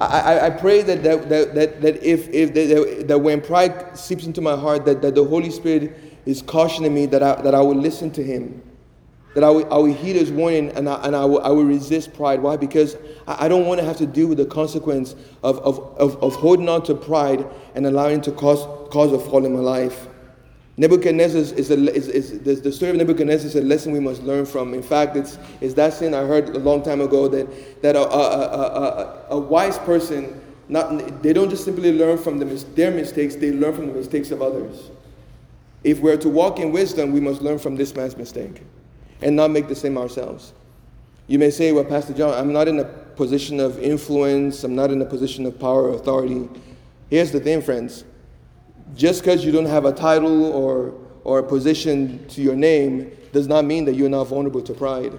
I, 0.00 0.04
I, 0.04 0.46
I 0.46 0.50
pray 0.50 0.82
that, 0.82 1.04
that, 1.04 1.28
that, 1.28 1.54
that, 1.54 1.80
that 1.80 2.02
if, 2.02 2.28
if 2.30 2.52
that, 2.54 3.06
that 3.06 3.18
when 3.18 3.40
pride 3.40 3.96
seeps 3.96 4.26
into 4.26 4.40
my 4.40 4.56
heart, 4.56 4.84
that, 4.86 5.00
that 5.02 5.14
the 5.14 5.24
Holy 5.24 5.50
Spirit 5.50 5.96
is 6.26 6.42
cautioning 6.42 6.92
me 6.92 7.06
that 7.06 7.22
I, 7.22 7.40
that 7.40 7.54
I 7.54 7.60
will 7.60 7.76
listen 7.76 8.10
to 8.10 8.24
Him 8.24 8.60
that 9.38 9.44
I 9.44 9.50
will, 9.50 9.72
I 9.88 9.92
heed 9.92 10.16
his 10.16 10.32
warning 10.32 10.70
and, 10.70 10.88
I, 10.88 11.00
and 11.04 11.14
I, 11.14 11.24
will, 11.24 11.40
I 11.40 11.52
resist 11.62 12.12
pride. 12.12 12.42
Why? 12.42 12.56
Because 12.56 12.96
I, 13.28 13.46
don't 13.46 13.66
want 13.66 13.78
to 13.78 13.86
have 13.86 13.96
to 13.98 14.06
deal 14.06 14.26
with 14.26 14.38
the 14.38 14.44
consequence 14.44 15.14
of, 15.44 15.60
of, 15.60 15.78
of, 15.96 16.20
of 16.20 16.34
holding 16.34 16.68
on 16.68 16.82
to 16.82 16.94
pride 16.96 17.46
and 17.76 17.86
allowing 17.86 18.18
it 18.18 18.24
to 18.24 18.32
cause, 18.32 18.64
cause 18.90 19.12
a 19.12 19.18
fall 19.20 19.46
in 19.46 19.52
my 19.52 19.60
life. 19.60 20.08
Nebuchadnezzar 20.76 21.56
is, 21.56 21.70
a, 21.70 21.74
is, 21.94 22.08
is, 22.08 22.40
the, 22.40 22.56
the 22.56 22.72
story 22.72 22.90
of 22.90 22.96
Nebuchadnezzar 22.96 23.46
is 23.46 23.54
a 23.54 23.60
lesson 23.62 23.92
we 23.92 24.00
must 24.00 24.24
learn 24.24 24.44
from. 24.44 24.74
In 24.74 24.82
fact, 24.82 25.14
it's, 25.14 25.38
it's 25.60 25.74
that 25.74 25.92
sin 25.92 26.14
I 26.14 26.24
heard 26.24 26.48
a 26.48 26.58
long 26.58 26.82
time 26.82 27.00
ago 27.00 27.28
that, 27.28 27.82
that 27.82 27.94
a, 27.94 28.00
a, 28.00 28.10
a, 28.10 29.26
a, 29.30 29.38
wise 29.38 29.78
person, 29.78 30.40
not, 30.68 31.22
they 31.22 31.32
don't 31.32 31.48
just 31.48 31.64
simply 31.64 31.96
learn 31.96 32.18
from 32.18 32.40
the, 32.40 32.44
their 32.74 32.90
mistakes, 32.90 33.36
they 33.36 33.52
learn 33.52 33.72
from 33.72 33.86
the 33.86 33.92
mistakes 33.92 34.32
of 34.32 34.42
others. 34.42 34.90
If 35.84 36.00
we're 36.00 36.16
to 36.16 36.28
walk 36.28 36.58
in 36.58 36.72
wisdom, 36.72 37.12
we 37.12 37.20
must 37.20 37.40
learn 37.40 37.60
from 37.60 37.76
this 37.76 37.94
man's 37.94 38.16
mistake 38.16 38.62
and 39.22 39.34
not 39.34 39.50
make 39.50 39.68
the 39.68 39.74
same 39.74 39.98
ourselves. 39.98 40.52
You 41.26 41.38
may 41.38 41.50
say, 41.50 41.72
well, 41.72 41.84
Pastor 41.84 42.14
John, 42.14 42.32
I'm 42.32 42.52
not 42.52 42.68
in 42.68 42.78
a 42.78 42.84
position 42.84 43.60
of 43.60 43.78
influence, 43.78 44.64
I'm 44.64 44.74
not 44.74 44.90
in 44.90 45.02
a 45.02 45.04
position 45.04 45.44
of 45.44 45.58
power 45.58 45.84
or 45.84 45.94
authority. 45.94 46.48
Here's 47.10 47.32
the 47.32 47.40
thing, 47.40 47.60
friends. 47.60 48.04
Just 48.96 49.20
because 49.20 49.44
you 49.44 49.52
don't 49.52 49.66
have 49.66 49.84
a 49.84 49.92
title 49.92 50.46
or, 50.46 50.94
or 51.24 51.40
a 51.40 51.42
position 51.42 52.26
to 52.28 52.40
your 52.40 52.56
name 52.56 53.14
does 53.32 53.46
not 53.46 53.66
mean 53.66 53.84
that 53.84 53.94
you're 53.94 54.08
not 54.08 54.24
vulnerable 54.24 54.62
to 54.62 54.72
pride. 54.72 55.18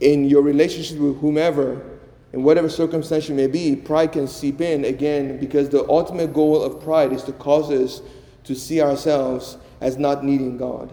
In 0.00 0.24
your 0.24 0.42
relationship 0.42 0.98
with 0.98 1.20
whomever, 1.20 1.98
in 2.32 2.42
whatever 2.42 2.70
circumstance 2.70 3.28
you 3.28 3.34
may 3.34 3.46
be, 3.46 3.76
pride 3.76 4.12
can 4.12 4.26
seep 4.26 4.62
in 4.62 4.86
again 4.86 5.38
because 5.38 5.68
the 5.68 5.86
ultimate 5.90 6.32
goal 6.32 6.62
of 6.62 6.82
pride 6.82 7.12
is 7.12 7.22
to 7.24 7.32
cause 7.32 7.70
us 7.70 8.00
to 8.44 8.54
see 8.54 8.80
ourselves 8.80 9.58
as 9.82 9.98
not 9.98 10.24
needing 10.24 10.56
God 10.56 10.90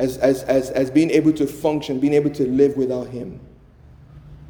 as, 0.00 0.16
as, 0.18 0.42
as, 0.44 0.70
as 0.70 0.90
being 0.90 1.10
able 1.10 1.32
to 1.34 1.46
function, 1.46 2.00
being 2.00 2.14
able 2.14 2.30
to 2.30 2.46
live 2.48 2.76
without 2.76 3.08
Him. 3.08 3.38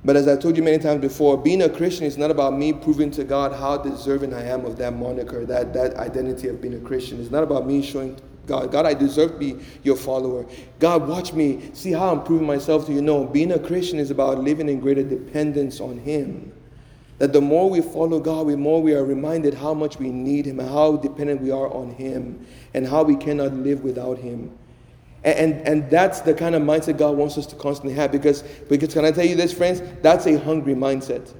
But 0.04 0.16
as 0.16 0.28
I 0.28 0.36
told 0.36 0.56
you 0.56 0.62
many 0.62 0.78
times 0.78 1.00
before, 1.00 1.36
being 1.36 1.60
a 1.62 1.68
Christian 1.68 2.06
is 2.06 2.16
not 2.16 2.30
about 2.30 2.56
me 2.56 2.72
proving 2.72 3.10
to 3.12 3.24
God 3.24 3.52
how 3.52 3.76
deserving 3.76 4.32
I 4.32 4.44
am 4.44 4.64
of 4.64 4.78
that 4.78 4.94
moniker, 4.94 5.44
that, 5.44 5.74
that 5.74 5.96
identity 5.96 6.48
of 6.48 6.62
being 6.62 6.74
a 6.74 6.78
Christian. 6.78 7.20
It's 7.20 7.30
not 7.30 7.42
about 7.42 7.66
me 7.66 7.82
showing 7.82 8.18
God, 8.46 8.72
God, 8.72 8.86
I 8.86 8.94
deserve 8.94 9.32
to 9.32 9.38
be 9.38 9.56
your 9.82 9.96
follower. 9.96 10.46
God, 10.78 11.06
watch 11.06 11.32
me, 11.32 11.70
see 11.72 11.92
how 11.92 12.12
I'm 12.12 12.22
proving 12.22 12.46
myself 12.46 12.86
to 12.86 12.92
you. 12.92 13.02
No, 13.02 13.24
being 13.24 13.52
a 13.52 13.58
Christian 13.58 13.98
is 13.98 14.10
about 14.10 14.38
living 14.38 14.68
in 14.68 14.80
greater 14.80 15.02
dependence 15.02 15.80
on 15.80 15.98
Him. 15.98 16.52
That 17.18 17.32
the 17.32 17.40
more 17.40 17.68
we 17.68 17.82
follow 17.82 18.18
God, 18.18 18.48
the 18.48 18.56
more 18.56 18.80
we 18.80 18.94
are 18.94 19.04
reminded 19.04 19.54
how 19.54 19.74
much 19.74 19.98
we 19.98 20.10
need 20.10 20.46
Him 20.46 20.58
and 20.58 20.68
how 20.68 20.96
dependent 20.96 21.42
we 21.42 21.50
are 21.50 21.72
on 21.72 21.90
Him 21.90 22.46
and 22.72 22.86
how 22.86 23.02
we 23.02 23.16
cannot 23.16 23.52
live 23.52 23.82
without 23.82 24.18
Him. 24.18 24.56
And, 25.22 25.54
and 25.66 25.90
that's 25.90 26.20
the 26.20 26.32
kind 26.32 26.54
of 26.54 26.62
mindset 26.62 26.96
God 26.96 27.16
wants 27.16 27.36
us 27.36 27.46
to 27.46 27.56
constantly 27.56 27.94
have 27.94 28.10
because, 28.10 28.42
because, 28.42 28.94
can 28.94 29.04
I 29.04 29.10
tell 29.10 29.26
you 29.26 29.36
this, 29.36 29.52
friends? 29.52 29.82
That's 30.00 30.26
a 30.26 30.38
hungry 30.38 30.74
mindset. 30.74 31.34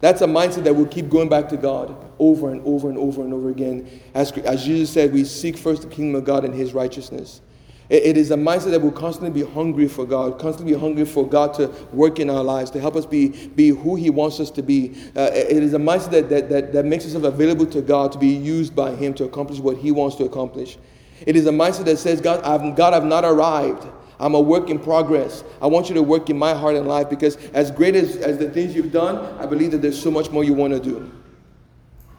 That's 0.00 0.20
a 0.20 0.26
mindset 0.26 0.64
that 0.64 0.74
will 0.74 0.86
keep 0.86 1.08
going 1.08 1.28
back 1.28 1.48
to 1.50 1.56
God 1.56 1.96
over 2.18 2.50
and 2.50 2.60
over 2.66 2.90
and 2.90 2.98
over 2.98 3.22
and 3.22 3.32
over 3.32 3.50
again. 3.50 3.88
As, 4.14 4.32
as 4.32 4.64
Jesus 4.64 4.90
said, 4.90 5.12
we 5.12 5.24
seek 5.24 5.56
first 5.56 5.82
the 5.82 5.88
kingdom 5.88 6.16
of 6.16 6.24
God 6.24 6.44
and 6.44 6.52
his 6.52 6.74
righteousness. 6.74 7.40
It, 7.88 8.02
it 8.02 8.16
is 8.16 8.30
a 8.32 8.36
mindset 8.36 8.72
that 8.72 8.82
will 8.82 8.92
constantly 8.92 9.30
be 9.30 9.48
hungry 9.48 9.86
for 9.86 10.04
God, 10.04 10.38
constantly 10.38 10.74
be 10.74 10.80
hungry 10.80 11.04
for 11.04 11.26
God 11.26 11.54
to 11.54 11.68
work 11.92 12.18
in 12.18 12.30
our 12.30 12.42
lives, 12.42 12.70
to 12.72 12.80
help 12.80 12.96
us 12.96 13.06
be, 13.06 13.28
be 13.48 13.68
who 13.68 13.94
he 13.94 14.10
wants 14.10 14.40
us 14.40 14.50
to 14.50 14.62
be. 14.62 14.94
Uh, 15.16 15.30
it 15.32 15.62
is 15.62 15.72
a 15.72 15.78
mindset 15.78 16.10
that, 16.10 16.28
that, 16.28 16.48
that, 16.50 16.72
that 16.72 16.84
makes 16.84 17.06
us 17.06 17.14
available 17.14 17.66
to 17.66 17.80
God 17.80 18.12
to 18.12 18.18
be 18.18 18.28
used 18.28 18.74
by 18.74 18.94
him 18.96 19.14
to 19.14 19.24
accomplish 19.24 19.58
what 19.60 19.76
he 19.76 19.90
wants 19.90 20.16
to 20.16 20.24
accomplish. 20.24 20.78
It 21.26 21.36
is 21.36 21.46
a 21.46 21.50
mindset 21.50 21.84
that 21.86 21.98
says, 21.98 22.20
God, 22.20 22.42
I've, 22.44 22.76
God, 22.76 22.94
I've 22.94 23.04
not 23.04 23.24
arrived. 23.24 23.86
I'm 24.18 24.34
a 24.34 24.40
work 24.40 24.70
in 24.70 24.78
progress. 24.78 25.42
I 25.60 25.66
want 25.66 25.88
you 25.88 25.94
to 25.96 26.02
work 26.02 26.30
in 26.30 26.38
my 26.38 26.54
heart 26.54 26.76
and 26.76 26.86
life 26.86 27.10
because, 27.10 27.36
as 27.52 27.70
great 27.70 27.96
as, 27.96 28.16
as 28.16 28.38
the 28.38 28.48
things 28.50 28.74
you've 28.74 28.92
done, 28.92 29.18
I 29.38 29.46
believe 29.46 29.72
that 29.72 29.82
there's 29.82 30.00
so 30.00 30.10
much 30.10 30.30
more 30.30 30.44
you 30.44 30.54
want 30.54 30.72
to 30.72 30.80
do. 30.80 31.10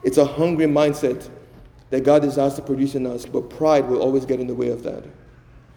It's 0.03 0.17
a 0.17 0.25
hungry 0.25 0.65
mindset 0.65 1.29
that 1.91 2.03
God 2.03 2.21
desires 2.21 2.55
to 2.55 2.61
produce 2.61 2.95
in 2.95 3.05
us, 3.05 3.25
but 3.25 3.49
pride 3.49 3.87
will 3.87 4.01
always 4.01 4.25
get 4.25 4.39
in 4.39 4.47
the 4.47 4.55
way 4.55 4.69
of 4.69 4.83
that. 4.83 5.05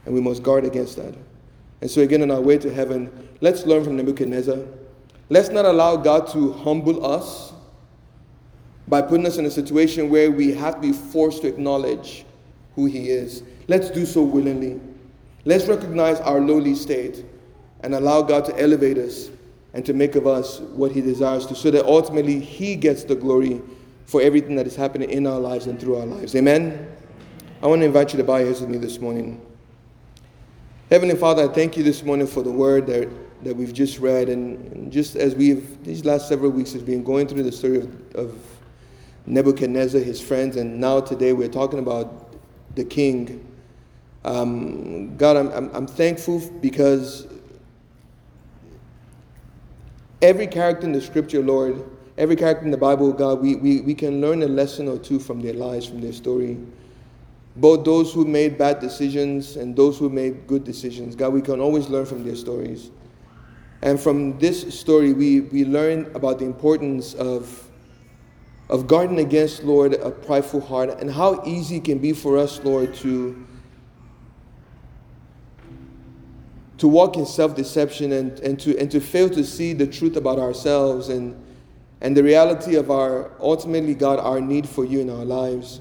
And 0.05 0.15
we 0.15 0.21
must 0.21 0.43
guard 0.43 0.65
against 0.65 0.97
that. 0.97 1.15
And 1.81 1.91
so, 1.91 2.01
again, 2.01 2.23
on 2.23 2.31
our 2.31 2.41
way 2.41 2.59
to 2.59 2.73
heaven, 2.73 3.29
let's 3.41 3.67
learn 3.67 3.85
from 3.85 3.97
Nebuchadnezzar. 3.97 4.59
Let's 5.29 5.51
not 5.51 5.65
allow 5.65 5.97
God 5.97 6.29
to 6.29 6.53
humble 6.55 7.05
us 7.05 7.53
by 8.89 9.03
putting 9.03 9.27
us 9.27 9.39
in 9.39 9.45
a 9.45 9.51
situation 9.51 10.09
where 10.09 10.31
we 10.31 10.53
have 10.53 10.77
to 10.77 10.81
be 10.81 10.93
forced 10.93 11.43
to 11.43 11.49
acknowledge 11.49 12.25
who 12.77 12.87
He 12.87 13.11
is. 13.11 13.43
Let's 13.67 13.91
do 13.91 14.07
so 14.07 14.23
willingly. 14.23 14.81
Let's 15.45 15.67
recognize 15.67 16.21
our 16.21 16.41
lowly 16.41 16.77
state 16.77 17.25
and 17.81 17.95
allow 17.95 18.23
God 18.23 18.45
to 18.45 18.61
elevate 18.61 18.99
us 18.99 19.31
and 19.75 19.85
to 19.85 19.93
make 19.93 20.15
of 20.15 20.27
us 20.27 20.61
what 20.61 20.93
He 20.93 21.01
desires 21.01 21.47
to, 21.47 21.57
so 21.57 21.71
that 21.73 21.85
ultimately 21.85 22.39
He 22.39 22.77
gets 22.77 23.03
the 23.03 23.17
glory 23.17 23.61
for 24.05 24.23
everything 24.23 24.55
that 24.57 24.67
is 24.67 24.77
happening 24.77 25.11
in 25.11 25.27
our 25.27 25.41
lives 25.41 25.67
and 25.67 25.81
through 25.81 25.97
our 25.97 26.07
lives. 26.07 26.37
Amen. 26.37 26.89
I 27.63 27.67
want 27.67 27.81
to 27.81 27.87
invite 27.87 28.13
you 28.13 28.19
to 28.19 28.25
bow 28.25 28.37
your 28.37 28.47
heads 28.47 28.61
with 28.61 28.71
me 28.71 28.79
this 28.79 29.01
morning. 29.01 29.41
Heavenly 30.91 31.17
Father, 31.17 31.51
I 31.51 31.53
thank 31.53 31.77
you 31.77 31.83
this 31.83 32.05
morning 32.05 32.29
for 32.29 32.45
the 32.45 32.53
word 32.53 32.87
that, 32.87 33.11
that 33.43 33.57
we've 33.57 33.73
just 33.73 33.99
read. 33.99 34.29
And, 34.29 34.93
just 34.93 35.17
as 35.17 35.35
we've, 35.35 35.83
these 35.83 36.05
last 36.05 36.29
several 36.29 36.51
weeks, 36.51 36.73
has 36.75 36.83
been 36.83 37.03
going 37.03 37.27
through 37.27 37.43
the 37.43 37.51
story 37.51 37.79
of, 37.79 38.15
of 38.15 38.41
Nebuchadnezzar, 39.27 40.01
his 40.01 40.21
friends, 40.21 40.57
and 40.57 40.81
now 40.81 41.01
today 41.01 41.33
we're 41.33 41.49
talking 41.49 41.81
about 41.81 42.26
the 42.77 42.85
king. 42.85 43.45
Um, 44.25 45.17
God, 45.17 45.37
I'm, 45.37 45.49
I'm, 45.51 45.71
I'm 45.75 45.87
thankful 45.87 46.41
because 46.61 47.27
every 50.23 50.47
character 50.47 50.87
in 50.87 50.93
the 50.93 51.01
scripture, 51.01 51.43
Lord, 51.43 51.85
every 52.19 52.37
character 52.37 52.65
in 52.65 52.71
the 52.71 52.77
Bible, 52.77 53.13
God, 53.13 53.41
we, 53.41 53.57
we, 53.57 53.81
we 53.81 53.95
can 53.95 54.21
learn 54.21 54.43
a 54.43 54.49
lesson 54.49 54.89
or 54.89 54.99
two 54.99 55.19
from 55.19 55.41
their 55.41 55.55
lives, 55.55 55.87
from 55.87 56.01
their 56.01 56.13
story. 56.13 56.59
Both 57.57 57.85
those 57.85 58.13
who 58.13 58.27
made 58.27 58.59
bad 58.59 58.81
decisions 58.81 59.57
and 59.57 59.75
those 59.75 59.99
who 59.99 60.11
made 60.11 60.47
good 60.47 60.65
decisions. 60.65 61.17
God, 61.17 61.33
we 61.33 61.41
can 61.41 61.61
always 61.61 61.89
learn 61.89 62.05
from 62.05 62.23
their 62.23 62.37
stories. 62.37 62.91
And 63.83 63.99
from 64.01 64.39
this 64.39 64.79
story, 64.79 65.13
we, 65.13 65.41
we 65.41 65.65
learn 65.65 66.11
about 66.15 66.39
the 66.39 66.45
importance 66.45 67.15
of 67.15 67.66
of 68.69 68.87
guarding 68.87 69.19
against, 69.21 69.63
Lord, 69.63 69.95
a 69.95 70.11
prideful 70.11 70.61
heart, 70.61 71.01
and 71.01 71.11
how 71.11 71.43
easy 71.45 71.77
it 71.77 71.85
can 71.85 71.99
be 71.99 72.13
for 72.13 72.37
us, 72.37 72.61
Lord, 72.65 72.95
to, 72.97 73.47
to 76.79 76.89
walk 76.89 77.17
in 77.17 77.27
self 77.27 77.55
deception 77.55 78.13
and, 78.13 78.39
and, 78.41 78.59
to, 78.61 78.77
and 78.79 78.91
to 78.91 79.01
fail 79.01 79.31
to 79.31 79.45
see 79.45 79.73
the 79.73 79.87
truth 79.87 80.17
about 80.17 80.39
ourselves 80.39 81.09
and, 81.11 81.41
and 82.01 82.17
the 82.17 82.23
reality 82.23 82.75
of 82.75 82.91
our, 82.91 83.31
ultimately, 83.41 83.95
God, 83.95 84.19
our 84.19 84.41
need 84.41 84.69
for 84.69 84.85
you 84.85 85.01
in 85.01 85.11
our 85.11 85.25
lives. 85.25 85.81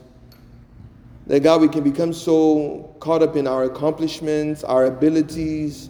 That, 1.28 1.42
God, 1.42 1.62
we 1.62 1.68
can 1.68 1.84
become 1.84 2.14
so 2.14 2.96
caught 3.00 3.24
up 3.24 3.36
in 3.36 3.48
our 3.48 3.64
accomplishments, 3.64 4.64
our 4.64 4.86
abilities, 4.86 5.90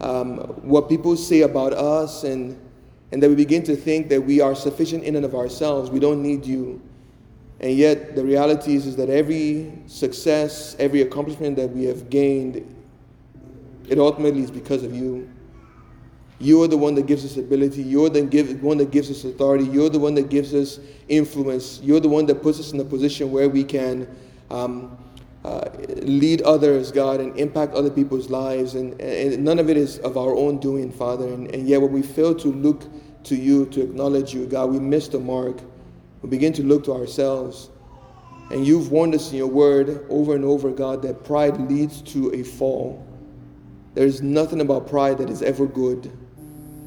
um, 0.00 0.38
what 0.62 0.88
people 0.88 1.14
say 1.14 1.42
about 1.42 1.74
us, 1.74 2.24
and 2.24 2.58
and 3.12 3.22
that 3.22 3.28
we 3.28 3.34
begin 3.34 3.62
to 3.64 3.76
think 3.76 4.08
that 4.08 4.20
we 4.20 4.40
are 4.40 4.54
sufficient 4.54 5.04
in 5.04 5.16
and 5.16 5.24
of 5.24 5.34
ourselves. 5.34 5.90
We 5.90 6.00
don't 6.00 6.22
need 6.22 6.46
you. 6.46 6.80
And 7.60 7.76
yet, 7.76 8.16
the 8.16 8.24
reality 8.24 8.74
is, 8.74 8.86
is 8.86 8.96
that 8.96 9.10
every 9.10 9.72
success, 9.86 10.74
every 10.78 11.02
accomplishment 11.02 11.56
that 11.56 11.70
we 11.70 11.84
have 11.84 12.10
gained, 12.10 12.66
it 13.88 13.98
ultimately 13.98 14.40
is 14.40 14.50
because 14.50 14.82
of 14.82 14.94
you. 14.94 15.30
You're 16.40 16.66
the 16.66 16.76
one 16.76 16.96
that 16.96 17.06
gives 17.06 17.24
us 17.24 17.36
ability. 17.36 17.82
You're 17.82 18.08
the 18.08 18.24
one 18.24 18.78
that 18.78 18.90
gives 18.90 19.10
us 19.10 19.22
authority. 19.24 19.64
You're 19.66 19.90
the 19.90 20.00
one 20.00 20.14
that 20.16 20.28
gives 20.28 20.54
us 20.54 20.80
influence. 21.08 21.80
You're 21.82 22.00
the 22.00 22.08
one 22.08 22.26
that 22.26 22.42
puts 22.42 22.58
us 22.58 22.72
in 22.72 22.80
a 22.80 22.84
position 22.84 23.30
where 23.30 23.48
we 23.48 23.62
can 23.62 24.08
um, 24.50 24.98
uh, 25.44 25.68
lead 26.02 26.42
others, 26.42 26.90
God, 26.90 27.20
and 27.20 27.38
impact 27.38 27.74
other 27.74 27.90
people's 27.90 28.28
lives. 28.28 28.74
And, 28.74 29.00
and 29.00 29.44
none 29.44 29.60
of 29.60 29.70
it 29.70 29.76
is 29.76 29.98
of 29.98 30.16
our 30.16 30.34
own 30.34 30.58
doing, 30.58 30.90
Father. 30.90 31.28
And, 31.28 31.54
and 31.54 31.68
yet, 31.68 31.80
when 31.80 31.92
we 31.92 32.02
fail 32.02 32.34
to 32.36 32.48
look 32.48 32.88
to 33.24 33.36
you, 33.36 33.66
to 33.66 33.82
acknowledge 33.82 34.34
you, 34.34 34.46
God, 34.46 34.70
we 34.70 34.78
miss 34.78 35.08
the 35.08 35.18
mark. 35.18 35.60
We 36.22 36.28
begin 36.28 36.52
to 36.54 36.62
look 36.62 36.84
to 36.84 36.92
ourselves. 36.92 37.70
And 38.50 38.66
you've 38.66 38.90
warned 38.90 39.14
us 39.14 39.30
in 39.30 39.38
your 39.38 39.46
word 39.46 40.04
over 40.10 40.34
and 40.34 40.44
over, 40.44 40.70
God, 40.70 41.02
that 41.02 41.24
pride 41.24 41.58
leads 41.70 42.02
to 42.02 42.32
a 42.34 42.42
fall. 42.42 43.06
There 43.94 44.06
is 44.06 44.22
nothing 44.22 44.60
about 44.60 44.88
pride 44.88 45.18
that 45.18 45.30
is 45.30 45.42
ever 45.42 45.66
good. 45.66 46.10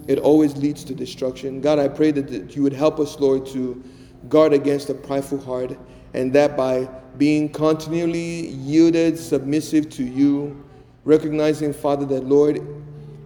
It 0.07 0.19
always 0.19 0.55
leads 0.55 0.83
to 0.85 0.93
destruction. 0.93 1.61
God, 1.61 1.79
I 1.79 1.87
pray 1.87 2.11
that 2.11 2.55
you 2.55 2.61
would 2.61 2.73
help 2.73 2.99
us, 2.99 3.19
Lord, 3.19 3.45
to 3.47 3.83
guard 4.29 4.53
against 4.53 4.89
a 4.89 4.93
prideful 4.93 5.39
heart, 5.39 5.77
and 6.13 6.31
that 6.33 6.55
by 6.55 6.87
being 7.17 7.49
continually 7.49 8.47
yielded, 8.47 9.17
submissive 9.17 9.89
to 9.91 10.03
you, 10.03 10.63
recognizing, 11.03 11.73
Father, 11.73 12.05
that, 12.05 12.25
Lord, 12.25 12.59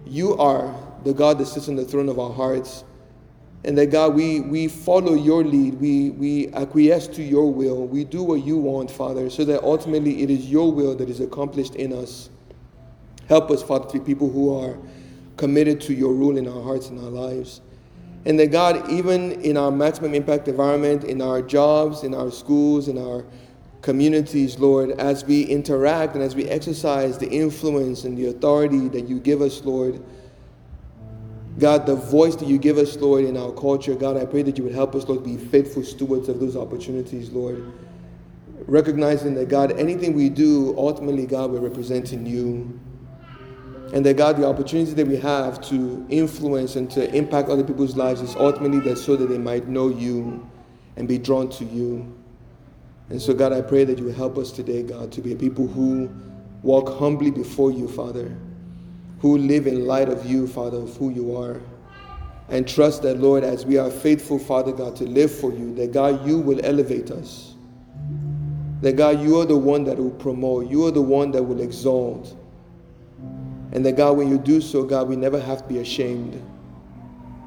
you 0.06 0.36
are 0.36 0.74
the 1.04 1.12
God 1.12 1.38
that 1.38 1.46
sits 1.46 1.68
on 1.68 1.76
the 1.76 1.84
throne 1.84 2.08
of 2.08 2.18
our 2.18 2.32
hearts. 2.32 2.84
And 3.62 3.76
that 3.76 3.86
God, 3.86 4.14
we, 4.14 4.40
we 4.40 4.68
follow 4.68 5.14
your 5.14 5.44
lead. 5.44 5.74
We, 5.74 6.10
we 6.10 6.48
acquiesce 6.54 7.06
to 7.08 7.22
your 7.22 7.52
will. 7.52 7.86
We 7.86 8.04
do 8.04 8.22
what 8.22 8.44
you 8.44 8.56
want, 8.56 8.90
Father, 8.90 9.28
so 9.28 9.44
that 9.44 9.62
ultimately 9.62 10.22
it 10.22 10.30
is 10.30 10.50
your 10.50 10.72
will 10.72 10.94
that 10.96 11.10
is 11.10 11.20
accomplished 11.20 11.74
in 11.74 11.92
us. 11.92 12.30
Help 13.28 13.50
us, 13.50 13.62
Father, 13.62 13.86
to 13.90 13.98
be 13.98 14.04
people 14.04 14.30
who 14.30 14.58
are 14.58 14.78
committed 15.36 15.80
to 15.82 15.94
your 15.94 16.12
rule 16.14 16.38
in 16.38 16.48
our 16.48 16.62
hearts 16.62 16.88
and 16.88 16.98
our 16.98 17.10
lives. 17.10 17.60
And 18.24 18.38
that 18.38 18.48
God, 18.48 18.90
even 18.90 19.32
in 19.42 19.56
our 19.56 19.70
maximum 19.70 20.14
impact 20.14 20.48
environment, 20.48 21.04
in 21.04 21.22
our 21.22 21.40
jobs, 21.40 22.02
in 22.02 22.14
our 22.14 22.30
schools, 22.30 22.88
in 22.88 22.98
our 22.98 23.24
communities, 23.82 24.58
Lord, 24.58 24.90
as 24.92 25.24
we 25.24 25.42
interact 25.42 26.14
and 26.14 26.22
as 26.22 26.34
we 26.34 26.44
exercise 26.46 27.18
the 27.18 27.28
influence 27.28 28.04
and 28.04 28.16
the 28.16 28.26
authority 28.26 28.88
that 28.88 29.08
you 29.08 29.18
give 29.20 29.40
us, 29.40 29.64
Lord, 29.64 30.02
God, 31.58 31.86
the 31.86 31.96
voice 31.96 32.36
that 32.36 32.48
you 32.48 32.58
give 32.58 32.78
us, 32.78 32.96
Lord, 32.96 33.24
in 33.24 33.36
our 33.36 33.52
culture, 33.52 33.94
God, 33.94 34.16
I 34.16 34.24
pray 34.24 34.42
that 34.42 34.56
you 34.56 34.64
would 34.64 34.74
help 34.74 34.94
us, 34.94 35.06
Lord, 35.08 35.24
be 35.24 35.36
faithful 35.36 35.82
stewards 35.82 36.28
of 36.28 36.40
those 36.40 36.56
opportunities, 36.56 37.30
Lord. 37.30 37.72
Recognizing 38.66 39.34
that, 39.34 39.48
God, 39.48 39.72
anything 39.72 40.14
we 40.14 40.28
do, 40.28 40.74
ultimately, 40.78 41.26
God, 41.26 41.50
we're 41.50 41.60
representing 41.60 42.24
you. 42.24 42.78
And 43.92 44.06
that, 44.06 44.16
God, 44.16 44.36
the 44.36 44.46
opportunity 44.46 44.92
that 44.92 45.06
we 45.06 45.16
have 45.16 45.60
to 45.68 46.06
influence 46.08 46.76
and 46.76 46.88
to 46.92 47.12
impact 47.12 47.48
other 47.48 47.64
people's 47.64 47.96
lives 47.96 48.20
is 48.20 48.36
ultimately 48.36 48.78
that 48.80 48.96
so 48.96 49.16
that 49.16 49.26
they 49.26 49.38
might 49.38 49.66
know 49.66 49.88
you 49.88 50.48
and 50.96 51.08
be 51.08 51.18
drawn 51.18 51.48
to 51.50 51.64
you. 51.64 52.16
And 53.08 53.20
so, 53.20 53.34
God, 53.34 53.52
I 53.52 53.60
pray 53.60 53.84
that 53.84 53.98
you 53.98 54.06
help 54.08 54.38
us 54.38 54.52
today, 54.52 54.84
God, 54.84 55.10
to 55.12 55.20
be 55.20 55.32
a 55.32 55.36
people 55.36 55.66
who 55.66 56.08
walk 56.62 56.96
humbly 56.98 57.32
before 57.32 57.72
you, 57.72 57.88
Father 57.88 58.36
who 59.20 59.38
live 59.38 59.66
in 59.66 59.86
light 59.86 60.08
of 60.08 60.26
you, 60.26 60.46
Father, 60.46 60.78
of 60.78 60.96
who 60.96 61.10
you 61.10 61.36
are. 61.36 61.60
And 62.48 62.66
trust 62.66 63.02
that, 63.02 63.18
Lord, 63.18 63.44
as 63.44 63.64
we 63.64 63.78
are 63.78 63.90
faithful, 63.90 64.38
Father 64.38 64.72
God, 64.72 64.96
to 64.96 65.04
live 65.04 65.32
for 65.32 65.52
you, 65.52 65.74
that 65.74 65.92
God, 65.92 66.26
you 66.26 66.38
will 66.38 66.64
elevate 66.64 67.10
us. 67.10 67.54
That 68.80 68.96
God, 68.96 69.20
you 69.20 69.38
are 69.40 69.44
the 69.44 69.56
one 69.56 69.84
that 69.84 69.98
will 69.98 70.10
promote, 70.10 70.68
you 70.68 70.86
are 70.86 70.90
the 70.90 71.02
one 71.02 71.30
that 71.32 71.42
will 71.42 71.60
exalt. 71.60 72.34
And 73.72 73.86
that 73.86 73.96
God, 73.96 74.16
when 74.16 74.28
you 74.28 74.38
do 74.38 74.60
so, 74.60 74.82
God, 74.82 75.06
we 75.06 75.16
never 75.16 75.38
have 75.38 75.62
to 75.62 75.68
be 75.68 75.78
ashamed 75.78 76.42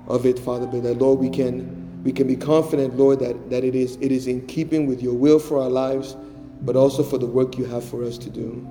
of 0.07 0.25
it, 0.25 0.39
Father, 0.39 0.67
but 0.67 0.83
that 0.83 0.99
Lord, 0.99 1.19
we 1.19 1.29
can 1.29 1.81
we 2.03 2.11
can 2.11 2.27
be 2.27 2.35
confident, 2.35 2.97
Lord, 2.97 3.19
that, 3.19 3.49
that 3.49 3.63
it 3.63 3.75
is 3.75 3.97
it 4.01 4.11
is 4.11 4.27
in 4.27 4.45
keeping 4.47 4.85
with 4.85 5.01
your 5.01 5.13
will 5.13 5.39
for 5.39 5.61
our 5.61 5.69
lives, 5.69 6.15
but 6.61 6.75
also 6.75 7.03
for 7.03 7.17
the 7.17 7.25
work 7.25 7.57
you 7.57 7.65
have 7.65 7.83
for 7.83 8.03
us 8.03 8.17
to 8.19 8.29
do. 8.29 8.69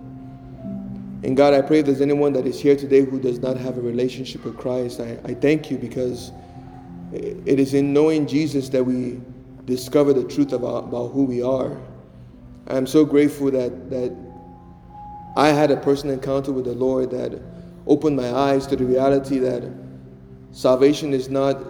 And 1.25 1.37
God, 1.37 1.55
I 1.55 1.63
pray 1.63 1.79
if 1.79 1.87
there's 1.87 2.01
anyone 2.01 2.33
that 2.33 2.47
is 2.47 2.61
here 2.61 2.75
today 2.75 3.05
who 3.05 3.21
does 3.21 3.39
not 3.39 3.57
have 3.57 3.79
a 3.79 3.81
relationship 3.81 4.45
with 4.45 4.57
Christ, 4.57 5.01
I, 5.01 5.19
I 5.25 5.35
thank 5.35 5.71
you 5.71 5.79
because 5.79 6.33
it 7.13 7.61
is 7.61 7.75
in 7.75 7.93
knowing 7.93 8.27
Jesus 8.27 8.69
that 8.71 8.83
we 8.83 9.21
discover 9.65 10.13
the 10.13 10.25
truth 10.25 10.53
about, 10.53 10.85
about 10.85 11.13
who 11.13 11.25
we 11.25 11.41
are. 11.41 11.81
I'm 12.67 12.87
so 12.87 13.05
grateful 13.05 13.53
that, 13.53 13.91
that 13.91 14.17
I 15.37 15.49
had 15.49 15.71
a 15.71 15.77
personal 15.77 16.15
encounter 16.15 16.51
with 16.51 16.65
the 16.65 16.75
Lord 16.75 17.13
that 17.13 17.41
opened 17.87 18.17
my 18.17 18.33
eyes 18.33 18.67
to 18.69 18.77
the 18.77 18.85
reality 18.85 19.39
that 19.39 19.71
salvation 20.51 21.13
is 21.13 21.29
not 21.29 21.63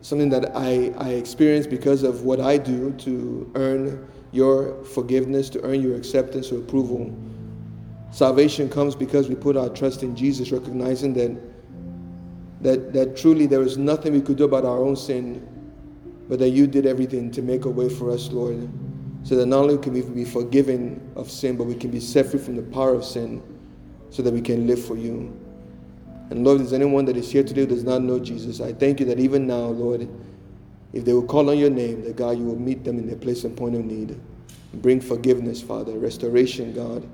something 0.00 0.30
that 0.30 0.56
I, 0.56 0.94
I 0.96 1.10
experience 1.10 1.66
because 1.66 2.02
of 2.02 2.22
what 2.22 2.40
I 2.40 2.56
do 2.56 2.92
to 2.92 3.50
earn 3.54 4.08
your 4.32 4.82
forgiveness, 4.84 5.50
to 5.50 5.60
earn 5.62 5.82
your 5.82 5.96
acceptance 5.96 6.50
or 6.50 6.58
approval 6.58 7.14
Salvation 8.10 8.68
comes 8.68 8.94
because 8.94 9.28
we 9.28 9.34
put 9.34 9.56
our 9.56 9.68
trust 9.68 10.02
in 10.02 10.16
Jesus, 10.16 10.50
recognizing 10.50 11.12
that, 11.14 11.40
that, 12.62 12.92
that 12.92 13.16
truly 13.16 13.46
there 13.46 13.62
is 13.62 13.78
nothing 13.78 14.12
we 14.12 14.20
could 14.20 14.36
do 14.36 14.44
about 14.44 14.64
our 14.64 14.78
own 14.78 14.96
sin, 14.96 15.46
but 16.28 16.38
that 16.38 16.50
you 16.50 16.66
did 16.66 16.86
everything 16.86 17.30
to 17.30 17.42
make 17.42 17.64
a 17.64 17.70
way 17.70 17.88
for 17.88 18.10
us, 18.10 18.30
Lord. 18.30 18.68
so 19.22 19.36
that 19.36 19.46
not 19.46 19.60
only 19.60 19.78
can 19.78 19.92
we 19.92 20.02
be 20.02 20.24
forgiven 20.24 21.12
of 21.16 21.30
sin, 21.30 21.56
but 21.56 21.64
we 21.64 21.74
can 21.74 21.90
be 21.90 22.00
set 22.00 22.26
free 22.26 22.40
from 22.40 22.56
the 22.56 22.62
power 22.62 22.94
of 22.94 23.04
sin 23.04 23.42
so 24.10 24.22
that 24.22 24.32
we 24.32 24.40
can 24.40 24.66
live 24.66 24.82
for 24.82 24.96
you. 24.96 25.36
And 26.30 26.44
Lord, 26.44 26.60
if 26.60 26.68
there's 26.68 26.72
anyone 26.72 27.04
that 27.06 27.16
is 27.16 27.30
here 27.30 27.42
today 27.42 27.62
who 27.62 27.66
does 27.66 27.84
not 27.84 28.02
know 28.02 28.18
Jesus, 28.18 28.60
I 28.60 28.72
thank 28.72 29.00
you 29.00 29.06
that 29.06 29.18
even 29.18 29.46
now, 29.46 29.66
Lord, 29.66 30.08
if 30.92 31.04
they 31.04 31.12
will 31.12 31.26
call 31.26 31.50
on 31.50 31.58
your 31.58 31.70
name, 31.70 32.02
that 32.04 32.16
God, 32.16 32.38
you 32.38 32.44
will 32.44 32.58
meet 32.58 32.84
them 32.84 32.98
in 32.98 33.06
their 33.06 33.16
place 33.16 33.44
and 33.44 33.56
point 33.56 33.74
of 33.74 33.84
need. 33.84 34.18
Bring 34.74 35.00
forgiveness, 35.00 35.60
Father, 35.60 35.98
restoration, 35.98 36.72
God. 36.72 37.06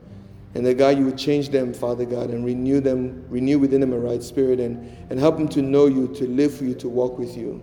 And 0.56 0.64
that 0.64 0.78
God, 0.78 0.96
you 0.96 1.04
would 1.04 1.18
change 1.18 1.50
them, 1.50 1.74
Father 1.74 2.06
God, 2.06 2.30
and 2.30 2.42
renew 2.42 2.80
them, 2.80 3.26
renew 3.28 3.58
within 3.58 3.82
them 3.82 3.92
a 3.92 3.98
right 3.98 4.22
spirit 4.22 4.58
and, 4.58 4.90
and 5.10 5.20
help 5.20 5.36
them 5.36 5.48
to 5.48 5.60
know 5.60 5.84
you, 5.84 6.08
to 6.14 6.26
live 6.26 6.56
for 6.56 6.64
you, 6.64 6.72
to 6.76 6.88
walk 6.88 7.18
with 7.18 7.36
you. 7.36 7.60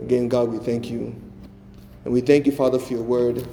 Again, 0.00 0.28
God, 0.28 0.48
we 0.48 0.58
thank 0.58 0.88
you. 0.88 1.20
And 2.04 2.14
we 2.14 2.20
thank 2.20 2.46
you, 2.46 2.52
Father, 2.52 2.78
for 2.78 2.92
your 2.92 3.02
word. 3.02 3.44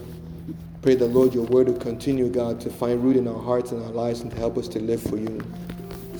Pray 0.84 0.94
that, 0.94 1.08
Lord, 1.08 1.34
your 1.34 1.46
word 1.46 1.68
will 1.68 1.80
continue, 1.80 2.30
God, 2.30 2.62
to 2.62 2.70
find 2.70 3.04
root 3.04 3.16
in 3.16 3.28
our 3.28 3.42
hearts 3.42 3.72
and 3.72 3.84
our 3.84 3.90
lives 3.90 4.22
and 4.22 4.30
to 4.30 4.38
help 4.38 4.60
us 4.60 4.68
to 4.68 4.80
live 4.80 5.02
for 5.02 5.18
you. 5.18 5.42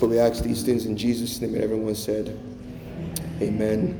For 0.00 0.08
we 0.08 0.18
ask 0.18 0.42
these 0.42 0.64
things 0.64 0.86
in 0.86 0.96
Jesus' 0.96 1.40
name, 1.40 1.54
and 1.54 1.62
everyone 1.62 1.94
said, 1.94 2.36
Amen. 3.40 3.92